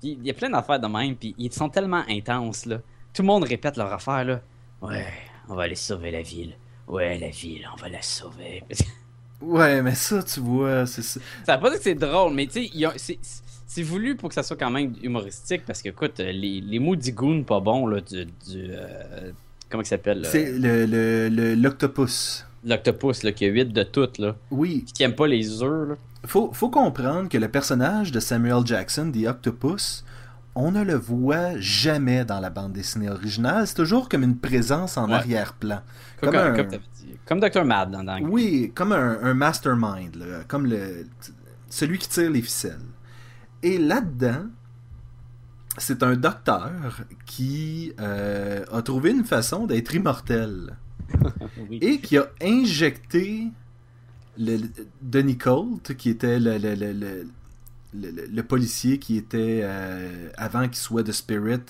puis 0.00 0.18
il 0.20 0.26
y 0.26 0.30
a 0.30 0.34
plein 0.34 0.50
d'affaires 0.50 0.80
de 0.80 0.86
même, 0.86 1.16
puis 1.16 1.34
ils 1.38 1.52
sont 1.52 1.68
tellement 1.70 2.02
intenses, 2.10 2.66
là. 2.66 2.78
Tout 3.12 3.22
le 3.22 3.26
monde 3.26 3.44
répète 3.44 3.76
leur 3.76 3.92
affaire, 3.92 4.24
là. 4.24 4.40
Ouais, 4.80 5.06
on 5.48 5.54
va 5.54 5.64
aller 5.64 5.74
sauver 5.74 6.10
la 6.10 6.22
ville. 6.22 6.54
Ouais, 6.88 7.18
la 7.18 7.28
ville, 7.28 7.66
on 7.72 7.80
va 7.80 7.88
la 7.88 8.02
sauver. 8.02 8.62
Ouais, 9.40 9.82
mais 9.82 9.94
ça, 9.94 10.22
tu 10.22 10.40
vois, 10.40 10.86
c'est 10.86 11.02
ça. 11.02 11.20
Ça 11.44 11.56
veut 11.56 11.62
pas 11.62 11.70
dire 11.70 11.78
que 11.78 11.84
c'est 11.84 11.94
drôle, 11.94 12.32
mais 12.34 12.46
tu 12.46 12.66
sais, 12.68 12.88
c'est- 12.96 13.18
c'est 13.66 13.82
voulu 13.82 14.16
pour 14.16 14.28
que 14.28 14.34
ça 14.34 14.42
soit 14.42 14.56
quand 14.56 14.70
même 14.70 14.94
humoristique 15.02 15.62
parce 15.66 15.82
que, 15.82 15.88
écoute, 15.88 16.20
euh, 16.20 16.30
les, 16.30 16.60
les 16.60 16.78
mots 16.78 16.94
d'Igoon 16.96 17.42
pas 17.42 17.58
bons, 17.60 17.86
là, 17.86 18.00
du. 18.00 18.24
du 18.24 18.66
euh, 18.70 19.32
comment 19.68 19.82
il 19.82 19.86
s'appelle 19.86 20.20
là? 20.20 20.28
C'est 20.30 20.52
le, 20.52 20.86
le, 20.86 21.28
le- 21.28 21.54
l'octopus. 21.54 22.46
L'octopus, 22.64 23.24
là, 23.24 23.32
qui 23.32 23.44
a 23.44 23.48
8 23.48 23.72
de 23.72 23.82
toutes, 23.82 24.18
là. 24.18 24.36
Oui, 24.52 24.84
qui 24.94 25.02
aime 25.02 25.14
pas 25.16 25.26
les 25.26 25.62
œufs, 25.62 25.88
là. 25.88 25.94
faut, 26.24 26.52
faut 26.52 26.68
comprendre 26.70 27.28
que 27.28 27.38
le 27.38 27.48
personnage 27.48 28.12
de 28.12 28.20
Samuel 28.20 28.64
Jackson, 28.64 29.10
The 29.10 29.26
Octopus, 29.26 30.04
on 30.54 30.70
ne 30.72 30.82
le 30.84 30.94
voit 30.94 31.58
jamais 31.58 32.24
dans 32.24 32.40
la 32.40 32.50
bande 32.50 32.72
dessinée 32.72 33.08
originale. 33.08 33.66
C'est 33.66 33.74
toujours 33.74 34.08
comme 34.08 34.22
une 34.22 34.36
présence 34.38 34.96
en 34.98 35.08
Ouais. 35.08 35.14
arrière-plan. 35.14 35.80
Comme, 36.20 36.30
Comme 36.30 36.38
un- 36.40 36.54
comme 36.56 36.66
t'avais 36.68 36.82
dit. 37.00 37.16
Comme 37.26 37.40
Dr. 37.40 37.64
Mad 37.64 37.90
dans, 37.90 38.04
dans 38.04 38.18
Oui, 38.20 38.70
comme 38.74 38.92
un, 38.92 39.18
un 39.22 39.34
mastermind, 39.34 40.14
là, 40.16 40.44
comme 40.48 40.66
le, 40.66 41.06
celui 41.70 41.98
qui 41.98 42.08
tire 42.08 42.30
les 42.30 42.42
ficelles. 42.42 42.78
Et 43.62 43.78
là-dedans, 43.78 44.46
c'est 45.78 46.02
un 46.02 46.16
docteur 46.16 47.00
qui 47.24 47.92
euh, 48.00 48.64
a 48.70 48.82
trouvé 48.82 49.12
une 49.12 49.24
façon 49.24 49.66
d'être 49.66 49.94
immortel. 49.94 50.76
Oui. 51.70 51.78
et 51.82 52.00
qui 52.00 52.16
a 52.16 52.26
injecté 52.42 53.48
le, 54.38 54.58
Donny 55.02 55.36
Colt, 55.36 55.94
qui 55.96 56.08
était 56.10 56.38
le, 56.40 56.56
le, 56.58 56.74
le, 56.74 57.26
le, 57.94 58.10
le- 58.10 58.26
le 58.26 58.42
policier 58.42 58.98
qui 58.98 59.16
était 59.16 59.60
euh, 59.62 60.28
avant 60.36 60.64
qu'il 60.68 60.76
soit 60.76 61.02
de 61.02 61.12
Spirit 61.12 61.60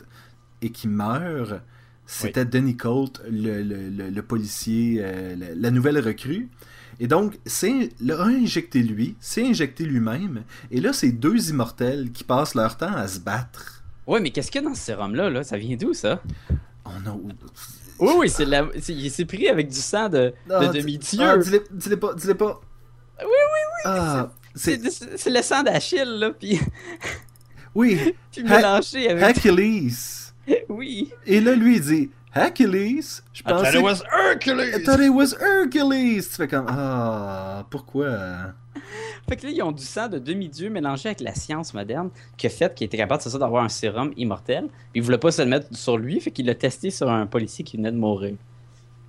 et 0.61 0.71
qui 0.71 0.89
meurt. 0.89 1.61
C'était 2.05 2.45
Donny 2.45 2.77
Colt, 2.77 3.23
le, 3.31 3.63
le, 4.11 4.23
policier, 4.23 4.99
euh, 5.01 5.35
la, 5.37 5.55
la 5.55 5.71
nouvelle 5.71 5.99
recrue. 5.99 6.49
Et 7.01 7.07
donc, 7.07 7.39
c'est 7.47 7.89
injecté 8.09 8.83
lui, 8.83 9.17
c'est 9.19 9.47
injecté 9.47 9.85
lui-même. 9.85 10.43
Et 10.71 10.81
là, 10.81 10.93
c'est 10.93 11.11
deux 11.13 11.49
immortels 11.51 12.11
qui 12.13 12.23
passent 12.25 12.55
leur 12.55 12.77
temps 12.77 12.95
à 12.95 13.09
se 13.09 13.19
battre. 13.19 13.83
Ouais, 14.07 14.21
mais 14.21 14.31
qu'est-ce 14.31 14.51
qu'il 14.51 14.61
y 14.61 14.65
a 14.65 14.69
dans 14.69 14.75
ce 14.75 14.83
sérum-là? 14.83 15.31
Là? 15.31 15.43
Ça 15.43 15.57
vient 15.57 15.77
d'où, 15.77 15.95
ça? 15.95 16.21
Oh 16.85 16.91
non. 17.05 17.23
Oui, 17.99 18.13
oui, 18.19 18.29
c'est 18.29 18.45
la... 18.45 18.69
il 18.89 19.11
s'est 19.11 19.25
pris 19.25 19.49
avec 19.49 19.69
du 19.69 19.77
sang 19.79 20.09
de, 20.09 20.35
Ah, 20.51 20.67
de 20.67 20.73
dis- 20.73 20.79
demi-dieu. 20.81 21.21
Ah, 21.23 21.37
dis-le 21.39 21.97
pas, 21.97 22.15
dis-le 22.15 22.35
pas. 22.35 22.61
Oui, 23.21 23.25
oui, 23.27 23.29
oui. 23.31 23.83
Ah, 23.85 24.31
c'est 24.55 25.31
le 25.31 25.43
sang 25.43 25.63
d'Achille, 25.63 26.05
là, 26.19 26.31
puis, 26.31 26.59
Oui, 27.75 28.15
puis 28.31 28.43
Ha- 28.47 28.57
mélangé 28.57 29.09
avec... 29.09 29.37
Achilles. 29.39 29.93
Oui. 30.69 31.11
Et 31.25 31.41
là, 31.41 31.55
lui, 31.55 31.77
il 31.77 31.81
dit 31.81 32.11
Achilles. 32.35 33.01
Je 33.33 33.43
pensais. 33.43 33.73
que- 33.73 33.79
I 33.79 34.03
Hercules! 34.31 34.83
thought 34.85 35.01
it 35.01 35.11
was 35.11 35.35
Hercules. 35.41 36.23
Tu 36.29 36.35
fais 36.37 36.49
comme 36.49 36.67
Ah, 36.69 37.65
pourquoi? 37.71 38.55
Fait 39.29 39.37
que 39.37 39.47
là, 39.47 39.53
ils 39.53 39.63
ont 39.63 39.71
du 39.73 39.85
sang 39.85 40.09
de 40.09 40.19
demi-dieu 40.19 40.69
mélangé 40.69 41.09
avec 41.11 41.21
la 41.21 41.35
science 41.35 41.73
moderne 41.75 42.11
qui 42.37 42.47
a 42.49 42.51
fait 42.51 42.75
qu'il 42.75 42.87
était 42.87 42.97
capable, 42.97 43.23
c'est 43.23 43.31
ça, 43.31 43.39
d'avoir 43.39 43.63
un 43.63 43.69
sérum 43.69 44.13
immortel. 44.17 44.65
Puis 44.67 44.97
il 44.97 45.03
voulait 45.03 45.19
pas 45.19 45.31
se 45.31 45.43
le 45.43 45.49
mettre 45.49 45.69
sur 45.77 45.97
lui, 45.97 46.21
fait 46.21 46.31
qu'il 46.33 46.47
l'a 46.47 46.55
testé 46.57 46.91
sur 46.91 47.09
un 47.11 47.27
policier 47.27 47.65
qui 47.65 47.77
venait 47.77 47.93
de 47.93 47.97
mourir. 47.97 48.35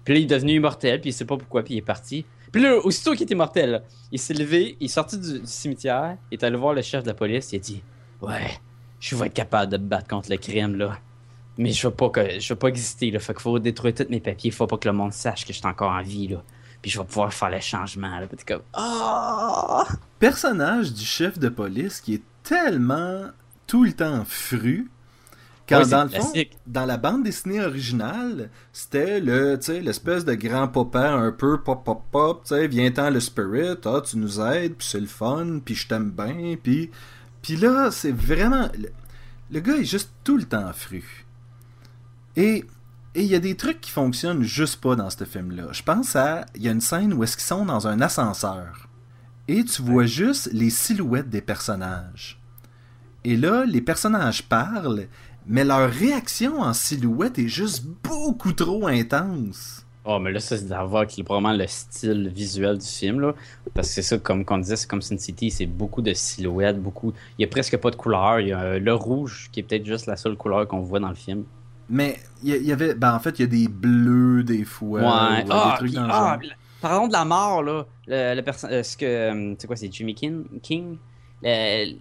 Puis 0.05 0.13
là, 0.13 0.19
il 0.19 0.23
est 0.23 0.27
devenu 0.27 0.53
immortel, 0.53 1.01
puis 1.01 1.09
il 1.09 1.13
sait 1.13 1.25
pas 1.25 1.37
pourquoi, 1.37 1.63
puis 1.63 1.73
il 1.73 1.77
est 1.77 1.81
parti. 1.81 2.25
Puis 2.53 2.61
là, 2.61 2.77
aussitôt 2.77 3.13
qu'il 3.13 3.23
était 3.23 3.33
immortel, 3.33 3.71
là, 3.71 3.81
il 4.11 4.19
s'est 4.19 4.35
levé, 4.35 4.77
il 4.79 4.85
est 4.85 4.87
sorti 4.87 5.17
du, 5.17 5.41
cimetière, 5.43 6.17
il 6.31 6.37
est 6.37 6.43
allé 6.43 6.55
voir 6.55 6.75
le 6.75 6.83
chef 6.83 7.01
de 7.01 7.07
la 7.07 7.15
police, 7.15 7.51
il 7.51 7.55
a 7.55 7.59
dit 7.59 7.83
Ouais, 8.21 8.59
je 8.99 9.15
vais 9.15 9.25
être 9.25 9.33
capable 9.33 9.71
de 9.71 9.77
me 9.77 9.87
battre 9.87 10.07
contre 10.07 10.29
le 10.29 10.37
crime, 10.37 10.75
là. 10.75 10.99
Mais 11.57 11.71
je 11.71 11.87
veux 11.87 11.93
pas 11.93 12.09
que 12.09 12.39
je 12.39 12.53
veux 12.53 12.59
pas 12.59 12.67
exister, 12.67 13.09
là. 13.09 13.19
Fait 13.19 13.33
qu'il 13.33 13.41
faut 13.41 13.57
détruire 13.57 13.95
tous 13.95 14.05
mes 14.07 14.19
papiers, 14.19 14.51
faut 14.51 14.67
pas 14.67 14.77
que 14.77 14.87
le 14.87 14.93
monde 14.93 15.13
sache 15.13 15.45
que 15.45 15.51
je 15.51 15.57
suis 15.57 15.67
encore 15.67 15.91
en 15.91 16.03
vie, 16.03 16.27
là. 16.27 16.43
Puis 16.79 16.91
je 16.91 16.99
vais 16.99 17.05
pouvoir 17.05 17.33
faire 17.33 17.49
le 17.49 17.59
changement, 17.59 18.19
là. 18.19 18.27
Puis 18.27 18.45
comme 18.45 18.61
Ah! 18.73 19.87
Personnage 20.19 20.93
du 20.93 21.03
chef 21.03 21.39
de 21.39 21.49
police 21.49 22.01
qui 22.01 22.13
est 22.13 22.23
tellement 22.43 23.29
tout 23.65 23.83
le 23.83 23.93
temps 23.93 24.23
fru. 24.25 24.91
Quand 25.67 25.79
Ouais, 25.79 25.85
dans 25.87 26.03
le 26.03 26.09
fond, 26.09 26.33
dans 26.67 26.85
la 26.85 26.97
bande 26.97 27.23
dessinée 27.23 27.61
originale, 27.61 28.49
c'était 28.73 29.21
le, 29.21 29.57
l'espèce 29.81 30.25
de 30.25 30.33
grand 30.33 30.67
papa 30.67 31.11
un 31.11 31.31
peu 31.31 31.61
pop 31.61 31.85
pop 31.85 32.03
pop, 32.11 32.43
tu 32.43 32.49
sais, 32.49 32.67
viens-t'en 32.67 33.09
le 33.09 33.21
spirit, 33.21 33.77
ah, 33.85 34.01
tu 34.01 34.17
nous 34.17 34.41
aides, 34.41 34.75
puis 34.75 34.87
c'est 34.87 34.99
le 34.99 35.07
fun, 35.07 35.59
puis 35.63 35.75
je 35.75 35.87
t'aime 35.87 36.11
bien, 36.11 36.55
puis 36.61 36.91
puis 37.41 37.55
là, 37.55 37.91
c'est 37.91 38.11
vraiment 38.11 38.69
le, 38.77 38.89
le 39.51 39.59
gars 39.59 39.75
est 39.75 39.85
juste 39.85 40.11
tout 40.23 40.37
le 40.37 40.43
temps 40.43 40.71
fru. 40.73 41.25
Et 42.35 42.65
et 43.15 43.21
il 43.21 43.29
y 43.29 43.35
a 43.35 43.39
des 43.39 43.55
trucs 43.55 43.79
qui 43.79 43.91
fonctionnent 43.91 44.43
juste 44.43 44.81
pas 44.81 44.95
dans 44.95 45.09
ce 45.09 45.23
film-là. 45.23 45.67
Je 45.71 45.83
pense 45.83 46.15
à 46.15 46.45
il 46.55 46.63
y 46.63 46.67
a 46.67 46.71
une 46.71 46.81
scène 46.81 47.13
où 47.13 47.23
est-ce 47.23 47.37
qu'ils 47.37 47.45
sont 47.45 47.65
dans 47.65 47.87
un 47.87 48.01
ascenseur 48.01 48.89
et 49.47 49.63
tu 49.65 49.81
vois 49.81 50.05
juste 50.05 50.49
les 50.53 50.69
silhouettes 50.69 51.29
des 51.29 51.41
personnages. 51.41 52.39
Et 53.25 53.37
là, 53.37 53.65
les 53.65 53.81
personnages 53.81 54.43
parlent, 54.43 55.07
mais 55.47 55.63
leur 55.63 55.89
réaction 55.89 56.59
en 56.61 56.73
silhouette 56.73 57.37
est 57.39 57.47
juste 57.47 57.85
beaucoup 58.03 58.53
trop 58.53 58.87
intense. 58.87 59.85
Oh, 60.05 60.19
mais 60.19 60.33
là, 60.33 60.41
ça, 60.41 60.57
c'est 60.57 60.67
d'avoir 60.67 61.05
probablement 61.25 61.53
le 61.53 61.65
style 61.67 62.27
visuel 62.35 62.77
du 62.77 62.85
film, 62.85 63.21
là. 63.21 63.33
Parce 63.73 63.87
que 63.87 63.93
c'est 63.95 64.01
ça, 64.01 64.17
comme 64.17 64.43
on 64.49 64.57
disait, 64.57 64.75
c'est 64.75 64.87
comme 64.89 65.01
Sin 65.01 65.17
City, 65.17 65.49
c'est 65.49 65.65
beaucoup 65.65 66.01
de 66.01 66.13
silhouettes, 66.13 66.77
beaucoup. 66.81 67.13
Il 67.37 67.43
y 67.43 67.45
a 67.45 67.47
presque 67.47 67.77
pas 67.77 67.89
de 67.89 67.95
couleur. 67.95 68.41
Il 68.41 68.49
y 68.49 68.51
a 68.51 68.59
euh, 68.61 68.79
le 68.79 68.93
rouge, 68.93 69.47
qui 69.53 69.61
est 69.61 69.63
peut-être 69.63 69.85
juste 69.85 70.07
la 70.07 70.17
seule 70.17 70.35
couleur 70.35 70.67
qu'on 70.67 70.81
voit 70.81 70.99
dans 70.99 71.07
le 71.07 71.15
film. 71.15 71.45
Mais 71.89 72.17
il 72.43 72.53
y, 72.65 72.71
avait, 72.73 72.95
ben 72.95 73.13
en 73.15 73.19
fait, 73.19 73.39
il 73.39 73.43
y 73.43 73.45
a 73.45 73.47
des 73.47 73.67
bleus 73.69 74.43
des 74.43 74.65
fois, 74.65 74.99
Ouais. 74.99 75.05
ou, 75.05 75.09
euh, 75.09 75.43
Ah, 75.51 75.71
des 75.71 75.77
trucs 75.77 75.89
puis- 75.91 75.95
dans 75.95 76.03
le 76.07 76.09
ah, 76.11 76.17
genre. 76.33 76.37
la- 76.49 76.55
parlons 76.81 77.07
de 77.07 77.13
la 77.13 77.23
mort, 77.25 77.63
là. 77.63 77.85
Le, 78.07 78.35
le 78.35 78.41
perso- 78.41 78.67
euh, 78.67 78.83
ce 78.83 78.97
que. 78.97 79.05
euh, 79.05 79.55
C'est 79.57 79.67
quoi, 79.67 79.75
c'est 79.77 79.91
Jimmy 79.93 80.15
King, 80.15 80.43
King? 80.61 80.97
Le- 81.41 81.95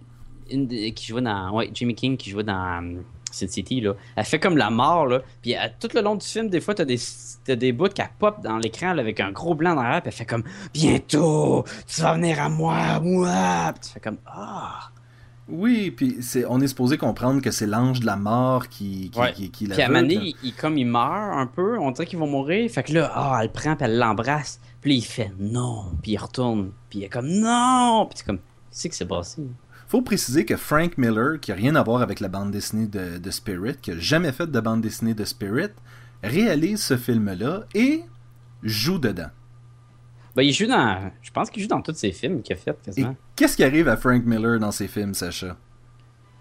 une 0.51 0.67
des- 0.67 0.91
qui 0.93 1.07
jouait 1.07 1.21
dans. 1.21 1.51
Ouais, 1.55 1.69
Jimmy 1.73 1.95
King 1.95 2.17
qui 2.17 2.29
jouait 2.31 2.43
dans. 2.43 2.95
Euh, 3.33 3.47
Sin 3.47 3.47
City, 3.47 3.81
là. 3.81 3.93
Elle 4.15 4.25
fait 4.25 4.39
comme 4.39 4.57
la 4.57 4.69
mort, 4.69 5.05
là. 5.07 5.21
Puis 5.41 5.55
à- 5.55 5.69
tout 5.69 5.89
le 5.93 6.01
long 6.01 6.15
du 6.15 6.25
film, 6.25 6.49
des 6.49 6.61
fois, 6.61 6.75
t'as 6.75 6.85
des, 6.85 6.99
t'as 7.43 7.55
des 7.55 7.71
bouts 7.71 7.89
qui 7.89 8.01
pop 8.19 8.41
dans 8.43 8.57
l'écran, 8.57 8.89
avec 8.97 9.19
un 9.19 9.31
gros 9.31 9.55
blanc 9.55 9.75
derrière, 9.75 10.01
puis 10.01 10.09
elle 10.09 10.13
fait 10.17 10.25
comme 10.25 10.43
Bientôt, 10.73 11.63
tu 11.87 12.01
vas 12.01 12.13
venir 12.13 12.41
à 12.41 12.49
moi, 12.49 12.99
moi. 12.99 13.71
Puis 13.73 13.81
tu 13.87 13.89
fais 13.93 13.99
comme 13.99 14.17
Ah. 14.25 14.89
Oui, 15.49 15.91
puis 15.91 16.17
c'est, 16.21 16.45
on 16.47 16.61
est 16.61 16.67
supposé 16.67 16.97
comprendre 16.97 17.41
que 17.41 17.51
c'est 17.51 17.67
l'ange 17.67 17.99
de 17.99 18.05
la 18.05 18.15
mort 18.15 18.69
qui, 18.69 19.09
qui, 19.11 19.19
Ouais. 19.19 19.33
qui, 19.33 19.51
qui 19.51 19.67
Puis 19.67 19.81
à 19.81 19.87
donné, 19.89 20.13
il, 20.15 20.35
il- 20.41 20.53
comme 20.55 20.77
il 20.77 20.85
meurt 20.85 21.37
un 21.37 21.47
peu, 21.47 21.77
on 21.79 21.91
dirait 21.91 22.05
qu'ils 22.07 22.17
vont 22.19 22.27
mourir. 22.27 22.69
Fait 22.71 22.81
que 22.83 22.93
là, 22.93 23.11
ah, 23.13 23.37
elle 23.41 23.47
le 23.47 23.51
prend, 23.51 23.75
puis 23.75 23.85
elle 23.85 23.97
l'embrasse. 23.97 24.61
Puis 24.79 24.95
il 24.95 25.01
fait 25.01 25.31
non. 25.39 25.83
Puis 26.01 26.13
il 26.13 26.17
retourne. 26.17 26.71
Puis 26.89 26.99
il 26.99 27.03
est 27.05 27.09
comme 27.09 27.27
non. 27.27 28.05
Puis 28.09 28.19
c'est 28.19 28.25
comme, 28.25 28.37
qu'est-ce 28.71 28.87
qui 28.87 28.95
s'est 28.95 29.05
passé? 29.05 29.41
Faut 29.93 30.01
préciser 30.01 30.43
que 30.43 30.57
Frank 30.57 30.97
Miller, 30.97 31.39
qui 31.39 31.51
a 31.51 31.55
rien 31.55 31.75
à 31.75 31.83
voir 31.83 32.01
avec 32.01 32.19
la 32.19 32.27
bande 32.27 32.49
dessinée 32.49 32.87
de, 32.87 33.19
de 33.19 33.29
Spirit, 33.29 33.75
qui 33.79 33.91
a 33.91 33.97
jamais 33.99 34.31
fait 34.31 34.49
de 34.49 34.59
bande 34.59 34.81
dessinée 34.81 35.13
de 35.13 35.23
Spirit, 35.23 35.69
réalise 36.23 36.81
ce 36.81 36.97
film-là 36.97 37.65
et 37.75 38.01
joue 38.63 38.97
dedans. 38.97 39.29
Ben, 40.35 40.41
il 40.41 40.51
joue 40.51 40.65
dans. 40.65 41.11
Je 41.21 41.29
pense 41.29 41.51
qu'il 41.51 41.61
joue 41.61 41.69
dans 41.69 41.83
tous 41.83 41.93
ses 41.93 42.11
films 42.11 42.41
qu'il 42.41 42.55
a 42.55 42.57
fait 42.57 42.75
quasiment. 42.83 43.15
qu'est-ce 43.35 43.55
qui 43.55 43.63
arrive 43.63 43.87
à 43.87 43.95
Frank 43.95 44.25
Miller 44.25 44.59
dans 44.59 44.71
ses 44.71 44.87
films, 44.87 45.13
Sacha? 45.13 45.57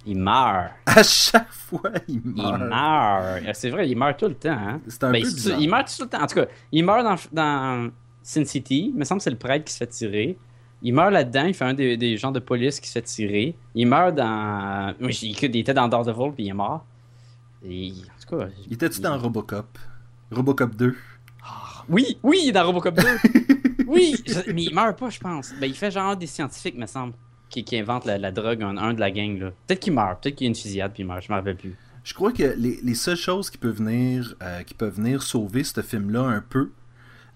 Il 0.07 0.17
meurt. 0.19 0.71
À 0.87 1.03
chaque 1.03 1.53
fois, 1.53 1.91
il 2.09 2.23
Il 2.25 2.33
meurt. 2.35 2.59
meurt. 2.59 3.55
C'est 3.55 3.69
vrai, 3.69 3.87
il 3.87 3.99
meurt 3.99 4.19
tout 4.19 4.29
le 4.29 4.35
temps. 4.35 4.49
Hein? 4.59 4.81
C'est 4.89 5.05
un 5.05 5.11
Ben, 5.11 5.21
peu 5.23 5.29
c'est- 5.29 5.35
bizarre. 5.35 5.61
il 5.61 5.69
meurt 5.69 5.95
tout 5.95 6.05
le 6.05 6.09
temps. 6.09 6.23
En 6.23 6.27
tout 6.27 6.37
cas, 6.37 6.47
il 6.73 6.83
meurt 6.87 7.05
dans, 7.05 7.17
dans 7.35 7.91
Sin 8.23 8.47
City. 8.47 8.93
Il 8.95 8.99
me 8.99 9.05
semble 9.05 9.19
que 9.19 9.25
c'est 9.25 9.31
le 9.31 9.37
prêtre 9.37 9.67
qui 9.67 9.75
se 9.75 9.77
fait 9.79 9.87
tirer. 9.89 10.39
Il 10.83 10.95
meurt 10.95 11.13
là-dedans. 11.13 11.45
Il 11.45 11.55
fait 11.55 11.65
un 11.65 11.75
des, 11.75 11.97
des 11.97 12.17
gens 12.17 12.33
de 12.33 12.41
police 12.41 12.81
qui 12.81 12.89
se 12.89 12.93
fait 12.95 13.03
tirer. 13.03 13.55
Il 13.75 13.87
meurt 13.87 14.15
dans. 14.15 14.95
Il 15.01 15.11
il 15.11 15.57
était 15.57 15.75
dans 15.75 15.89
Daredevil 15.89 16.33
puis 16.35 16.45
il 16.45 16.49
est 16.49 16.53
mort. 16.55 16.85
Et, 17.65 17.93
en 17.93 18.29
tout 18.31 18.37
cas. 18.39 18.49
Il 18.67 18.73
était-tu 18.75 19.01
dans 19.01 19.17
Robocop? 19.19 19.79
Robocop 20.31 20.75
2 20.75 20.97
Oui, 21.89 22.19
oui, 22.23 22.41
il 22.45 22.49
est 22.49 22.53
dans 22.53 22.67
Robocop 22.67 22.95
2. 22.97 23.03
oui, 23.87 24.17
je- 24.27 24.51
mais 24.53 24.65
il 24.65 24.75
meurt 24.75 24.99
pas, 24.99 25.11
je 25.11 25.21
pense. 25.21 25.53
Ben, 25.61 25.67
il 25.67 25.75
fait 25.77 25.91
genre 25.91 26.17
des 26.17 26.27
scientifiques, 26.27 26.77
me 26.77 26.87
semble, 26.87 27.13
qui, 27.49 27.63
qui 27.65 27.77
inventent 27.79 28.07
la, 28.07 28.19
la 28.19 28.33
drogue, 28.33 28.63
un, 28.63 28.77
un 28.77 28.95
de 28.95 29.01
la 29.01 29.11
gang. 29.11 29.39
là. 29.39 29.51
Peut-être 29.67 29.81
qu'il 29.81 29.93
meurt, 29.93 30.23
peut-être 30.23 30.35
qu'il 30.37 30.47
y 30.47 30.49
a 30.49 30.51
une 30.51 30.55
fusillade 30.57 30.93
puis 30.93 31.03
il 31.03 31.07
meurt, 31.07 31.23
je 31.23 31.29
m'en 31.31 31.37
rappelle 31.37 31.57
plus. 31.57 31.77
Je 32.03 32.15
crois 32.15 32.33
que 32.33 32.55
les, 32.57 32.81
les 32.83 32.95
seules 32.97 33.17
choses 33.17 33.49
qui 33.49 33.59
peuvent 33.59 33.77
venir, 33.77 34.35
euh, 34.43 34.63
qui 34.65 34.75
peuvent 34.75 34.97
venir 34.97 35.23
sauver 35.23 35.63
ce 35.63 35.81
film-là 35.83 36.23
un 36.23 36.41
peu, 36.41 36.71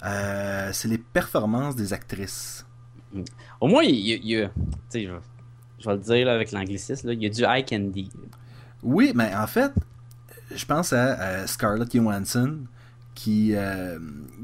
euh, 0.05 0.71
c'est 0.73 0.89
les 0.89 0.99
performances 0.99 1.77
des 1.77 1.93
actrices. 1.93 2.66
Au 3.61 3.69
moins, 3.69 3.83
il 3.83 3.95
y 3.97 4.13
a. 4.13 4.19
il 4.23 4.51
sais, 4.89 5.03
je, 5.03 5.11
vais- 5.11 5.95
le 5.95 5.99
dire 5.99 6.27
là, 6.27 6.35
avec 6.35 6.53
l'anglicisme, 6.53 7.13
il 7.13 7.23
y 7.23 7.27
a 7.27 7.29
du 7.29 7.45
eye 7.45 7.65
candy. 7.65 8.11
Oui, 8.83 9.13
mais 9.15 9.35
en 9.35 9.47
fait, 9.47 9.73
je 10.55 10.65
pense 10.65 10.93
à, 10.93 11.47
Scarlett 11.47 11.95
Johansson 11.95 12.59
qui, 13.15 13.53
euh, 13.55 13.99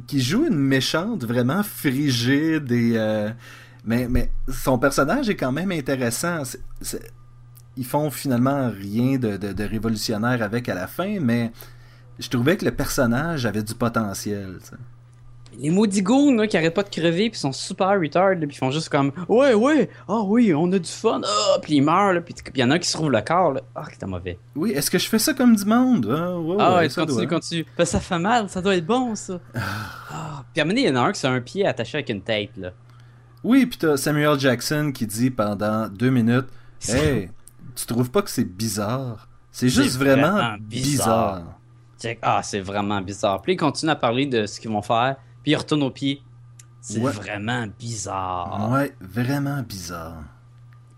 qui 0.07 0.21
joue 0.21 0.47
une 0.47 0.59
méchante 0.59 1.25
vraiment 1.25 1.63
frigide 1.63 2.73
euh, 2.73 3.31
mais, 3.85 4.09
mais 4.09 4.31
son 4.49 4.79
personnage 4.79 5.29
est 5.29 5.37
quand 5.37 5.53
même 5.53 5.73
intéressant. 5.73 6.43
Ils 7.77 7.85
font 7.85 8.11
finalement 8.11 8.71
rien 8.71 9.19
de, 9.19 9.63
révolutionnaire 9.63 10.43
avec 10.43 10.69
à 10.69 10.75
la 10.75 10.87
fin, 10.87 11.19
mais 11.21 11.53
je 12.19 12.29
trouvais 12.29 12.57
que 12.57 12.65
le 12.65 12.71
personnage 12.71 13.47
avait 13.47 13.63
du 13.63 13.75
potentiel. 13.75 14.59
Les 15.59 15.71
maudits 15.71 16.03
goons 16.03 16.35
là, 16.37 16.47
qui 16.47 16.57
arrêtent 16.57 16.75
pas 16.75 16.83
de 16.83 16.89
crever 16.89 17.31
puis 17.31 17.39
sont 17.39 17.53
super 17.53 18.01
retard, 18.01 18.35
puis 18.41 18.57
font 18.57 18.71
juste 18.71 18.89
comme 18.89 19.13
Ouais, 19.29 19.55
ouais, 19.55 19.91
ah 20.09 20.21
oui, 20.25 20.53
on 20.55 20.71
a 20.73 20.79
du 20.79 20.89
fun, 20.91 21.21
ah, 21.25 21.59
puis 21.61 21.75
ils 21.77 21.83
meurent, 21.83 22.15
là, 22.15 22.21
puis 22.21 22.35
il 22.55 22.61
y 22.61 22.65
en 22.65 22.71
a 22.71 22.75
un 22.75 22.79
qui 22.79 22.89
se 22.89 22.95
trouve 22.95 23.11
le 23.11 23.21
corps, 23.21 23.53
là. 23.53 23.61
ah, 23.75 23.85
c'était 23.91 24.07
mauvais. 24.07 24.39
Oui, 24.57 24.71
est-ce 24.73 24.91
que 24.91 24.99
je 24.99 25.09
fais 25.09 25.19
ça 25.19 25.35
comme 25.35 25.55
du 25.55 25.65
monde? 25.65 26.07
Ah, 26.11 26.39
ouais, 26.39 26.57
Ah 26.59 26.71
ouais, 26.73 26.77
ouais, 26.81 26.89
ça 26.89 27.03
continue, 27.03 27.27
doit. 27.27 27.39
continue. 27.39 27.67
Ben, 27.77 27.85
ça 27.85 28.01
fait 28.01 28.19
mal, 28.19 28.49
ça 28.49 28.61
doit 28.63 28.77
être 28.77 28.87
bon, 28.87 29.15
ça. 29.15 29.39
Ah. 29.55 30.45
Puis 30.53 30.61
à 30.61 30.65
un 30.65 30.67
moment 30.67 30.79
il 30.81 30.87
y 30.87 30.91
en 30.91 30.97
a 30.97 31.01
un 31.01 31.13
qui 31.13 31.27
a 31.27 31.31
un 31.31 31.41
pied 31.41 31.67
attaché 31.67 31.99
avec 31.99 32.09
une 32.09 32.23
tête, 32.23 32.57
là. 32.57 32.71
Oui, 33.45 33.67
puis 33.67 33.79
t'as 33.79 33.97
Samuel 33.97 34.39
Jackson 34.39 34.93
qui 34.95 35.07
dit 35.07 35.31
pendant 35.31 35.89
deux 35.89 36.11
minutes 36.11 36.47
Hey, 36.89 37.29
tu 37.75 37.87
trouves 37.87 38.11
pas 38.11 38.23
que 38.23 38.31
c'est 38.31 38.45
bizarre? 38.45 39.29
C'est 39.51 39.69
juste 39.69 39.97
vraiment, 39.97 40.33
vraiment 40.33 40.57
bizarre. 40.61 41.43
bizarre. 42.01 42.19
Ah, 42.23 42.41
c'est 42.43 42.61
vraiment 42.61 43.01
bizarre. 43.01 43.43
Puis 43.43 43.53
ils 43.53 43.57
continuent 43.57 43.91
à 43.91 43.97
parler 43.97 44.27
de 44.27 44.47
ce 44.47 44.59
qu'ils 44.59 44.71
vont 44.71 44.83
faire, 44.83 45.17
puis 45.43 45.53
ils 45.53 45.57
retournent 45.57 45.83
au 45.83 45.91
pied. 45.91 46.23
C'est 46.81 46.99
Ouais. 47.01 47.13
vraiment 47.13 47.67
bizarre. 47.79 48.71
Ouais, 48.73 48.93
vraiment 49.01 49.63
bizarre. 49.63 50.17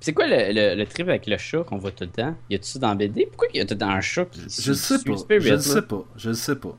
Puis 0.00 0.06
C'est 0.06 0.12
quoi 0.14 0.26
le, 0.26 0.52
le, 0.52 0.74
le 0.76 0.86
trip 0.86 1.08
avec 1.08 1.26
le 1.26 1.36
chat 1.36 1.62
qu'on 1.64 1.76
voit 1.78 1.90
tout 1.90 2.04
le 2.04 2.10
temps? 2.10 2.34
Y 2.50 2.54
a-tu 2.56 2.64
ça 2.70 2.78
dans 2.78 2.94
BD? 2.94 3.26
Pourquoi 3.26 3.48
y 3.54 3.60
a 3.60 3.64
tout 3.66 3.74
le 3.74 3.78
temps 3.78 3.90
un 3.90 4.00
chat 4.00 4.24
qui 4.26 4.40
Je 4.40 4.70
le 4.70 4.74
sais 4.76 4.98
suit 4.98 5.10
pas. 5.10 5.16
Spirit, 5.18 5.42
Je 5.46 5.56
sais 5.58 5.82
pas. 5.82 6.04
Je 6.16 6.28
le 6.30 6.34
sais 6.34 6.56
pas. 6.56 6.76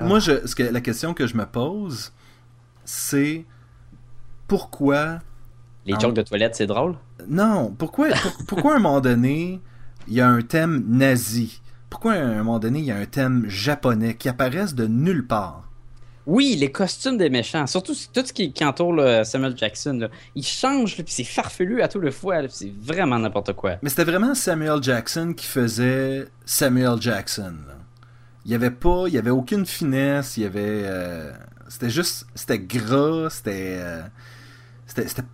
moi, 0.00 0.20
je, 0.20 0.46
ce 0.46 0.54
que, 0.54 0.62
la 0.62 0.80
question 0.80 1.12
que 1.14 1.26
je 1.26 1.36
me 1.36 1.44
pose, 1.44 2.12
c'est 2.84 3.44
pourquoi. 4.46 5.18
Les 5.86 5.94
Ah. 5.94 5.98
jokes 6.00 6.14
de 6.14 6.22
toilette, 6.22 6.54
c'est 6.54 6.66
drôle? 6.66 6.96
Non, 7.26 7.74
pourquoi, 7.76 8.08
pour- 8.10 8.46
pourquoi 8.46 8.72
à 8.74 8.76
un 8.76 8.80
moment 8.80 9.00
donné, 9.00 9.60
il 10.06 10.14
y 10.14 10.20
a 10.20 10.28
un 10.28 10.42
thème 10.42 10.84
nazi? 10.86 11.60
Pourquoi 11.90 12.12
à 12.14 12.18
un 12.18 12.38
moment 12.38 12.58
donné, 12.58 12.78
il 12.80 12.84
y 12.84 12.90
a 12.90 12.96
un 12.96 13.06
thème 13.06 13.44
japonais 13.48 14.14
qui 14.14 14.28
apparaissent 14.28 14.74
de 14.74 14.86
nulle 14.86 15.26
part? 15.26 15.67
Oui, 16.28 16.56
les 16.56 16.70
costumes 16.70 17.16
des 17.16 17.30
méchants, 17.30 17.66
surtout 17.66 17.94
tout 18.12 18.26
ce 18.26 18.34
qui, 18.34 18.52
qui 18.52 18.62
entoure 18.62 18.92
là, 18.92 19.24
Samuel 19.24 19.56
Jackson, 19.56 19.94
là, 19.94 20.08
changent, 20.42 20.98
là, 20.98 21.02
puis 21.02 21.14
c'est 21.14 21.24
farfelu 21.24 21.80
à 21.80 21.88
tout 21.88 22.00
le 22.00 22.10
fois, 22.10 22.46
c'est 22.50 22.70
vraiment 22.70 23.18
n'importe 23.18 23.54
quoi. 23.54 23.76
Mais 23.80 23.88
c'était 23.88 24.04
vraiment 24.04 24.34
Samuel 24.34 24.82
Jackson 24.82 25.32
qui 25.34 25.46
faisait 25.46 26.28
Samuel 26.44 27.00
Jackson. 27.00 27.54
là. 27.66 27.76
Il 28.44 28.52
y 28.52 28.54
avait 28.54 28.70
pas, 28.70 29.04
il 29.06 29.14
y 29.14 29.18
avait 29.18 29.30
aucune 29.30 29.64
finesse, 29.64 30.36
il 30.36 30.42
y 30.42 30.46
avait, 30.46 30.82
euh, 30.84 31.32
c'était 31.66 31.88
juste, 31.88 32.26
c'était 32.34 32.58
gras, 32.58 33.30
c'était, 33.30 33.78
euh, 33.80 34.02
c'était, 34.84 35.08
c'était, 35.08 35.28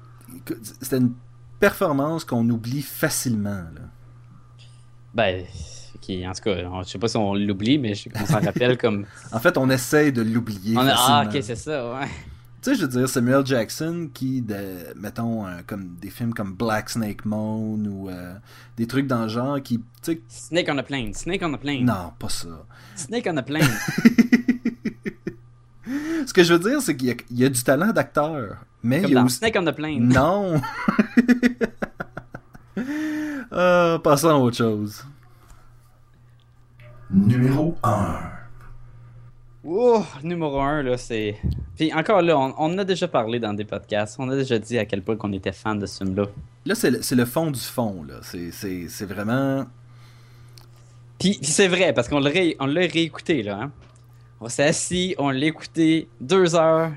c'était 0.81 0.99
une 0.99 1.15
performance 1.59 2.25
qu'on 2.25 2.49
oublie 2.49 2.83
facilement. 2.83 3.51
là. 3.51 3.81
Ben, 5.13 5.45
en 6.27 6.33
tout 6.33 6.43
cas, 6.43 6.57
on- 6.71 6.83
je 6.83 6.89
sais 6.89 6.99
pas 6.99 7.09
si 7.09 7.17
on 7.17 7.35
l'oublie, 7.35 7.79
mais 7.79 7.95
je- 7.95 8.09
on 8.15 8.27
s'en 8.27 8.41
rappelle 8.45 8.77
comme. 8.79 9.07
En 9.33 9.39
fait, 9.41 9.57
on 9.59 9.69
essaye 9.71 10.13
de 10.13 10.23
l'oublier 10.23 10.77
a-. 10.77 10.95
Ah, 10.97 11.25
ok, 11.27 11.39
c'est 11.43 11.57
ça, 11.57 11.93
ouais. 11.95 12.07
Tu 12.63 12.71
sais, 12.71 12.77
je 12.77 12.83
veux 12.87 12.89
dire, 12.89 13.07
Samuel 13.09 13.45
Jackson 13.45 14.09
qui, 14.15 14.41
de, 14.41 14.57
mettons, 14.97 15.47
euh, 15.47 15.51
comme 15.67 15.97
des 16.01 16.09
films 16.09 16.33
comme 16.33 16.55
Black 16.55 16.89
Snake 16.89 17.27
Moan 17.27 17.87
ou 17.87 18.09
euh, 18.09 18.33
des 18.79 18.87
trucs 18.87 19.07
dans 19.07 19.25
le 19.25 19.29
genre 19.29 19.61
qui, 19.63 19.81
Snake 20.29 20.67
on 20.71 20.79
a 20.79 20.83
plane, 20.83 21.13
Snake 21.13 21.43
on 21.45 21.53
a 21.53 21.59
plane, 21.59 21.85
non, 21.85 22.13
pas 22.19 22.31
ça. 22.31 22.49
Snake 22.97 23.29
on 23.31 23.37
a 23.37 23.43
plane. 23.43 23.69
Ce 26.27 26.33
que 26.33 26.43
je 26.43 26.55
veux 26.55 26.59
dire, 26.71 26.81
c'est 26.81 26.97
qu'il 26.97 27.09
y 27.09 27.11
a, 27.11 27.15
il 27.31 27.39
y 27.39 27.45
a 27.45 27.51
du 27.51 27.63
talent 27.63 27.93
d'acteur, 27.93 28.57
mais 28.83 29.03
comme 29.03 29.11
il 29.11 29.13
y 29.13 29.17
a 29.17 29.21
dans 29.21 29.27
aussi... 29.27 29.37
Snake 29.37 29.57
on 29.59 29.67
a 29.67 29.73
plane. 29.75 30.09
Non! 30.09 30.59
Euh, 33.53 33.99
passons 34.03 34.29
à 34.31 34.35
autre 34.35 34.57
chose. 34.57 35.05
Numéro 37.15 37.77
1. 37.83 38.17
Oh, 39.67 40.03
numéro 40.23 40.61
un, 40.61 40.83
là, 40.83 40.97
c'est. 40.99 41.37
Puis 41.77 41.93
encore 41.95 42.21
là, 42.23 42.37
on, 42.39 42.55
on 42.59 42.75
en 42.75 42.79
a 42.79 42.85
déjà 42.85 43.09
parlé 43.09 43.39
dans 43.41 43.55
des 43.55 43.65
podcasts. 43.65 44.17
On 44.19 44.29
a 44.29 44.37
déjà 44.37 44.59
dit 44.59 44.79
à 44.79 44.85
quel 44.85 45.01
point 45.03 45.17
qu'on 45.17 45.33
était 45.33 45.53
fan 45.53 45.79
de 45.79 45.87
ce 45.87 46.05
film-là. 46.05 46.27
Là, 46.67 46.75
c'est 46.75 46.91
le, 47.15 47.25
fond 47.25 47.51
du 47.51 47.61
fond, 47.61 48.05
là. 48.07 48.17
C'est- 48.23 48.51
C'est 48.51 48.89
c'est 48.89 49.07
vraiment... 49.07 49.65
Puis, 51.19 51.39
puis 51.41 51.51
c'est 51.51 51.69
vrai, 51.69 51.93
parce 51.95 52.09
qu'on 52.09 52.19
l'a 52.21 52.31
ré- 52.31 52.57
on 52.59 52.67
l'a 52.67 52.81
réécouté, 52.83 53.43
là. 53.43 53.59
hein. 53.63 53.73
On 54.41 54.49
s'est 54.49 54.65
assis, 54.65 55.15
on 55.19 55.31
l'a 55.31 55.47
écouté 55.47 56.09
deux 56.21 56.55
heures 56.57 56.91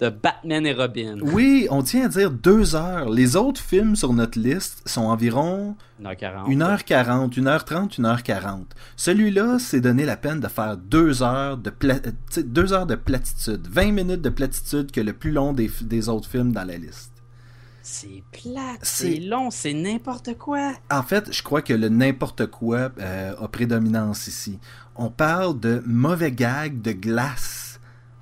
de 0.00 0.08
Batman 0.08 0.66
et 0.66 0.72
Robin. 0.72 1.18
Oui, 1.22 1.66
on 1.70 1.82
tient 1.82 2.06
à 2.06 2.08
dire 2.08 2.30
deux 2.30 2.74
heures. 2.74 3.10
Les 3.10 3.36
autres 3.36 3.60
films 3.60 3.96
sur 3.96 4.12
notre 4.12 4.38
liste 4.38 4.82
sont 4.86 5.02
environ 5.02 5.76
1h40. 6.02 6.48
1h40, 6.56 7.34
1h30, 7.38 8.00
1h40. 8.00 8.62
Celui-là 8.96 9.58
s'est 9.58 9.80
donné 9.80 10.04
la 10.06 10.16
peine 10.16 10.40
de 10.40 10.48
faire 10.48 10.76
deux 10.76 11.22
heures 11.22 11.58
de, 11.58 11.70
pla- 11.70 12.00
euh, 12.06 12.42
deux 12.42 12.72
heures 12.72 12.86
de 12.86 12.94
platitude. 12.94 13.66
20 13.70 13.92
minutes 13.92 14.22
de 14.22 14.30
platitude 14.30 14.90
que 14.90 15.00
le 15.02 15.12
plus 15.12 15.32
long 15.32 15.52
des, 15.52 15.70
des 15.82 16.08
autres 16.08 16.28
films 16.28 16.52
dans 16.52 16.64
la 16.64 16.78
liste. 16.78 17.12
C'est 17.82 18.22
C'est- 18.82 19.14
c'est 19.14 19.20
long, 19.20 19.50
c'est 19.50 19.72
n'importe 19.74 20.36
quoi. 20.38 20.72
En 20.90 21.02
fait, 21.02 21.32
je 21.32 21.42
crois 21.42 21.60
que 21.62 21.72
le 21.72 21.88
n'importe 21.88 22.46
quoi 22.46 22.90
euh, 23.00 23.32
a 23.40 23.48
prédominance 23.48 24.26
ici. 24.28 24.58
On 24.96 25.08
parle 25.10 25.58
de 25.60 25.82
mauvais 25.86 26.32
gags 26.32 26.80
de 26.80 26.92
glace 26.92 27.69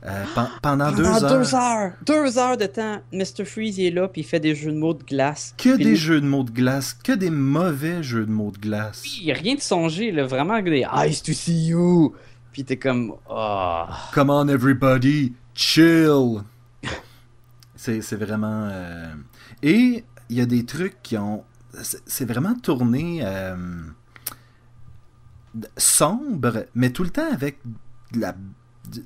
euh, 0.06 0.24
pen- 0.34 0.48
pendant 0.62 0.92
deux 0.92 1.02
Pendant 1.02 1.22
heures. 1.24 1.38
deux 1.40 1.54
heures. 1.54 1.92
Deux 2.06 2.38
heures 2.38 2.56
de 2.56 2.66
temps. 2.66 3.02
Mr. 3.12 3.44
Freeze 3.44 3.78
il 3.78 3.86
est 3.86 3.90
là, 3.90 4.06
puis 4.08 4.20
il 4.20 4.24
fait 4.24 4.40
des 4.40 4.54
jeux 4.54 4.70
de 4.72 4.76
mots 4.78 4.94
de 4.94 5.02
glace. 5.02 5.54
Que 5.58 5.76
des 5.76 5.96
jeux 5.96 6.20
de 6.20 6.26
mots 6.26 6.44
de 6.44 6.50
glace, 6.52 6.94
que 6.94 7.12
des 7.12 7.30
mauvais 7.30 8.02
jeux 8.02 8.24
de 8.26 8.30
mots 8.30 8.50
de 8.52 8.58
glace. 8.58 9.02
A 9.28 9.32
rien 9.34 9.54
de 9.56 9.60
songé, 9.60 10.12
là, 10.12 10.24
vraiment 10.24 10.60
des 10.62 10.86
Ice 11.08 11.22
to 11.22 11.32
see 11.32 11.66
you. 11.68 12.14
Puis 12.52 12.64
t'es 12.64 12.76
comme, 12.76 13.14
oh. 13.28 13.84
Come 14.12 14.30
on 14.30 14.48
everybody, 14.48 15.34
chill. 15.54 16.42
C'est 17.76 18.14
vraiment... 18.16 18.68
euh, 18.70 19.12
Et 19.62 20.04
il 20.30 20.36
y 20.36 20.40
a 20.40 20.46
des 20.46 20.64
trucs 20.64 21.00
qui 21.02 21.16
ont... 21.16 21.44
C'est 21.82 21.98
c'est 22.06 22.24
vraiment 22.24 22.54
tourné 22.54 23.20
euh, 23.22 23.54
sombre, 25.76 26.66
mais 26.74 26.90
tout 26.90 27.04
le 27.04 27.10
temps 27.10 27.30
avec 27.32 27.58
de 28.12 28.20
la... 28.20 28.34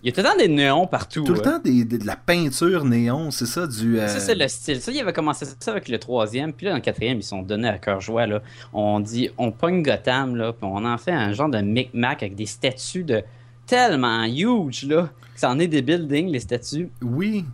Il 0.02 0.06
y 0.06 0.08
a 0.08 0.12
tout 0.12 0.20
le 0.20 0.26
temps 0.26 0.36
des 0.38 0.48
néons 0.48 0.86
partout. 0.86 1.24
Tout 1.24 1.34
le 1.34 1.40
temps 1.40 1.58
des- 1.58 1.84
de, 1.84 1.96
de 1.96 2.06
la 2.06 2.16
peinture 2.16 2.84
néon, 2.84 3.30
c'est 3.30 3.46
ça, 3.46 3.66
du... 3.66 3.98
euh, 3.98 4.08
Ça, 4.08 4.20
c'est 4.20 4.34
le 4.34 4.46
style. 4.48 4.80
Ça, 4.80 4.92
il 4.92 5.00
avait 5.00 5.12
commencé 5.12 5.44
ça 5.58 5.70
avec 5.70 5.88
le 5.88 5.98
troisième. 5.98 6.52
Puis 6.52 6.66
là, 6.66 6.72
dans 6.72 6.76
le 6.78 6.82
quatrième, 6.82 7.18
ils 7.18 7.22
sont 7.24 7.42
donnés 7.42 7.68
à 7.68 7.78
cœur 7.78 8.00
joie. 8.00 8.26
Là. 8.26 8.42
On 8.72 9.00
dit, 9.00 9.30
on 9.38 9.50
pogne 9.52 9.82
Gotham, 9.82 10.36
là, 10.36 10.52
puis 10.52 10.64
on 10.70 10.84
en 10.84 10.98
fait 10.98 11.12
un 11.12 11.32
genre 11.32 11.48
de 11.50 11.58
micmac 11.60 12.22
avec 12.22 12.34
des 12.34 12.46
statues 12.46 13.04
de 13.04 13.22
tellement 13.66 14.24
huge, 14.24 14.84
là, 14.84 15.08
que 15.34 15.40
ça 15.40 15.50
en 15.50 15.58
est 15.58 15.68
des 15.68 15.82
buildings, 15.82 16.28
les 16.28 16.40
statues. 16.40 16.90
Oui. 17.02 17.44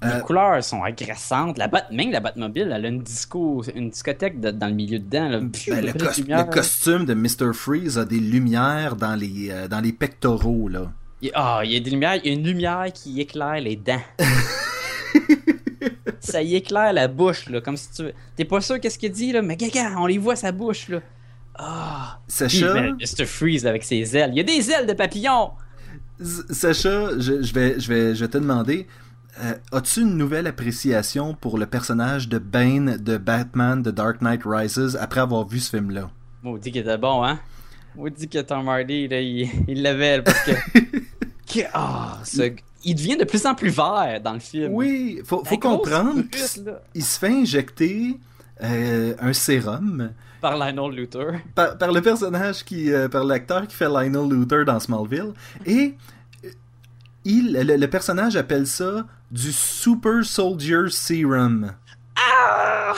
Les 0.00 0.08
Euh, 0.10 0.20
couleurs 0.20 0.62
sont 0.62 0.84
agressantes. 0.84 1.58
La 1.58 1.66
Bat, 1.66 1.86
même 1.90 2.12
la 2.12 2.20
Batmobile, 2.20 2.70
elle 2.72 2.84
a 2.84 2.88
une 2.88 3.02
disco, 3.02 3.64
une 3.74 3.90
discothèque 3.90 4.38
de- 4.38 4.52
dans 4.52 4.68
le 4.68 4.74
milieu 4.74 5.00
dedans. 5.00 5.28
Là. 5.28 5.40
Ben, 5.40 5.50
de 5.50 5.86
le, 5.88 5.92
belles 5.92 6.02
cos- 6.08 6.20
lumières. 6.20 6.46
le 6.46 6.52
costume 6.52 7.04
de 7.04 7.14
Mr. 7.14 7.52
Freeze 7.52 7.98
a 7.98 8.04
des 8.04 8.20
lumières 8.20 8.94
dans 8.94 9.16
les, 9.16 9.48
euh, 9.50 9.66
dans 9.66 9.80
les 9.80 9.92
pectoraux, 9.92 10.68
là. 10.68 10.92
Il- 11.22 11.30
Ah, 11.34 11.60
il 11.64 11.72
y 11.72 11.76
a 11.76 11.80
des 11.80 11.90
lumières, 11.90 12.16
il 12.24 12.26
y 12.26 12.30
a 12.30 12.32
une 12.38 12.46
lumière 12.46 12.86
qui 12.94 13.20
éclaire 13.20 13.60
les 13.60 13.76
dents. 13.76 14.00
ça 16.20 16.42
y 16.42 16.56
éclaire 16.56 16.92
la 16.92 17.08
bouche, 17.08 17.48
là, 17.48 17.60
comme 17.60 17.76
si 17.76 17.90
tu. 17.92 18.02
T'es 18.36 18.44
pas 18.44 18.60
sûr 18.60 18.80
qu'est-ce 18.80 18.98
qu'il 18.98 19.12
dit, 19.12 19.32
là, 19.32 19.42
mais 19.42 19.56
gaga, 19.56 19.94
on 19.98 20.06
les 20.06 20.18
voit 20.18 20.36
sa 20.36 20.52
bouche, 20.52 20.88
là. 20.88 21.00
Ah! 21.56 22.20
Puis, 22.26 22.36
Sacha, 22.36 22.72
ben, 22.74 22.96
Mr. 23.00 23.24
Freeze 23.26 23.66
avec 23.66 23.82
ses 23.82 24.16
ailes. 24.16 24.30
Il 24.32 24.36
y 24.36 24.40
a 24.40 24.44
des 24.44 24.70
ailes 24.70 24.86
de 24.86 24.92
papillon! 24.92 25.50
Sacha, 26.50 27.18
je, 27.18 27.42
je 27.42 27.52
vais, 27.52 27.78
je, 27.80 27.88
vais, 27.92 28.14
je 28.14 28.20
vais 28.24 28.28
te 28.28 28.38
demander, 28.38 28.86
euh, 29.42 29.54
as-tu 29.72 30.00
une 30.02 30.16
nouvelle 30.16 30.46
appréciation 30.46 31.34
pour 31.34 31.58
le 31.58 31.66
personnage 31.66 32.28
de 32.28 32.38
Bane 32.38 32.96
de 32.96 33.16
Batman 33.18 33.82
de 33.82 33.90
Dark 33.90 34.20
Knight 34.20 34.42
Rises 34.44 34.96
après 35.00 35.20
avoir 35.20 35.46
vu 35.46 35.58
ce 35.60 35.70
film-là? 35.76 36.10
Maudit 36.42 36.70
qu'il 36.72 36.80
était 36.82 36.98
bon, 36.98 37.24
hein? 37.24 37.38
Maudit 37.96 38.28
que 38.28 38.38
Tom 38.40 38.68
Hardy, 38.68 39.08
là, 39.08 39.20
il 39.20 39.82
l'avait, 39.82 40.22
parce 40.22 40.40
que. 40.44 40.52
Ah, 41.74 42.18
ce- 42.24 42.52
Il 42.84 42.94
devient 42.94 43.16
de 43.16 43.24
plus 43.24 43.44
en 43.46 43.54
plus 43.54 43.70
vert 43.70 44.20
dans 44.22 44.34
le 44.34 44.38
film. 44.40 44.72
Oui, 44.72 45.20
faut, 45.24 45.44
faut 45.44 45.58
comprendre 45.58 46.22
qu'il 46.92 47.04
se 47.04 47.18
fait 47.18 47.28
injecter 47.32 48.18
euh, 48.62 49.14
un 49.20 49.32
sérum 49.32 50.10
Par 50.40 50.56
Lionel 50.56 50.94
Luther. 50.96 51.40
par, 51.54 51.76
par 51.78 51.92
le 51.92 52.00
personnage 52.00 52.64
qui, 52.64 52.92
euh, 52.92 53.08
par 53.08 53.24
l'acteur 53.24 53.66
qui 53.66 53.74
fait 53.74 53.88
Lionel 53.88 54.28
Luther 54.30 54.64
dans 54.64 54.78
Smallville, 54.80 55.32
et 55.66 55.94
euh, 56.44 56.48
il, 57.24 57.52
le, 57.52 57.76
le 57.76 57.88
personnage 57.88 58.36
appelle 58.36 58.66
ça 58.66 59.04
du 59.30 59.52
Super 59.52 60.24
Soldier 60.24 60.88
Serum. 60.88 61.72
Ah! 62.16 62.94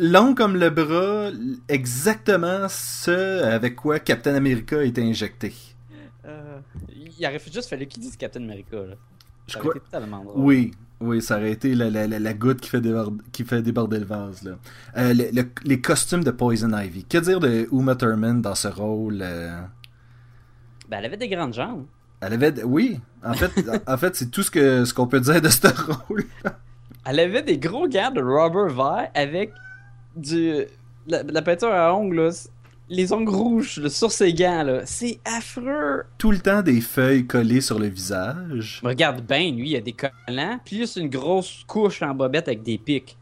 Long 0.00 0.34
comme 0.34 0.56
le 0.56 0.70
bras, 0.70 1.30
exactement 1.68 2.66
ce 2.68 3.42
avec 3.44 3.76
quoi 3.76 3.98
Captain 4.00 4.34
America 4.34 4.78
a 4.78 4.82
été 4.82 5.02
injecté. 5.02 5.54
Il 7.18 7.26
aurait 7.26 7.40
juste 7.52 7.68
fallu 7.68 7.86
qu'il 7.86 8.02
dise 8.02 8.16
Captain 8.16 8.42
America, 8.42 8.76
là. 8.76 8.94
Ça 9.46 9.58
aurait 9.60 9.76
été 9.78 9.86
tellement 9.90 10.22
drôle. 10.24 10.34
Oui, 10.44 10.72
oui, 11.00 11.22
ça 11.22 11.36
aurait 11.38 11.52
été 11.52 11.74
la, 11.74 11.88
la- 11.88 12.06
la- 12.06 12.18
la 12.18 12.34
goutte 12.34 12.60
qui 12.60 12.68
fait, 12.68 12.80
déborder, 12.82 13.22
qui 13.32 13.44
fait 13.44 13.62
déborder 13.62 13.98
le 13.98 14.04
vase. 14.04 14.42
Là. 14.42 14.58
Euh, 14.98 15.14
le- 15.14 15.30
le- 15.32 15.48
les 15.64 15.80
costumes 15.80 16.22
de 16.22 16.30
Poison 16.30 16.76
Ivy. 16.76 17.04
Que 17.04 17.18
dire 17.18 17.40
de 17.40 17.66
Uma 17.72 17.96
Thurman 17.96 18.42
dans 18.42 18.54
ce 18.54 18.68
rôle 18.68 19.20
euh, 19.22 19.58
Ben, 20.88 20.98
elle 20.98 21.06
avait 21.06 21.16
des 21.16 21.28
grandes 21.28 21.54
jambes. 21.54 21.86
Elle 22.20 22.32
avait... 22.34 22.62
Oui, 22.64 23.00
en 23.24 23.32
fait, 23.34 23.50
en 23.86 23.96
fait 23.96 24.16
c'est 24.16 24.30
tout 24.30 24.42
ce 24.42 24.50
que 24.50 24.84
ce 24.84 24.92
qu'on 24.92 25.06
peut 25.06 25.20
dire 25.20 25.40
de 25.40 25.48
ce 25.48 25.68
rôle. 26.08 26.24
Elle 27.06 27.20
avait 27.20 27.42
des 27.42 27.58
gros 27.58 27.88
gants 27.88 28.10
de 28.10 28.20
rubber 28.20 28.74
vert 28.74 29.08
avec 29.14 29.52
du 30.16 30.64
la, 31.06 31.22
la 31.22 31.42
peinture 31.42 31.72
à 31.72 31.94
ongles, 31.94 32.30
les 32.88 33.12
ongles 33.12 33.30
rouges 33.30 33.78
là, 33.78 33.88
sur 33.88 34.10
ses 34.10 34.32
gants. 34.32 34.62
là. 34.62 34.82
C'est 34.86 35.20
affreux. 35.24 36.04
Tout 36.18 36.30
le 36.30 36.38
temps 36.38 36.62
des 36.62 36.80
feuilles 36.80 37.26
collées 37.26 37.60
sur 37.60 37.78
le 37.78 37.86
visage. 37.86 38.80
Regarde 38.82 39.20
bien, 39.26 39.50
lui, 39.52 39.70
il 39.70 39.76
a 39.76 39.80
des 39.80 39.92
collants, 39.94 40.58
plus 40.64 40.96
une 40.96 41.08
grosse 41.08 41.64
couche 41.66 42.02
en 42.02 42.14
bobette 42.14 42.48
avec 42.48 42.62
des 42.62 42.78
pics. 42.78 43.16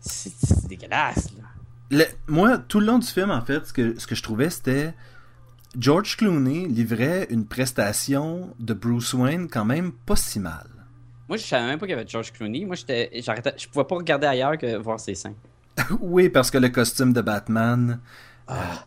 C'est 0.00 0.66
dégueulasse, 0.68 1.30
là. 1.36 1.44
Le- 1.90 2.04
moi, 2.26 2.58
tout 2.58 2.80
le 2.80 2.86
long 2.86 2.98
du 2.98 3.06
film, 3.06 3.30
en 3.30 3.40
fait, 3.42 3.66
ce 3.66 3.72
que, 3.72 3.98
ce 3.98 4.06
que 4.06 4.14
je 4.14 4.22
trouvais, 4.22 4.50
c'était... 4.50 4.94
George 5.78 6.16
Clooney 6.16 6.68
livrait 6.68 7.26
une 7.30 7.46
prestation 7.46 8.54
de 8.60 8.74
Bruce 8.74 9.12
Wayne 9.12 9.48
quand 9.48 9.64
même 9.64 9.90
pas 9.90 10.14
si 10.14 10.38
mal. 10.38 10.68
Moi, 11.28 11.36
je 11.36 11.42
savais 11.42 11.66
même 11.66 11.78
pas 11.80 11.86
qu'il 11.86 11.96
y 11.96 11.98
avait 11.98 12.06
George 12.06 12.32
Clooney. 12.32 12.64
Moi, 12.64 12.76
j'étais, 12.76 13.10
j'arrêtais, 13.14 13.54
je 13.56 13.66
pouvais 13.68 13.84
pas 13.84 13.96
regarder 13.96 14.26
ailleurs 14.28 14.56
que 14.56 14.76
voir 14.76 15.00
ses 15.00 15.16
seins. 15.16 15.34
oui, 16.00 16.28
parce 16.28 16.50
que 16.52 16.58
le 16.58 16.68
costume 16.68 17.12
de 17.12 17.20
Batman, 17.22 17.98
Ah. 18.46 18.84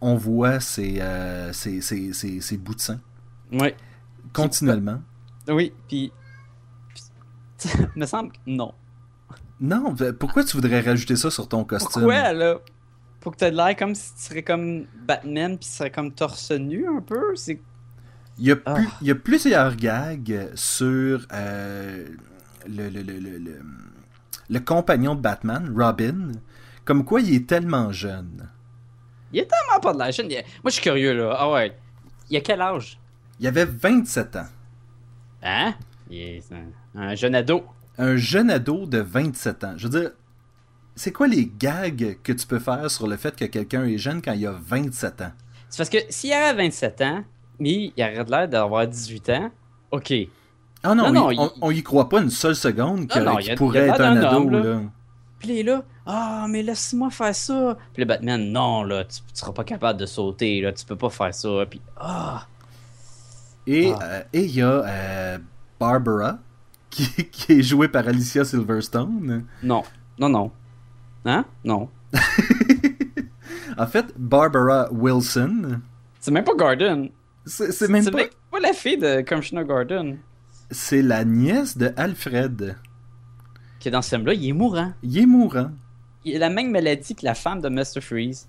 on 0.00 0.14
voit 0.16 0.60
ses, 0.60 1.00
euh, 1.00 1.52
ses, 1.52 1.80
ses- 1.80 2.12
ses- 2.12 2.40
ses 2.40 2.56
bouts 2.58 2.74
de 2.74 2.80
sein. 2.80 3.00
Ouais. 3.52 3.76
continuellement. 4.32 5.00
Oui, 5.48 5.72
puis. 5.88 6.12
me 7.96 8.06
semble 8.06 8.32
que 8.32 8.38
non. 8.46 8.72
Non, 9.60 9.92
ben, 9.92 10.12
pourquoi 10.14 10.44
tu 10.44 10.56
voudrais 10.56 10.80
rajouter 10.80 11.16
ça 11.16 11.30
sur 11.30 11.48
ton 11.48 11.64
costume? 11.64 12.02
Pourquoi, 12.02 12.32
là? 12.32 12.56
Pour 13.20 13.32
que 13.32 13.36
t'aies 13.38 13.50
l'air 13.50 13.76
comme 13.76 13.94
si 13.94 14.14
tu 14.14 14.20
serais 14.22 14.42
comme 14.42 14.86
Batman, 15.06 15.58
puis 15.58 15.66
tu 15.68 15.74
serais 15.74 15.90
comme 15.90 16.12
torse 16.12 16.50
nu 16.52 16.86
un 16.88 17.00
peu? 17.02 17.36
C'est. 17.36 17.60
Il 18.38 18.46
y 18.46 18.52
a, 18.52 18.56
Ah. 18.64 18.74
plus- 18.74 18.88
il 19.02 19.06
y 19.08 19.10
a 19.10 19.14
plusieurs 19.14 19.76
gags 19.76 20.48
sur 20.54 21.26
euh, 21.32 22.06
le, 22.66 22.88
le, 22.88 23.02
le- 23.02 23.60
le 24.48 24.60
compagnon 24.60 25.14
de 25.14 25.20
Batman, 25.20 25.70
Robin, 25.76 26.32
comme 26.86 27.04
quoi 27.04 27.20
il 27.20 27.34
est 27.34 27.46
tellement 27.48 27.92
jeune. 27.92 28.48
Il 29.32 29.40
est 29.40 29.46
tellement 29.48 29.80
pas 29.80 29.92
de 29.92 29.98
la 29.98 30.10
chaîne. 30.12 30.28
Moi, 30.28 30.42
je 30.66 30.70
suis 30.70 30.82
curieux, 30.82 31.12
là. 31.16 31.36
Ah 31.38 31.50
ouais. 31.50 31.76
Il 32.28 32.36
a 32.36 32.40
quel 32.40 32.60
âge? 32.60 32.98
Il 33.38 33.46
avait 33.46 33.64
27 33.64 34.36
ans. 34.36 34.46
Hein? 35.42 35.74
Il 36.10 36.18
est 36.20 36.42
un, 36.52 37.00
un 37.00 37.14
jeune 37.14 37.34
ado. 37.34 37.64
Un 37.98 38.16
jeune 38.16 38.50
ado 38.50 38.86
de 38.86 38.98
27 38.98 39.64
ans. 39.64 39.74
Je 39.76 39.88
veux 39.88 40.00
dire, 40.00 40.10
c'est 40.96 41.12
quoi 41.12 41.26
les 41.28 41.50
gags 41.58 42.18
que 42.22 42.32
tu 42.32 42.46
peux 42.46 42.58
faire 42.58 42.90
sur 42.90 43.06
le 43.06 43.16
fait 43.16 43.34
que 43.36 43.44
quelqu'un 43.44 43.84
est 43.84 43.98
jeune 43.98 44.20
quand 44.22 44.32
il 44.32 44.46
a 44.46 44.52
27 44.52 45.20
ans? 45.22 45.32
C'est 45.68 45.78
parce 45.78 45.90
que 45.90 45.98
s'il 46.08 46.32
avait 46.32 46.64
27 46.64 47.00
ans, 47.02 47.24
mais 47.58 47.92
il 47.96 48.02
aurait 48.02 48.24
l'air 48.24 48.48
d'avoir 48.48 48.86
18 48.86 49.30
ans, 49.30 49.50
ok. 49.92 50.12
Ah 50.82 50.94
non, 50.94 51.12
Non, 51.12 51.30
non, 51.32 51.50
on, 51.60 51.68
on 51.68 51.70
y 51.70 51.82
croit 51.82 52.08
pas 52.08 52.20
une 52.22 52.30
seule 52.30 52.56
seconde 52.56 53.00
non, 53.00 53.06
qu'il 53.06 53.22
il 53.46 53.50
a- 53.52 53.54
pourrait 53.54 53.88
a 53.90 53.94
être 53.94 54.00
un 54.00 54.16
ado. 54.16 54.36
homme, 54.36 54.50
là. 54.50 54.58
là. 54.62 54.80
Puis 55.40 55.48
il 55.48 55.58
est 55.58 55.62
là, 55.64 55.82
ah, 56.06 56.46
mais 56.48 56.62
laisse-moi 56.62 57.10
faire 57.10 57.34
ça. 57.34 57.76
Puis 57.94 58.02
le 58.02 58.06
Batman, 58.06 58.52
non, 58.52 58.84
là, 58.84 59.04
tu, 59.04 59.16
tu 59.20 59.24
seras 59.32 59.52
pas 59.52 59.64
capable 59.64 59.98
de 59.98 60.06
sauter, 60.06 60.60
là, 60.60 60.72
tu 60.72 60.84
peux 60.84 60.96
pas 60.96 61.10
faire 61.10 61.34
ça. 61.34 61.48
Puis, 61.68 61.80
ah, 61.96 62.46
Et 63.66 63.92
Ah. 63.92 63.98
euh, 64.02 64.22
et 64.32 64.44
il 64.44 64.50
y 64.54 64.62
a 64.62 64.84
euh, 64.86 65.38
Barbara, 65.80 66.38
qui, 66.90 67.06
qui 67.30 67.52
est 67.52 67.62
jouée 67.62 67.88
par 67.88 68.06
Alicia 68.06 68.44
Silverstone. 68.44 69.44
non, 69.62 69.82
non, 70.18 70.28
non. 70.28 70.50
Hein? 71.24 71.44
Non. 71.64 71.88
En 73.78 73.86
fait, 73.86 74.06
Barbara 74.18 74.88
Wilson, 74.92 75.80
C'est 76.18 76.30
même 76.32 76.44
pas 76.44 76.54
Gordon. 76.54 77.08
c'est 77.46 77.72
c'est 77.72 77.88
même 77.88 78.04
pas... 78.04 78.16
même 78.18 78.28
pas 78.50 78.60
la 78.60 78.72
fille 78.74 78.98
de 78.98 79.22
Commissioner 79.22 79.64
Gordon 79.64 80.18
C'est 80.70 81.00
la 81.02 81.24
nièce 81.24 81.78
de 81.78 81.90
Alfred. 81.96 82.76
Qui 83.80 83.88
est 83.88 83.90
dans 83.90 84.02
ce 84.02 84.10
film-là. 84.14 84.34
Il 84.34 84.48
est 84.48 84.52
mourant. 84.52 84.92
Il 85.02 85.18
est 85.18 85.26
mourant. 85.26 85.70
Il 86.24 86.36
a 86.36 86.38
la 86.38 86.50
même 86.50 86.70
maladie 86.70 87.16
que 87.16 87.24
la 87.24 87.34
femme 87.34 87.60
de 87.60 87.68
Mr. 87.68 88.00
Freeze. 88.00 88.46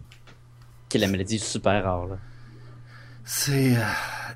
Qui 0.90 0.98
est 0.98 1.00
la 1.02 1.08
maladie 1.08 1.40
super 1.40 1.84
rare, 1.84 2.06
là. 2.06 2.18
C'est... 3.24 3.76
euh, 3.78 3.82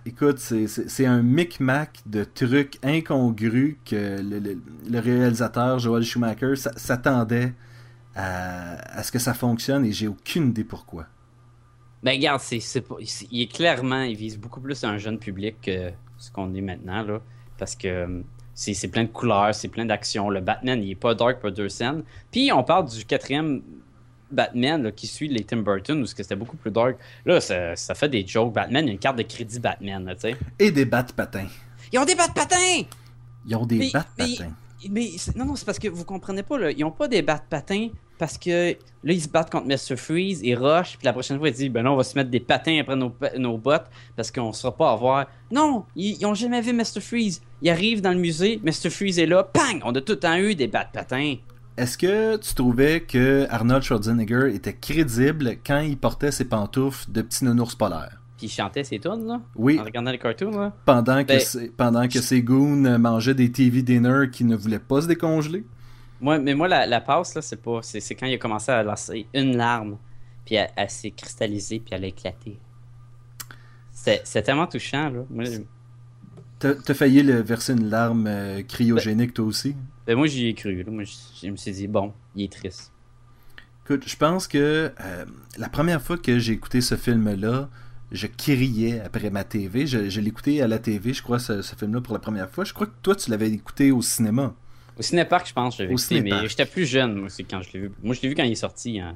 écoute, 0.06 0.40
c'est- 0.40 1.06
un 1.06 1.22
micmac 1.22 2.00
de 2.06 2.24
trucs 2.24 2.78
incongrus 2.84 3.78
que 3.86 4.22
le, 4.22 4.40
le- 4.40 4.62
le 4.90 5.00
réalisateur 5.00 5.80
Joel 5.80 6.04
Schumacher 6.04 6.54
s'attendait 6.56 7.54
à, 8.16 8.76
à 9.00 9.04
ce 9.04 9.12
que 9.12 9.20
ça 9.20 9.34
fonctionne 9.34 9.86
et 9.86 9.92
j'ai 9.92 10.08
aucune 10.08 10.50
idée 10.50 10.64
pourquoi. 10.64 11.08
Ben 12.04 12.12
regarde, 12.16 12.40
c'est, 12.42 12.60
c'est 12.60 12.82
pas, 12.82 12.96
c'est- 13.06 13.28
il 13.32 13.42
est 13.42 13.52
clairement, 13.52 14.04
il 14.04 14.16
vise 14.16 14.38
beaucoup 14.38 14.62
plus 14.62 14.82
un 14.84 14.98
jeune 14.98 15.18
public 15.18 15.56
que 15.62 15.92
ce 16.18 16.32
qu'on 16.32 16.54
est 16.54 16.62
maintenant, 16.62 17.02
là. 17.04 17.20
Parce 17.58 17.76
que 17.76 17.88
euh, 17.88 18.22
c'est, 18.56 18.74
c'est 18.74 18.88
plein 18.88 19.04
de 19.04 19.10
couleurs, 19.10 19.54
c'est 19.54 19.68
plein 19.68 19.86
d'actions. 19.86 20.30
Le 20.32 20.40
Batman, 20.42 20.82
il 20.82 20.92
est 20.92 20.96
pas 20.96 21.14
dark 21.14 21.40
pour 21.40 21.52
deux 21.52 21.70
scènes. 21.70 22.04
Puis 22.32 22.52
on 22.52 22.64
parle 22.64 22.90
du 22.90 23.06
quatrième 23.06 23.62
Batman 24.32 24.82
là, 24.82 24.92
qui 24.92 25.06
suit 25.08 25.28
les 25.28 25.44
Tim 25.44 25.58
Burton, 25.58 26.02
où 26.02 26.06
c'était 26.08 26.36
beaucoup 26.36 26.58
plus 26.58 26.72
dark. 26.72 26.98
Là, 27.26 27.40
ça, 27.40 27.76
ça 27.76 27.94
fait 27.94 28.10
des 28.10 28.26
jokes. 28.26 28.54
Batman, 28.54 28.84
il 28.86 28.88
y 28.88 28.90
a 28.90 28.94
une 28.94 29.00
carte 29.00 29.18
de 29.18 29.24
crédit 29.24 29.60
Batman, 29.60 30.04
là, 30.04 30.16
tu 30.16 30.22
sais. 30.22 30.36
Et 30.58 30.72
des 30.72 30.86
battes 30.86 31.14
patins. 31.14 31.48
Ils 31.94 32.00
ont 32.00 32.06
des 32.06 32.16
battes 32.16 32.34
patins! 32.34 32.82
Ils 33.48 33.56
ont 33.56 33.66
des 33.66 33.78
Mais- 33.78 33.92
battes 33.92 34.08
mais- 34.18 34.36
patins. 34.38 34.52
Mais 34.90 35.12
c'est- 35.18 35.36
non, 35.36 35.46
non, 35.46 35.56
c'est 35.56 35.66
parce 35.66 35.80
que 35.80 35.88
vous 35.88 36.04
comprenez 36.06 36.44
pas, 36.44 36.58
là. 36.58 36.72
Ils 36.72 36.84
ont 36.84 36.92
pas 36.92 37.08
des 37.08 37.22
battes 37.22 37.46
patins 37.50 37.90
parce 38.18 38.38
que 38.38 38.72
là, 38.72 39.14
ils 39.14 39.22
se 39.22 39.28
battent 39.30 39.52
contre 39.52 39.68
Mr. 39.68 39.96
Freeze, 39.98 40.42
ils 40.44 40.56
rushent, 40.56 40.98
puis 40.98 41.06
la 41.06 41.14
prochaine 41.14 41.38
fois, 41.38 41.50
ils 41.50 41.54
disent, 41.56 41.70
ben 41.70 41.84
non, 41.84 41.94
on 41.94 41.98
va 41.98 42.04
se 42.04 42.18
mettre 42.18 42.30
des 42.30 42.40
patins 42.40 42.80
après 42.82 42.96
nos, 42.96 43.14
nos 43.38 43.58
bottes 43.58 43.88
parce 44.16 44.32
qu'on 44.32 44.54
sera 44.54 44.76
pas 44.76 44.92
à 44.92 44.96
voir. 44.96 45.28
Non, 45.52 45.86
ils, 45.96 46.18
ils 46.20 46.26
ont 46.26 46.34
jamais 46.34 46.62
vu 46.62 46.74
Mr. 46.74 47.02
Freeze. 47.02 47.42
Ils 47.62 47.70
arrivent 47.70 48.02
dans 48.02 48.12
le 48.14 48.20
musée, 48.20 48.60
Mr. 48.64 48.90
Freeze 48.90 49.20
est 49.20 49.26
là, 49.26 49.44
pang! 49.44 49.80
On 49.84 49.94
a 49.96 50.02
tout 50.02 50.14
le 50.14 50.20
temps 50.20 50.38
eu 50.38 50.56
des 50.56 50.68
battes 50.68 50.92
patins. 50.94 51.36
Est-ce 51.78 51.98
que 51.98 52.38
tu 52.38 52.54
trouvais 52.54 53.02
que 53.02 53.46
Arnold 53.50 53.84
Schwarzenegger 53.84 54.52
était 54.56 54.74
crédible 54.74 55.58
quand 55.66 55.80
il 55.82 55.98
portait 55.98 56.32
ses 56.32 56.46
pantoufles 56.46 57.12
de 57.12 57.22
petit 57.22 57.44
nounours 57.44 57.76
polaire? 57.76 58.22
Puis 58.38 58.48
ils 58.48 58.50
chantaient 58.50 58.84
ces 58.84 59.00
tunes, 59.00 59.26
là, 59.28 59.42
Oui, 59.56 59.80
en 59.80 59.84
regardant 59.84 60.12
les 60.12 60.18
cartoons, 60.18 60.52
là? 60.58 60.74
pendant 60.86 61.22
que, 61.24 61.28
Ben- 61.28 61.40
ses- 61.40 61.70
pendant 61.70 62.08
que 62.08 62.20
ses 62.20 62.42
goons 62.42 62.98
mangeaient 63.00 63.34
des 63.34 63.52
TV 63.52 63.82
dinner 63.82 64.30
qui 64.32 64.44
ne 64.46 64.56
voulaient 64.56 64.80
pas 64.80 65.02
se 65.02 65.08
décongeler? 65.08 65.64
Moi, 66.26 66.40
mais 66.40 66.56
moi, 66.56 66.68
la, 66.68 66.88
la 66.88 67.02
passe, 67.02 67.36
là, 67.36 67.44
c'est 67.44 67.62
pas. 67.62 67.82
C'est, 67.84 68.00
c'est 68.00 68.16
quand 68.16 68.26
il 68.26 68.34
a 68.34 68.40
commencé 68.40 68.72
à 68.72 68.82
lancer 68.82 69.28
une 69.36 69.56
larme, 69.56 70.00
puis 70.44 70.56
elle, 70.56 70.72
elle 70.76 70.90
s'est 70.90 71.12
cristallisée, 71.12 71.80
puis 71.80 71.94
elle 71.94 72.04
a 72.04 72.08
éclaté. 72.08 72.58
C'est, 73.92 74.22
c'est 74.24 74.42
tellement 74.42 74.66
touchant, 74.66 75.10
là. 75.12 75.24
Moi, 75.30 75.46
T'as 76.58 76.94
failli 76.96 77.22
le 77.22 77.44
verser 77.44 77.74
une 77.74 77.92
larme 77.92 78.26
euh, 78.26 78.64
cryogénique 78.64 79.36
toi 79.36 79.46
aussi? 79.46 79.76
Ben 80.08 80.16
moi 80.16 80.26
j'y 80.26 80.48
ai 80.48 80.56
cru. 80.56 80.82
Là. 80.82 80.90
Moi 80.90 81.04
je, 81.04 81.14
je 81.44 81.52
me 81.52 81.58
suis 81.58 81.74
dit 81.74 81.88
bon, 81.88 82.12
il 82.36 82.46
est 82.46 82.52
triste. 82.52 82.92
Écoute, 83.84 84.06
je 84.08 84.16
pense 84.16 84.48
que 84.48 84.92
euh, 85.00 85.26
la 85.60 85.70
première 85.70 86.02
fois 86.02 86.18
que 86.18 86.40
j'ai 86.40 86.54
écouté 86.54 86.82
ce 86.82 86.96
film-là, 86.96 87.70
je 88.12 88.26
criais 88.26 89.00
après 89.02 89.30
ma 89.30 89.44
TV. 89.44 89.86
Je, 89.86 90.10
je 90.10 90.22
l'écoutais 90.22 90.62
à 90.62 90.68
la 90.68 90.80
TV, 90.80 91.14
je 91.14 91.22
crois, 91.22 91.38
ce, 91.38 91.62
ce 91.62 91.76
film-là 91.76 92.02
pour 92.02 92.16
la 92.16 92.20
première 92.20 92.50
fois. 92.50 92.64
Je 92.64 92.74
crois 92.74 92.88
que 92.88 92.96
toi, 93.04 93.16
tu 93.16 93.30
l'avais 93.30 93.52
écouté 93.52 93.92
au 93.92 94.02
cinéma. 94.02 94.56
Au 94.98 95.02
cinépark, 95.02 95.48
je 95.48 95.54
pense, 95.54 95.80
Au 95.80 95.84
écouté, 95.84 96.22
mais 96.22 96.48
j'étais 96.48 96.66
plus 96.66 96.86
jeune 96.86 97.16
moi 97.16 97.26
aussi 97.26 97.44
quand 97.46 97.62
je 97.62 97.74
l'ai 97.74 97.80
vu. 97.82 97.92
Moi 98.02 98.16
je 98.16 98.22
l'ai 98.22 98.30
vu 98.30 98.36
quand 98.36 98.44
il 98.44 98.52
est 98.54 98.56
sorti 98.56 99.02
en, 99.02 99.16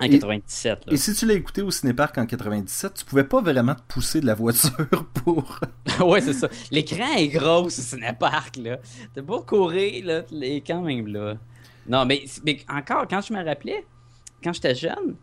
en 0.00 0.04
Et- 0.04 0.10
97. 0.10 0.86
Là. 0.86 0.92
Et 0.92 0.96
si 0.96 1.14
tu 1.14 1.26
l'as 1.26 1.34
écouté 1.34 1.62
au 1.62 1.70
cinépark 1.70 2.18
en 2.18 2.26
97, 2.26 2.94
tu 2.94 3.04
pouvais 3.04 3.24
pas 3.24 3.40
vraiment 3.40 3.74
te 3.74 3.82
pousser 3.86 4.20
de 4.20 4.26
la 4.26 4.34
voiture 4.34 5.06
pour... 5.24 5.60
ouais, 6.00 6.20
c'est 6.20 6.32
ça. 6.32 6.48
L'écran 6.70 7.16
est 7.16 7.28
gros 7.28 7.64
au 7.66 7.70
cinépark 7.70 8.56
là. 8.56 8.78
T'as 9.14 9.22
beau 9.22 9.40
courir 9.42 10.04
là, 10.04 10.22
il 10.32 10.42
est 10.42 10.60
quand 10.66 10.82
même 10.82 11.06
là. 11.06 11.34
Non, 11.88 12.04
mais, 12.04 12.24
mais 12.44 12.58
encore 12.68 13.06
quand 13.08 13.20
je 13.20 13.32
me 13.32 13.44
rappelais, 13.44 13.84
quand 14.42 14.52
j'étais 14.52 14.74
jeune, 14.74 15.14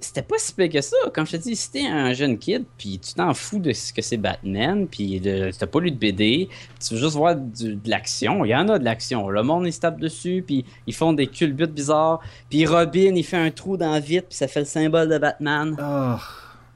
c'était 0.00 0.22
pas 0.22 0.36
si 0.38 0.52
pire 0.52 0.68
que 0.68 0.80
ça. 0.80 0.96
Comme 1.12 1.26
je 1.26 1.32
te 1.32 1.36
dis, 1.38 1.56
si 1.56 1.70
t'es 1.72 1.86
un 1.86 2.12
jeune 2.12 2.38
kid, 2.38 2.64
puis 2.78 2.98
tu 2.98 3.14
t'en 3.14 3.34
fous 3.34 3.58
de 3.58 3.72
ce 3.72 3.92
que 3.92 4.00
c'est 4.00 4.16
Batman, 4.16 4.86
puis 4.86 5.20
t'as 5.58 5.66
pas 5.66 5.80
lu 5.80 5.90
de 5.90 5.96
BD, 5.96 6.48
tu 6.80 6.94
veux 6.94 7.00
juste 7.00 7.16
voir 7.16 7.34
du- 7.34 7.74
de 7.76 7.90
l'action, 7.90 8.44
il 8.44 8.50
y 8.50 8.54
en 8.54 8.68
a 8.68 8.78
de 8.78 8.84
l'action. 8.84 9.28
Le 9.28 9.42
monde, 9.42 9.66
il 9.66 9.72
se 9.72 9.80
tape 9.80 9.98
dessus, 9.98 10.44
puis 10.46 10.64
ils 10.86 10.94
font 10.94 11.12
des 11.12 11.26
culbutes 11.26 11.72
bizarres, 11.72 12.20
puis 12.48 12.64
Robin, 12.66 13.12
il 13.16 13.24
fait 13.24 13.36
un 13.36 13.50
trou 13.50 13.76
dans 13.76 13.94
le 13.94 14.00
vide, 14.00 14.24
puis 14.28 14.36
ça 14.36 14.46
fait 14.48 14.60
le 14.60 14.66
symbole 14.66 15.08
de 15.08 15.18
Batman. 15.18 15.76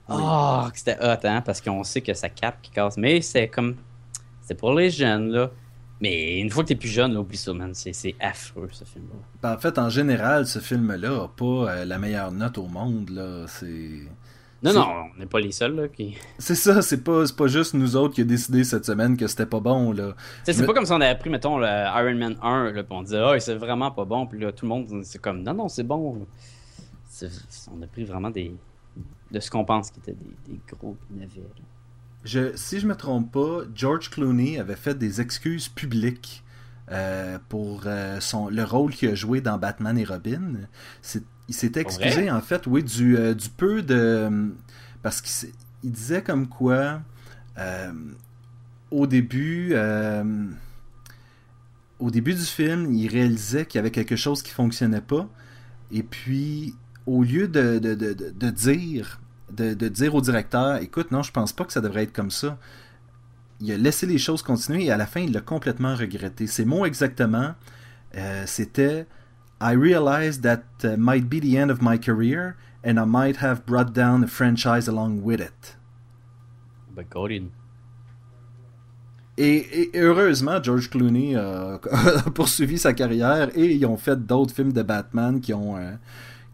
Oh, 0.08 0.64
que 0.72 0.78
c'était 0.78 0.98
hot, 1.00 1.24
hein, 1.24 1.40
parce 1.42 1.60
qu'on 1.60 1.84
sait 1.84 2.00
que 2.00 2.12
ça 2.14 2.28
cape 2.28 2.56
qui 2.60 2.70
casse. 2.72 2.96
Mais 2.96 3.20
c'est 3.20 3.48
comme. 3.48 3.76
C'est 4.42 4.56
pour 4.56 4.74
les 4.74 4.90
jeunes, 4.90 5.28
là. 5.30 5.50
Mais 6.02 6.40
une 6.40 6.50
fois 6.50 6.64
que 6.64 6.68
t'es 6.70 6.74
plus 6.74 6.88
jeune, 6.88 7.14
là, 7.14 7.20
oublie 7.20 7.36
ça, 7.36 7.54
man. 7.54 7.70
C'est 7.74 8.16
affreux, 8.18 8.68
ce 8.72 8.84
film-là. 8.84 9.14
Ben, 9.40 9.54
en 9.54 9.58
fait, 9.58 9.78
en 9.78 9.88
général, 9.88 10.46
ce 10.48 10.58
film-là 10.58 11.22
a 11.22 11.28
pas 11.28 11.44
euh, 11.44 11.84
la 11.84 11.96
meilleure 11.96 12.32
note 12.32 12.58
au 12.58 12.66
monde, 12.66 13.10
là. 13.10 13.46
C'est... 13.46 14.00
Non, 14.64 14.72
non, 14.72 14.86
on 15.14 15.20
n'est 15.20 15.26
pas 15.26 15.38
les 15.38 15.52
seuls, 15.52 15.76
là. 15.76 15.86
Qui... 15.86 16.16
C'est 16.38 16.56
ça, 16.56 16.82
c'est 16.82 17.04
pas, 17.04 17.24
c'est 17.24 17.36
pas 17.36 17.46
juste 17.46 17.74
nous 17.74 17.94
autres 17.94 18.14
qui 18.14 18.22
a 18.22 18.24
décidé 18.24 18.64
cette 18.64 18.84
semaine 18.84 19.16
que 19.16 19.28
c'était 19.28 19.46
pas 19.46 19.60
bon, 19.60 19.92
là. 19.92 20.16
C'est 20.42 20.58
Mais- 20.58 20.66
pas 20.66 20.74
comme 20.74 20.86
si 20.86 20.92
on 20.92 21.00
avait 21.00 21.16
pris, 21.16 21.30
mettons, 21.30 21.56
le 21.58 21.66
Iron 21.66 22.16
Man 22.16 22.36
1, 22.42 22.72
là, 22.72 22.82
puis 22.82 22.96
on 22.96 23.02
disait, 23.02 23.22
ah, 23.22 23.38
c'est 23.38 23.54
vraiment 23.54 23.92
pas 23.92 24.04
bon, 24.04 24.26
puis 24.26 24.40
là, 24.40 24.50
tout 24.50 24.64
le 24.64 24.70
monde, 24.70 25.02
c'est 25.04 25.20
comme, 25.20 25.44
non, 25.44 25.54
non, 25.54 25.68
c'est 25.68 25.84
bon. 25.84 26.26
On 27.72 27.82
a 27.82 27.86
pris 27.86 28.02
vraiment 28.04 28.30
des. 28.30 28.52
de 29.30 29.38
ce 29.38 29.48
qu'on 29.52 29.64
pense 29.64 29.92
qui 29.92 30.00
étaient 30.00 30.14
des, 30.14 30.52
des 30.52 30.60
gros 30.68 30.96
navets, 31.10 31.42
là. 31.42 31.62
Je, 32.24 32.54
si 32.56 32.78
je 32.80 32.86
me 32.86 32.94
trompe 32.94 33.32
pas, 33.32 33.62
George 33.74 34.10
Clooney 34.10 34.58
avait 34.58 34.76
fait 34.76 34.96
des 34.96 35.20
excuses 35.20 35.68
publiques 35.68 36.44
euh, 36.90 37.38
pour 37.48 37.82
euh, 37.86 38.20
son, 38.20 38.48
le 38.48 38.62
rôle 38.64 38.92
qu'il 38.92 39.08
a 39.08 39.14
joué 39.14 39.40
dans 39.40 39.58
Batman 39.58 39.98
et 39.98 40.04
Robin. 40.04 40.52
Il 41.48 41.54
s'était 41.54 41.80
excusé, 41.80 42.30
en 42.30 42.40
fait, 42.40 42.66
oui, 42.66 42.82
du, 42.84 43.16
euh, 43.16 43.34
du 43.34 43.48
peu 43.48 43.82
de... 43.82 44.52
Parce 45.02 45.20
qu'il 45.20 45.50
il 45.82 45.90
disait 45.90 46.22
comme 46.22 46.46
quoi, 46.48 47.02
au 48.92 49.06
début... 49.06 49.74
au 51.98 52.10
début 52.10 52.34
du 52.34 52.40
film, 52.42 52.92
il 52.94 53.08
réalisait 53.08 53.66
qu'il 53.66 53.78
y 53.78 53.80
avait 53.80 53.90
quelque 53.90 54.16
chose 54.16 54.42
qui 54.42 54.50
fonctionnait 54.52 55.00
pas. 55.00 55.28
Et 55.90 56.02
puis, 56.02 56.74
au 57.06 57.22
lieu 57.24 57.48
de, 57.48 57.78
de, 57.80 57.94
de- 57.94 58.30
de 58.30 58.50
dire 58.50 59.20
de, 59.52 59.74
de 59.74 59.88
dire 59.88 60.14
au 60.14 60.20
directeur 60.20 60.76
écoute, 60.76 61.10
non, 61.10 61.22
je 61.22 61.32
pense 61.32 61.52
pas 61.52 61.64
que 61.64 61.72
ça 61.72 61.80
devrait 61.80 62.04
être 62.04 62.12
comme 62.12 62.30
ça. 62.30 62.58
Il 63.60 63.70
a 63.70 63.76
laissé 63.76 64.06
les 64.06 64.18
choses 64.18 64.42
continuer 64.42 64.86
et 64.86 64.90
à 64.90 64.96
la 64.96 65.06
fin, 65.06 65.20
il 65.20 65.32
l'a 65.32 65.40
complètement 65.40 65.94
regretté. 65.94 66.46
Ses 66.46 66.64
mots 66.64 66.84
exactement, 66.84 67.54
euh, 68.16 68.44
c'était 68.46 69.06
I 69.60 69.74
realized 69.76 70.42
that 70.42 70.64
uh, 70.82 70.96
might 70.96 71.28
be 71.28 71.40
the 71.40 71.56
end 71.56 71.70
of 71.70 71.80
my 71.80 71.96
career 71.96 72.56
and 72.84 72.98
I 72.98 73.04
might 73.04 73.36
have 73.36 73.64
brought 73.64 73.92
down 73.92 74.24
a 74.24 74.26
franchise 74.26 74.88
along 74.88 75.22
with 75.22 75.40
it. 75.40 75.76
Ben. 76.94 77.50
Et, 79.38 79.96
et 79.96 80.00
heureusement, 80.00 80.62
George 80.62 80.90
Clooney 80.90 81.36
a, 81.36 81.80
a 82.26 82.30
poursuivi 82.30 82.76
sa 82.76 82.92
carrière 82.92 83.48
et 83.56 83.72
ils 83.74 83.86
ont 83.86 83.96
fait 83.96 84.16
d'autres 84.26 84.54
films 84.54 84.72
de 84.72 84.82
Batman 84.82 85.40
qui 85.40 85.54
ont, 85.54 85.76
euh, 85.76 85.92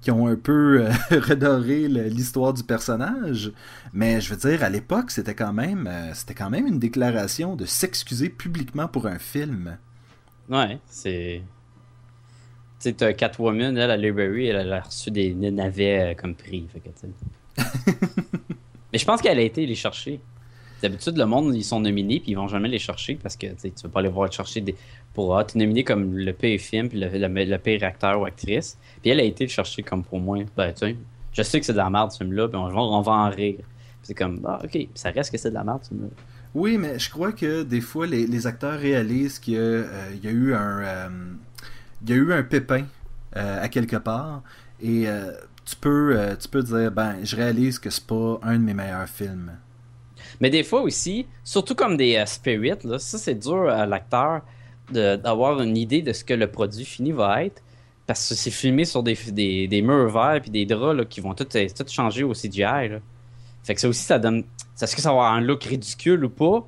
qui 0.00 0.10
ont 0.10 0.26
un 0.26 0.36
peu 0.36 0.82
euh, 0.82 0.90
redoré 1.20 1.88
l'histoire 1.88 2.54
du 2.54 2.62
personnage. 2.62 3.52
Mais 3.92 4.20
je 4.20 4.34
veux 4.34 4.50
dire, 4.50 4.62
à 4.62 4.70
l'époque, 4.70 5.10
c'était 5.10 5.34
quand 5.34 5.52
même 5.52 5.86
euh, 5.86 6.14
c'était 6.14 6.34
quand 6.34 6.50
même 6.50 6.66
une 6.66 6.78
déclaration 6.78 7.56
de 7.56 7.64
s'excuser 7.64 8.28
publiquement 8.28 8.88
pour 8.88 9.06
un 9.06 9.18
film. 9.18 9.78
Ouais, 10.48 10.78
c'est. 10.86 11.42
Tu 12.80 12.90
sais, 12.90 12.92
t'as 12.92 13.12
Catwoman, 13.12 13.76
elle, 13.76 13.90
à 13.90 13.96
Library, 13.96 14.46
elle 14.46 14.72
a 14.72 14.80
reçu 14.80 15.10
des 15.10 15.34
navets 15.34 16.12
euh, 16.12 16.14
comme 16.14 16.34
prix. 16.34 16.66
Fait 16.72 16.80
que. 16.80 16.90
Mais 18.92 18.98
je 18.98 19.04
pense 19.04 19.20
qu'elle 19.20 19.38
a 19.38 19.42
été 19.42 19.66
les 19.66 19.74
chercher. 19.74 20.20
D'habitude, 20.80 21.16
le 21.16 21.26
monde, 21.26 21.54
ils 21.56 21.64
sont 21.64 21.80
nominés, 21.80 22.20
puis 22.20 22.32
ils 22.32 22.36
vont 22.36 22.46
jamais 22.46 22.68
les 22.68 22.78
chercher 22.78 23.16
parce 23.16 23.36
que 23.36 23.48
tu 23.48 23.72
tu 23.72 23.82
veux 23.82 23.88
pas 23.88 24.00
les 24.00 24.08
voir 24.08 24.30
chercher 24.32 24.60
des... 24.60 24.76
pour. 25.18 25.36
Ah, 25.36 25.42
t'es 25.42 25.58
nominé 25.58 25.82
comme 25.82 26.16
le 26.16 26.32
pire 26.32 26.60
film, 26.60 26.88
puis 26.88 27.00
le, 27.00 27.08
le, 27.08 27.44
le 27.44 27.58
pire 27.58 27.82
acteur 27.82 28.20
ou 28.20 28.24
actrice. 28.24 28.78
Puis 29.02 29.10
elle 29.10 29.18
a 29.18 29.24
été 29.24 29.48
chercher 29.48 29.82
comme 29.82 30.04
pour 30.04 30.20
moi. 30.20 30.38
Ben, 30.56 30.72
tu 30.72 30.78
sais, 30.78 30.96
je 31.32 31.42
sais 31.42 31.58
que 31.58 31.66
c'est 31.66 31.72
de 31.72 31.78
la 31.78 31.90
merde, 31.90 32.12
ce 32.12 32.18
film-là, 32.18 32.46
puis 32.46 32.56
on, 32.56 32.66
on 32.66 33.00
va 33.00 33.12
en 33.12 33.28
rire. 33.28 33.64
C'est 34.02 34.14
comme, 34.14 34.40
ah, 34.46 34.60
ok, 34.62 34.78
ça 34.94 35.10
reste 35.10 35.32
que 35.32 35.38
c'est 35.38 35.50
de 35.50 35.54
la 35.54 35.64
merde, 35.64 35.80
ce 35.82 35.88
film-là. 35.88 36.10
Oui, 36.54 36.78
mais 36.78 37.00
je 37.00 37.10
crois 37.10 37.32
que 37.32 37.64
des 37.64 37.80
fois, 37.80 38.06
les, 38.06 38.28
les 38.28 38.46
acteurs 38.46 38.78
réalisent 38.78 39.40
qu'il 39.40 39.54
y, 39.54 39.56
a, 39.56 39.60
euh, 39.60 40.10
il 40.14 40.24
y 40.24 40.28
a 40.28 40.30
eu 40.30 40.54
un, 40.54 40.82
euh, 40.82 41.08
il 42.02 42.10
y 42.10 42.12
a 42.12 42.16
eu 42.16 42.32
un 42.32 42.44
pépin 42.44 42.84
euh, 43.36 43.64
à 43.64 43.68
quelque 43.68 43.96
part, 43.96 44.42
et 44.80 45.06
tu 45.64 45.76
peux, 45.80 46.16
tu 46.40 46.48
peux 46.48 46.62
dire, 46.62 46.92
ben, 46.92 47.16
je 47.24 47.34
réalise 47.34 47.80
que 47.80 47.90
c'est 47.90 48.06
pas 48.06 48.38
un 48.42 48.56
de 48.56 48.62
mes 48.62 48.72
meilleurs 48.72 49.08
films. 49.08 49.50
Mais 50.40 50.50
des 50.50 50.62
fois 50.62 50.82
aussi, 50.82 51.26
surtout 51.42 51.74
comme 51.74 51.96
des 51.96 52.22
spirits, 52.24 52.84
là, 52.84 53.00
ça 53.00 53.18
c'est 53.18 53.34
dur 53.34 53.68
à 53.68 53.84
l'acteur 53.84 54.42
d'avoir 54.90 55.60
une 55.60 55.76
idée 55.76 56.02
de 56.02 56.12
ce 56.12 56.24
que 56.24 56.34
le 56.34 56.50
produit 56.50 56.84
fini 56.84 57.12
va 57.12 57.44
être. 57.44 57.62
Parce 58.06 58.28
que 58.30 58.34
c'est 58.34 58.50
filmé 58.50 58.84
sur 58.86 59.02
des, 59.02 59.14
des, 59.32 59.68
des 59.68 59.82
murs 59.82 60.10
verts 60.10 60.40
puis 60.40 60.50
des 60.50 60.64
draps 60.64 61.06
qui 61.10 61.20
vont 61.20 61.34
tout, 61.34 61.46
euh, 61.56 61.66
changer 61.88 62.24
au 62.24 62.32
CGI. 62.32 62.88
Là. 62.88 62.98
Fait 63.64 63.74
que 63.74 63.80
ça 63.82 63.88
aussi, 63.88 64.02
ça 64.02 64.18
donne. 64.18 64.44
Est-ce 64.80 64.96
que 64.96 65.02
ça 65.02 65.10
va 65.10 65.16
avoir 65.16 65.32
un 65.34 65.42
look 65.42 65.64
ridicule 65.64 66.24
ou 66.24 66.30
pas? 66.30 66.66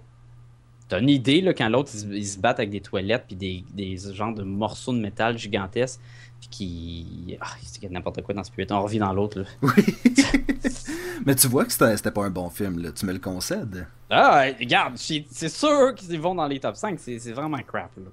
T'as 0.89 1.01
une 1.01 1.09
idée 1.09 1.41
là, 1.41 1.55
quand 1.55 1.69
l'autre 1.69 1.91
ils, 1.95 2.01
se- 2.01 2.07
ils 2.07 2.27
se 2.27 2.39
battent 2.39 2.59
avec 2.59 2.71
des 2.71 2.81
toilettes 2.81 3.25
puis 3.27 3.37
des, 3.37 3.65
des 3.73 3.97
genres 4.13 4.35
de 4.35 4.43
morceaux 4.43 4.93
de 4.93 4.99
métal 4.99 5.39
gigantesques 5.39 6.01
puis 6.41 6.49
qui. 6.49 7.39
Ah, 7.41 7.47
c'est 7.63 7.91
n'importe 7.91 8.23
quoi 8.23 8.35
dans 8.35 8.45
Spirit. 8.45 8.67
On 8.71 8.83
revient 8.83 8.99
dans 8.99 9.13
l'autre. 9.13 9.41
là. 9.41 9.45
Oui. 9.63 9.85
mais 11.27 11.35
tu 11.35 11.47
vois 11.47 11.65
que 11.65 11.73
c'était 11.73 12.11
pas 12.11 12.25
un 12.25 12.31
bon 12.31 12.51
film, 12.51 12.79
là. 12.79 12.93
Tu 12.93 13.07
me 13.07 13.13
le 13.13 13.19
concèdes. 13.19 13.87
Ah, 14.11 14.45
regarde, 14.59 14.95
c'est 14.97 15.49
sûr 15.49 15.95
qu'ils 15.95 16.21
vont 16.21 16.35
dans 16.35 16.47
les 16.47 16.61
top 16.61 16.77
5. 16.77 16.99
C'est 16.99 17.33
vraiment 17.33 17.59
crap. 17.59 17.91
Là. 17.97 18.11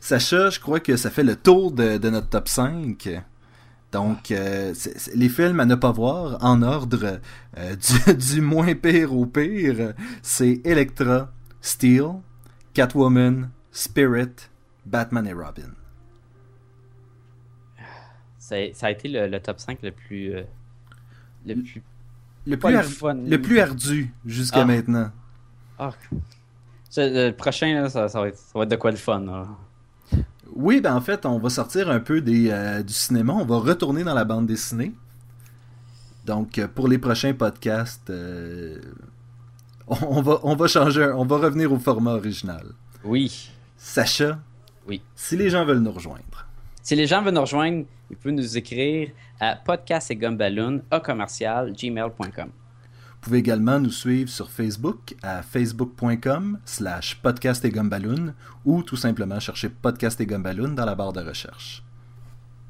Sacha, 0.00 0.50
je 0.50 0.60
crois 0.60 0.80
que 0.80 0.96
ça 0.96 1.10
fait 1.10 1.24
le 1.24 1.36
tour 1.36 1.72
de, 1.72 1.98
de 1.98 2.10
notre 2.10 2.28
top 2.28 2.48
5. 2.48 3.22
Donc, 3.90 4.30
euh, 4.30 4.74
les 5.14 5.28
films 5.28 5.60
à 5.60 5.64
ne 5.64 5.74
pas 5.74 5.92
voir 5.92 6.38
en 6.42 6.62
ordre 6.62 7.20
euh, 7.56 7.76
du, 7.76 8.14
du 8.34 8.40
moins 8.40 8.74
pire 8.74 9.14
au 9.14 9.26
pire, 9.26 9.94
c'est 10.22 10.60
Electra, 10.64 11.30
Steel, 11.60 12.20
Catwoman, 12.74 13.50
Spirit, 13.72 14.50
Batman 14.84 15.26
et 15.26 15.32
Robin. 15.32 15.72
Ça, 18.48 18.56
ça 18.72 18.86
a 18.86 18.90
été 18.90 19.08
le, 19.08 19.26
le 19.26 19.40
top 19.40 19.60
5 19.60 19.78
le 19.82 19.90
plus. 19.92 20.34
euh, 20.34 20.42
le 21.46 21.54
plus. 21.56 21.82
Le 22.46 22.56
plus, 22.56 22.70
le 22.72 22.78
ar- 22.78 22.84
fun. 22.84 23.14
le 23.14 23.42
plus 23.42 23.60
ardu 23.60 24.12
jusqu'à 24.24 24.62
Ah. 24.62 24.64
maintenant. 24.64 25.10
Ah. 25.78 25.90
Le 26.96 27.30
prochain, 27.32 27.74
là, 27.74 27.90
ça, 27.90 28.08
ça 28.08 28.20
va 28.20 28.28
être, 28.28 28.38
ça 28.38 28.52
va 28.58 28.62
être 28.64 28.70
de 28.70 28.76
quoi 28.76 28.90
le 28.90 28.96
fun. 28.96 29.20
là. 29.20 29.46
Oui, 30.54 30.80
ben 30.80 30.94
en 30.94 31.00
fait, 31.02 31.26
on 31.26 31.38
va 31.38 31.50
sortir 31.50 31.90
un 31.90 32.00
peu 32.00 32.22
des, 32.22 32.48
euh, 32.50 32.82
du 32.82 32.94
cinéma, 32.94 33.34
on 33.34 33.44
va 33.44 33.58
retourner 33.58 34.02
dans 34.02 34.14
la 34.14 34.24
bande 34.24 34.46
dessinée. 34.46 34.92
Donc, 36.24 36.58
euh, 36.58 36.66
pour 36.68 36.88
les 36.88 36.96
prochains 36.98 37.34
podcasts, 37.34 38.08
euh, 38.08 38.80
on, 39.86 40.22
va, 40.22 40.40
on 40.42 40.56
va 40.56 40.66
changer, 40.68 41.04
on 41.14 41.26
va 41.26 41.36
revenir 41.36 41.70
au 41.72 41.78
format 41.78 42.12
original. 42.14 42.66
Oui. 43.04 43.50
Sacha, 43.76 44.38
Oui. 44.88 45.02
si 45.14 45.36
les 45.36 45.50
gens 45.50 45.64
veulent 45.66 45.78
nous 45.80 45.92
rejoindre, 45.92 46.46
Si 46.82 46.96
les 46.96 47.06
gens 47.06 47.22
veulent 47.22 47.34
nous 47.34 47.42
rejoindre, 47.42 47.84
ils 48.10 48.16
peuvent 48.16 48.32
nous 48.32 48.56
écrire 48.56 49.10
à 49.40 49.56
podcast 49.56 50.10
et 50.10 50.16
gumballoon 50.16 50.82
à 50.90 51.00
commercial 51.00 51.72
gmail.com. 51.72 52.48
vous 52.48 53.20
pouvez 53.20 53.38
également 53.38 53.78
nous 53.78 53.90
suivre 53.90 54.30
sur 54.30 54.50
Facebook 54.50 55.14
à 55.22 55.42
facebook.com 55.42 56.58
slash 56.64 57.20
podcast 57.22 57.64
et 57.64 57.70
gumballoon 57.70 58.34
ou 58.64 58.82
tout 58.82 58.96
simplement 58.96 59.40
chercher 59.40 59.68
podcast 59.68 60.20
et 60.20 60.26
gumballoon 60.26 60.74
dans 60.74 60.84
la 60.84 60.94
barre 60.94 61.12
de 61.12 61.20
recherche. 61.20 61.82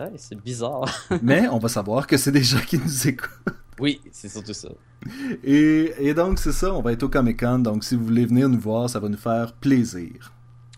ouais, 0.00 0.12
c'est 0.16 0.40
bizarre. 0.42 0.86
Mais 1.22 1.46
on 1.52 1.58
va 1.58 1.68
savoir 1.68 2.06
que 2.06 2.16
c'est 2.16 2.32
des 2.32 2.42
gens 2.42 2.60
qui 2.66 2.78
nous 2.78 3.08
écoutent. 3.08 3.30
oui, 3.78 4.00
c'est 4.10 4.30
surtout 4.30 4.54
ça. 4.54 4.68
Et, 5.44 5.92
et 6.00 6.14
donc, 6.14 6.38
c'est 6.38 6.52
ça, 6.52 6.74
on 6.74 6.82
va 6.82 6.92
être 6.92 7.02
au 7.04 7.08
Comic 7.08 7.40
Con. 7.40 7.60
Donc, 7.60 7.84
si 7.84 7.94
vous 7.96 8.04
voulez 8.04 8.26
venir 8.26 8.48
nous 8.48 8.58
voir, 8.60 8.90
ça 8.90 8.98
va 9.00 9.08
nous 9.08 9.16
faire 9.18 9.52
plaisir. 9.54 10.32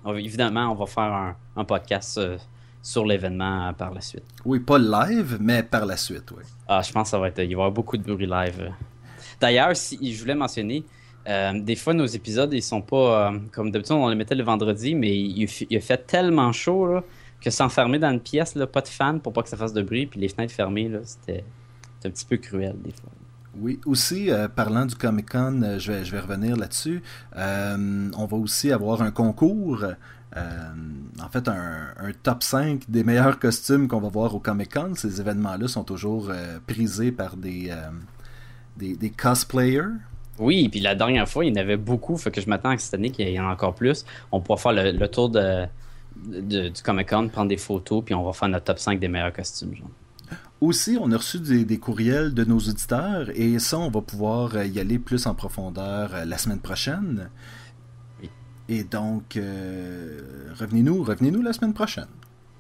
Va- 0.05 0.19
évidemment, 0.21 0.71
on 0.73 0.75
va 0.75 0.87
faire 0.87 1.13
un, 1.13 1.37
un 1.57 1.65
podcast 1.65 2.19
euh, 2.19 2.37
sur 2.83 3.05
l'événement 3.07 3.69
euh, 3.69 3.73
par 3.73 3.93
la 3.93 4.01
suite. 4.01 4.25
Oui, 4.45 4.61
pas 4.61 4.79
live, 4.79 5.39
mais 5.41 5.63
par 5.63 5.87
la 5.87 5.97
suite, 5.97 6.31
oui. 6.37 6.45
Ah, 6.69 6.83
je 6.83 6.93
pense 6.93 7.05
que 7.05 7.11
ça 7.11 7.19
va 7.19 7.29
être. 7.29 7.39
Il 7.39 7.45
va 7.47 7.51
y 7.51 7.55
avoir 7.55 7.73
beaucoup 7.73 7.97
de 7.97 8.03
bruit 8.03 8.27
live. 8.27 8.57
euh. 8.61 8.69
D'ailleurs, 9.41 9.75
si, 9.75 10.13
je 10.15 10.21
voulais 10.21 10.35
mentionner, 10.35 10.85
euh, 11.29 11.53
des 11.61 11.77
fois, 11.77 11.95
nos 11.95 12.07
épisodes, 12.07 12.53
ils 12.53 12.63
sont 12.63 12.83
pas. 12.83 13.33
comme 13.53 13.71
d'habitude, 13.71 13.97
on 13.97 14.09
les 14.09 14.17
mettait 14.17 14.35
le 14.35 14.45
vendredi, 14.45 14.95
mais 14.95 15.17
il, 15.19 15.45
a 15.77 15.81
fait 15.81 16.07
tellement 16.07 16.53
chaud 16.53 16.87
là, 16.87 17.05
que 17.41 17.51
s'enfermer 17.51 17.99
dans 17.99 18.11
une 18.11 18.21
pièce, 18.21 18.55
là, 18.55 18.67
pas 18.67 18.83
de 18.83 18.89
fan 18.89 19.19
pour 19.21 19.33
pas 19.33 19.43
que 19.43 19.49
ça 19.49 19.57
fasse 19.57 19.73
de 19.73 19.83
bruit, 19.83 20.07
puis 20.07 20.21
les 20.21 20.29
fenêtres 20.29 20.53
fermées, 20.55 20.91
c'était 21.05 21.43
un 22.05 22.11
petit 22.11 22.27
peu 22.27 22.37
cruel 22.37 22.77
des 22.85 22.93
fois. 22.93 23.11
Oui, 23.59 23.81
aussi, 23.85 24.31
euh, 24.31 24.49
parlant 24.49 24.87
du 24.87 24.95
Comic 24.95 25.31
Con, 25.31 25.63
euh, 25.63 25.79
je, 25.79 25.93
vais, 25.93 26.21
revenir 26.21 26.57
là-dessus. 26.57 27.03
Euh, 27.37 28.09
on 28.17 28.27
va 28.27 28.37
aussi 28.37 28.71
avoir 28.71 29.03
un 29.03 29.11
concours, 29.11 29.85
en 30.37 31.29
fait, 31.31 31.49
un, 31.49 32.13
top 32.23 32.43
5 32.45 32.83
des 32.89 33.03
meilleurs 33.03 33.39
costumes 33.41 33.89
qu'on 33.89 34.01
va 34.01 34.09
voir 34.09 34.35
au 34.35 34.39
Comic 34.39 34.73
Con. 34.73 34.93
Ces 34.95 35.21
événements-là 35.21 35.67
sont 35.67 35.83
toujours 35.83 36.31
prisés 36.69 37.11
par 37.11 37.37
des, 37.37 37.75
des, 38.77 39.11
cosplayers. 39.11 39.97
Oui, 40.39 40.69
puis 40.69 40.79
la 40.79 40.95
dernière 40.95 41.29
fois, 41.29 41.45
il 41.45 41.49
y 41.49 41.59
en 41.59 41.61
avait 41.61 41.77
beaucoup, 41.77 42.17
fait 42.17 42.31
que 42.31 42.41
je 42.41 42.49
m'attends 42.49 42.71
à 42.71 42.79
cette 42.79 42.95
année 42.95 43.11
qu'il 43.11 43.29
y 43.29 43.41
en 43.41 43.49
a 43.49 43.53
encore 43.53 43.75
plus. 43.75 44.05
On 44.31 44.41
pourra 44.41 44.59
faire 44.59 44.73
le, 44.73 45.09
tour 45.09 45.29
de, 45.29 45.67
du 46.15 46.83
Comic 46.85 47.09
Con, 47.09 47.29
prendre 47.29 47.49
des 47.49 47.57
photos, 47.57 48.05
puis 48.05 48.15
on 48.15 48.23
va 48.23 48.33
faire 48.33 48.49
notre 48.49 48.67
top 48.67 48.79
5 48.79 49.01
des 49.01 49.09
meilleurs 49.09 49.33
costumes. 49.33 49.75
Aussi, 50.61 50.99
on 51.01 51.11
a 51.11 51.17
reçu 51.17 51.41
des, 51.41 51.65
des 51.65 51.79
courriels 51.79 52.35
de 52.35 52.45
nos 52.45 52.59
auditeurs 52.59 53.31
et 53.35 53.59
ça, 53.59 53.79
on 53.79 53.91
va 53.91 54.03
pouvoir 54.03 54.57
euh, 54.57 54.67
y 54.67 54.79
aller 54.79 54.99
plus 54.99 55.27
en 55.27 55.35
profondeur 55.35 56.15
euh, 56.15 56.25
la 56.27 56.37
semaine 56.37 56.61
prochaine. 56.61 57.31
Oui. 58.21 58.29
Et 58.69 58.85
donc, 58.85 59.37
euh, 59.37 60.21
revenez-nous, 60.59 61.03
revenez-nous 61.03 61.41
la 61.41 61.55
semaine 61.55 61.73
prochaine. 61.73 62.09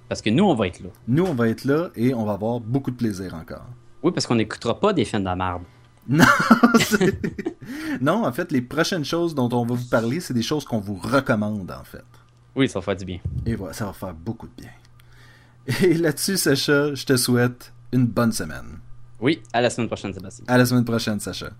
Parce 0.08 0.22
que 0.22 0.30
nous, 0.30 0.44
on 0.44 0.54
va 0.54 0.68
être 0.68 0.80
là. 0.80 0.88
Nous, 1.08 1.24
on 1.24 1.34
va 1.34 1.48
être 1.48 1.64
là 1.64 1.90
et 1.94 2.14
on 2.14 2.24
va 2.24 2.32
avoir 2.32 2.58
beaucoup 2.60 2.90
de 2.90 2.96
plaisir 2.96 3.34
encore. 3.34 3.66
Oui, 4.02 4.12
parce 4.12 4.26
qu'on 4.26 4.36
n'écoutera 4.36 4.80
pas 4.80 4.94
des 4.94 5.04
films 5.04 5.24
de 5.24 5.34
merde. 5.34 5.62
Non, 6.08 6.24
non, 8.00 8.26
en 8.26 8.32
fait, 8.32 8.50
les 8.50 8.62
prochaines 8.62 9.04
choses 9.04 9.34
dont 9.34 9.48
on 9.52 9.64
va 9.64 9.74
vous 9.74 9.88
parler, 9.88 10.20
c'est 10.20 10.34
des 10.34 10.42
choses 10.42 10.64
qu'on 10.64 10.80
vous 10.80 10.96
recommande, 10.96 11.70
en 11.70 11.84
fait. 11.84 12.02
Oui, 12.56 12.68
ça 12.68 12.80
fait 12.80 12.96
du 12.96 13.04
bien. 13.04 13.20
Et 13.46 13.54
voilà, 13.54 13.74
ça 13.74 13.84
va 13.84 13.92
faire 13.92 14.14
beaucoup 14.14 14.48
de 14.48 14.62
bien. 14.62 14.70
Et 15.88 15.94
là-dessus, 15.94 16.36
Sacha, 16.36 16.94
je 16.94 17.04
te 17.04 17.16
souhaite 17.16 17.72
une 17.92 18.06
bonne 18.06 18.32
semaine. 18.32 18.78
Oui, 19.20 19.42
à 19.52 19.60
la 19.60 19.70
semaine 19.70 19.88
prochaine, 19.88 20.12
Sébastien. 20.12 20.44
À 20.48 20.56
la 20.56 20.64
semaine 20.64 20.84
prochaine, 20.84 21.20
Sacha. 21.20 21.50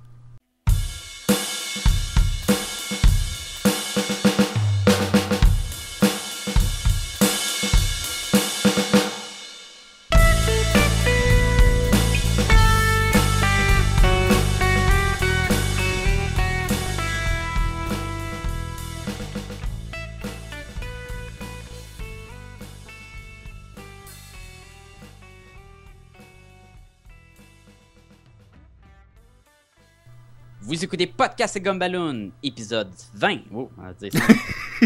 Vous 30.81 30.87
écoutez 30.87 31.07
Podcast 31.09 31.57
et 31.57 31.61
Gumballoon, 31.61 32.31
épisode 32.43 32.89
20. 33.13 33.41
Oh, 33.53 33.71
on 33.77 33.83
va 33.83 33.93
dire 33.93 34.11
ça. 34.15 34.25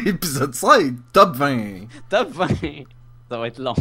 Épisode 0.04 0.52
5, 0.52 0.92
top 1.12 1.36
20. 1.36 1.86
Top 2.10 2.32
20. 2.32 2.48
Ça 3.30 3.38
va 3.38 3.46
être 3.46 3.60
long. 3.60 3.76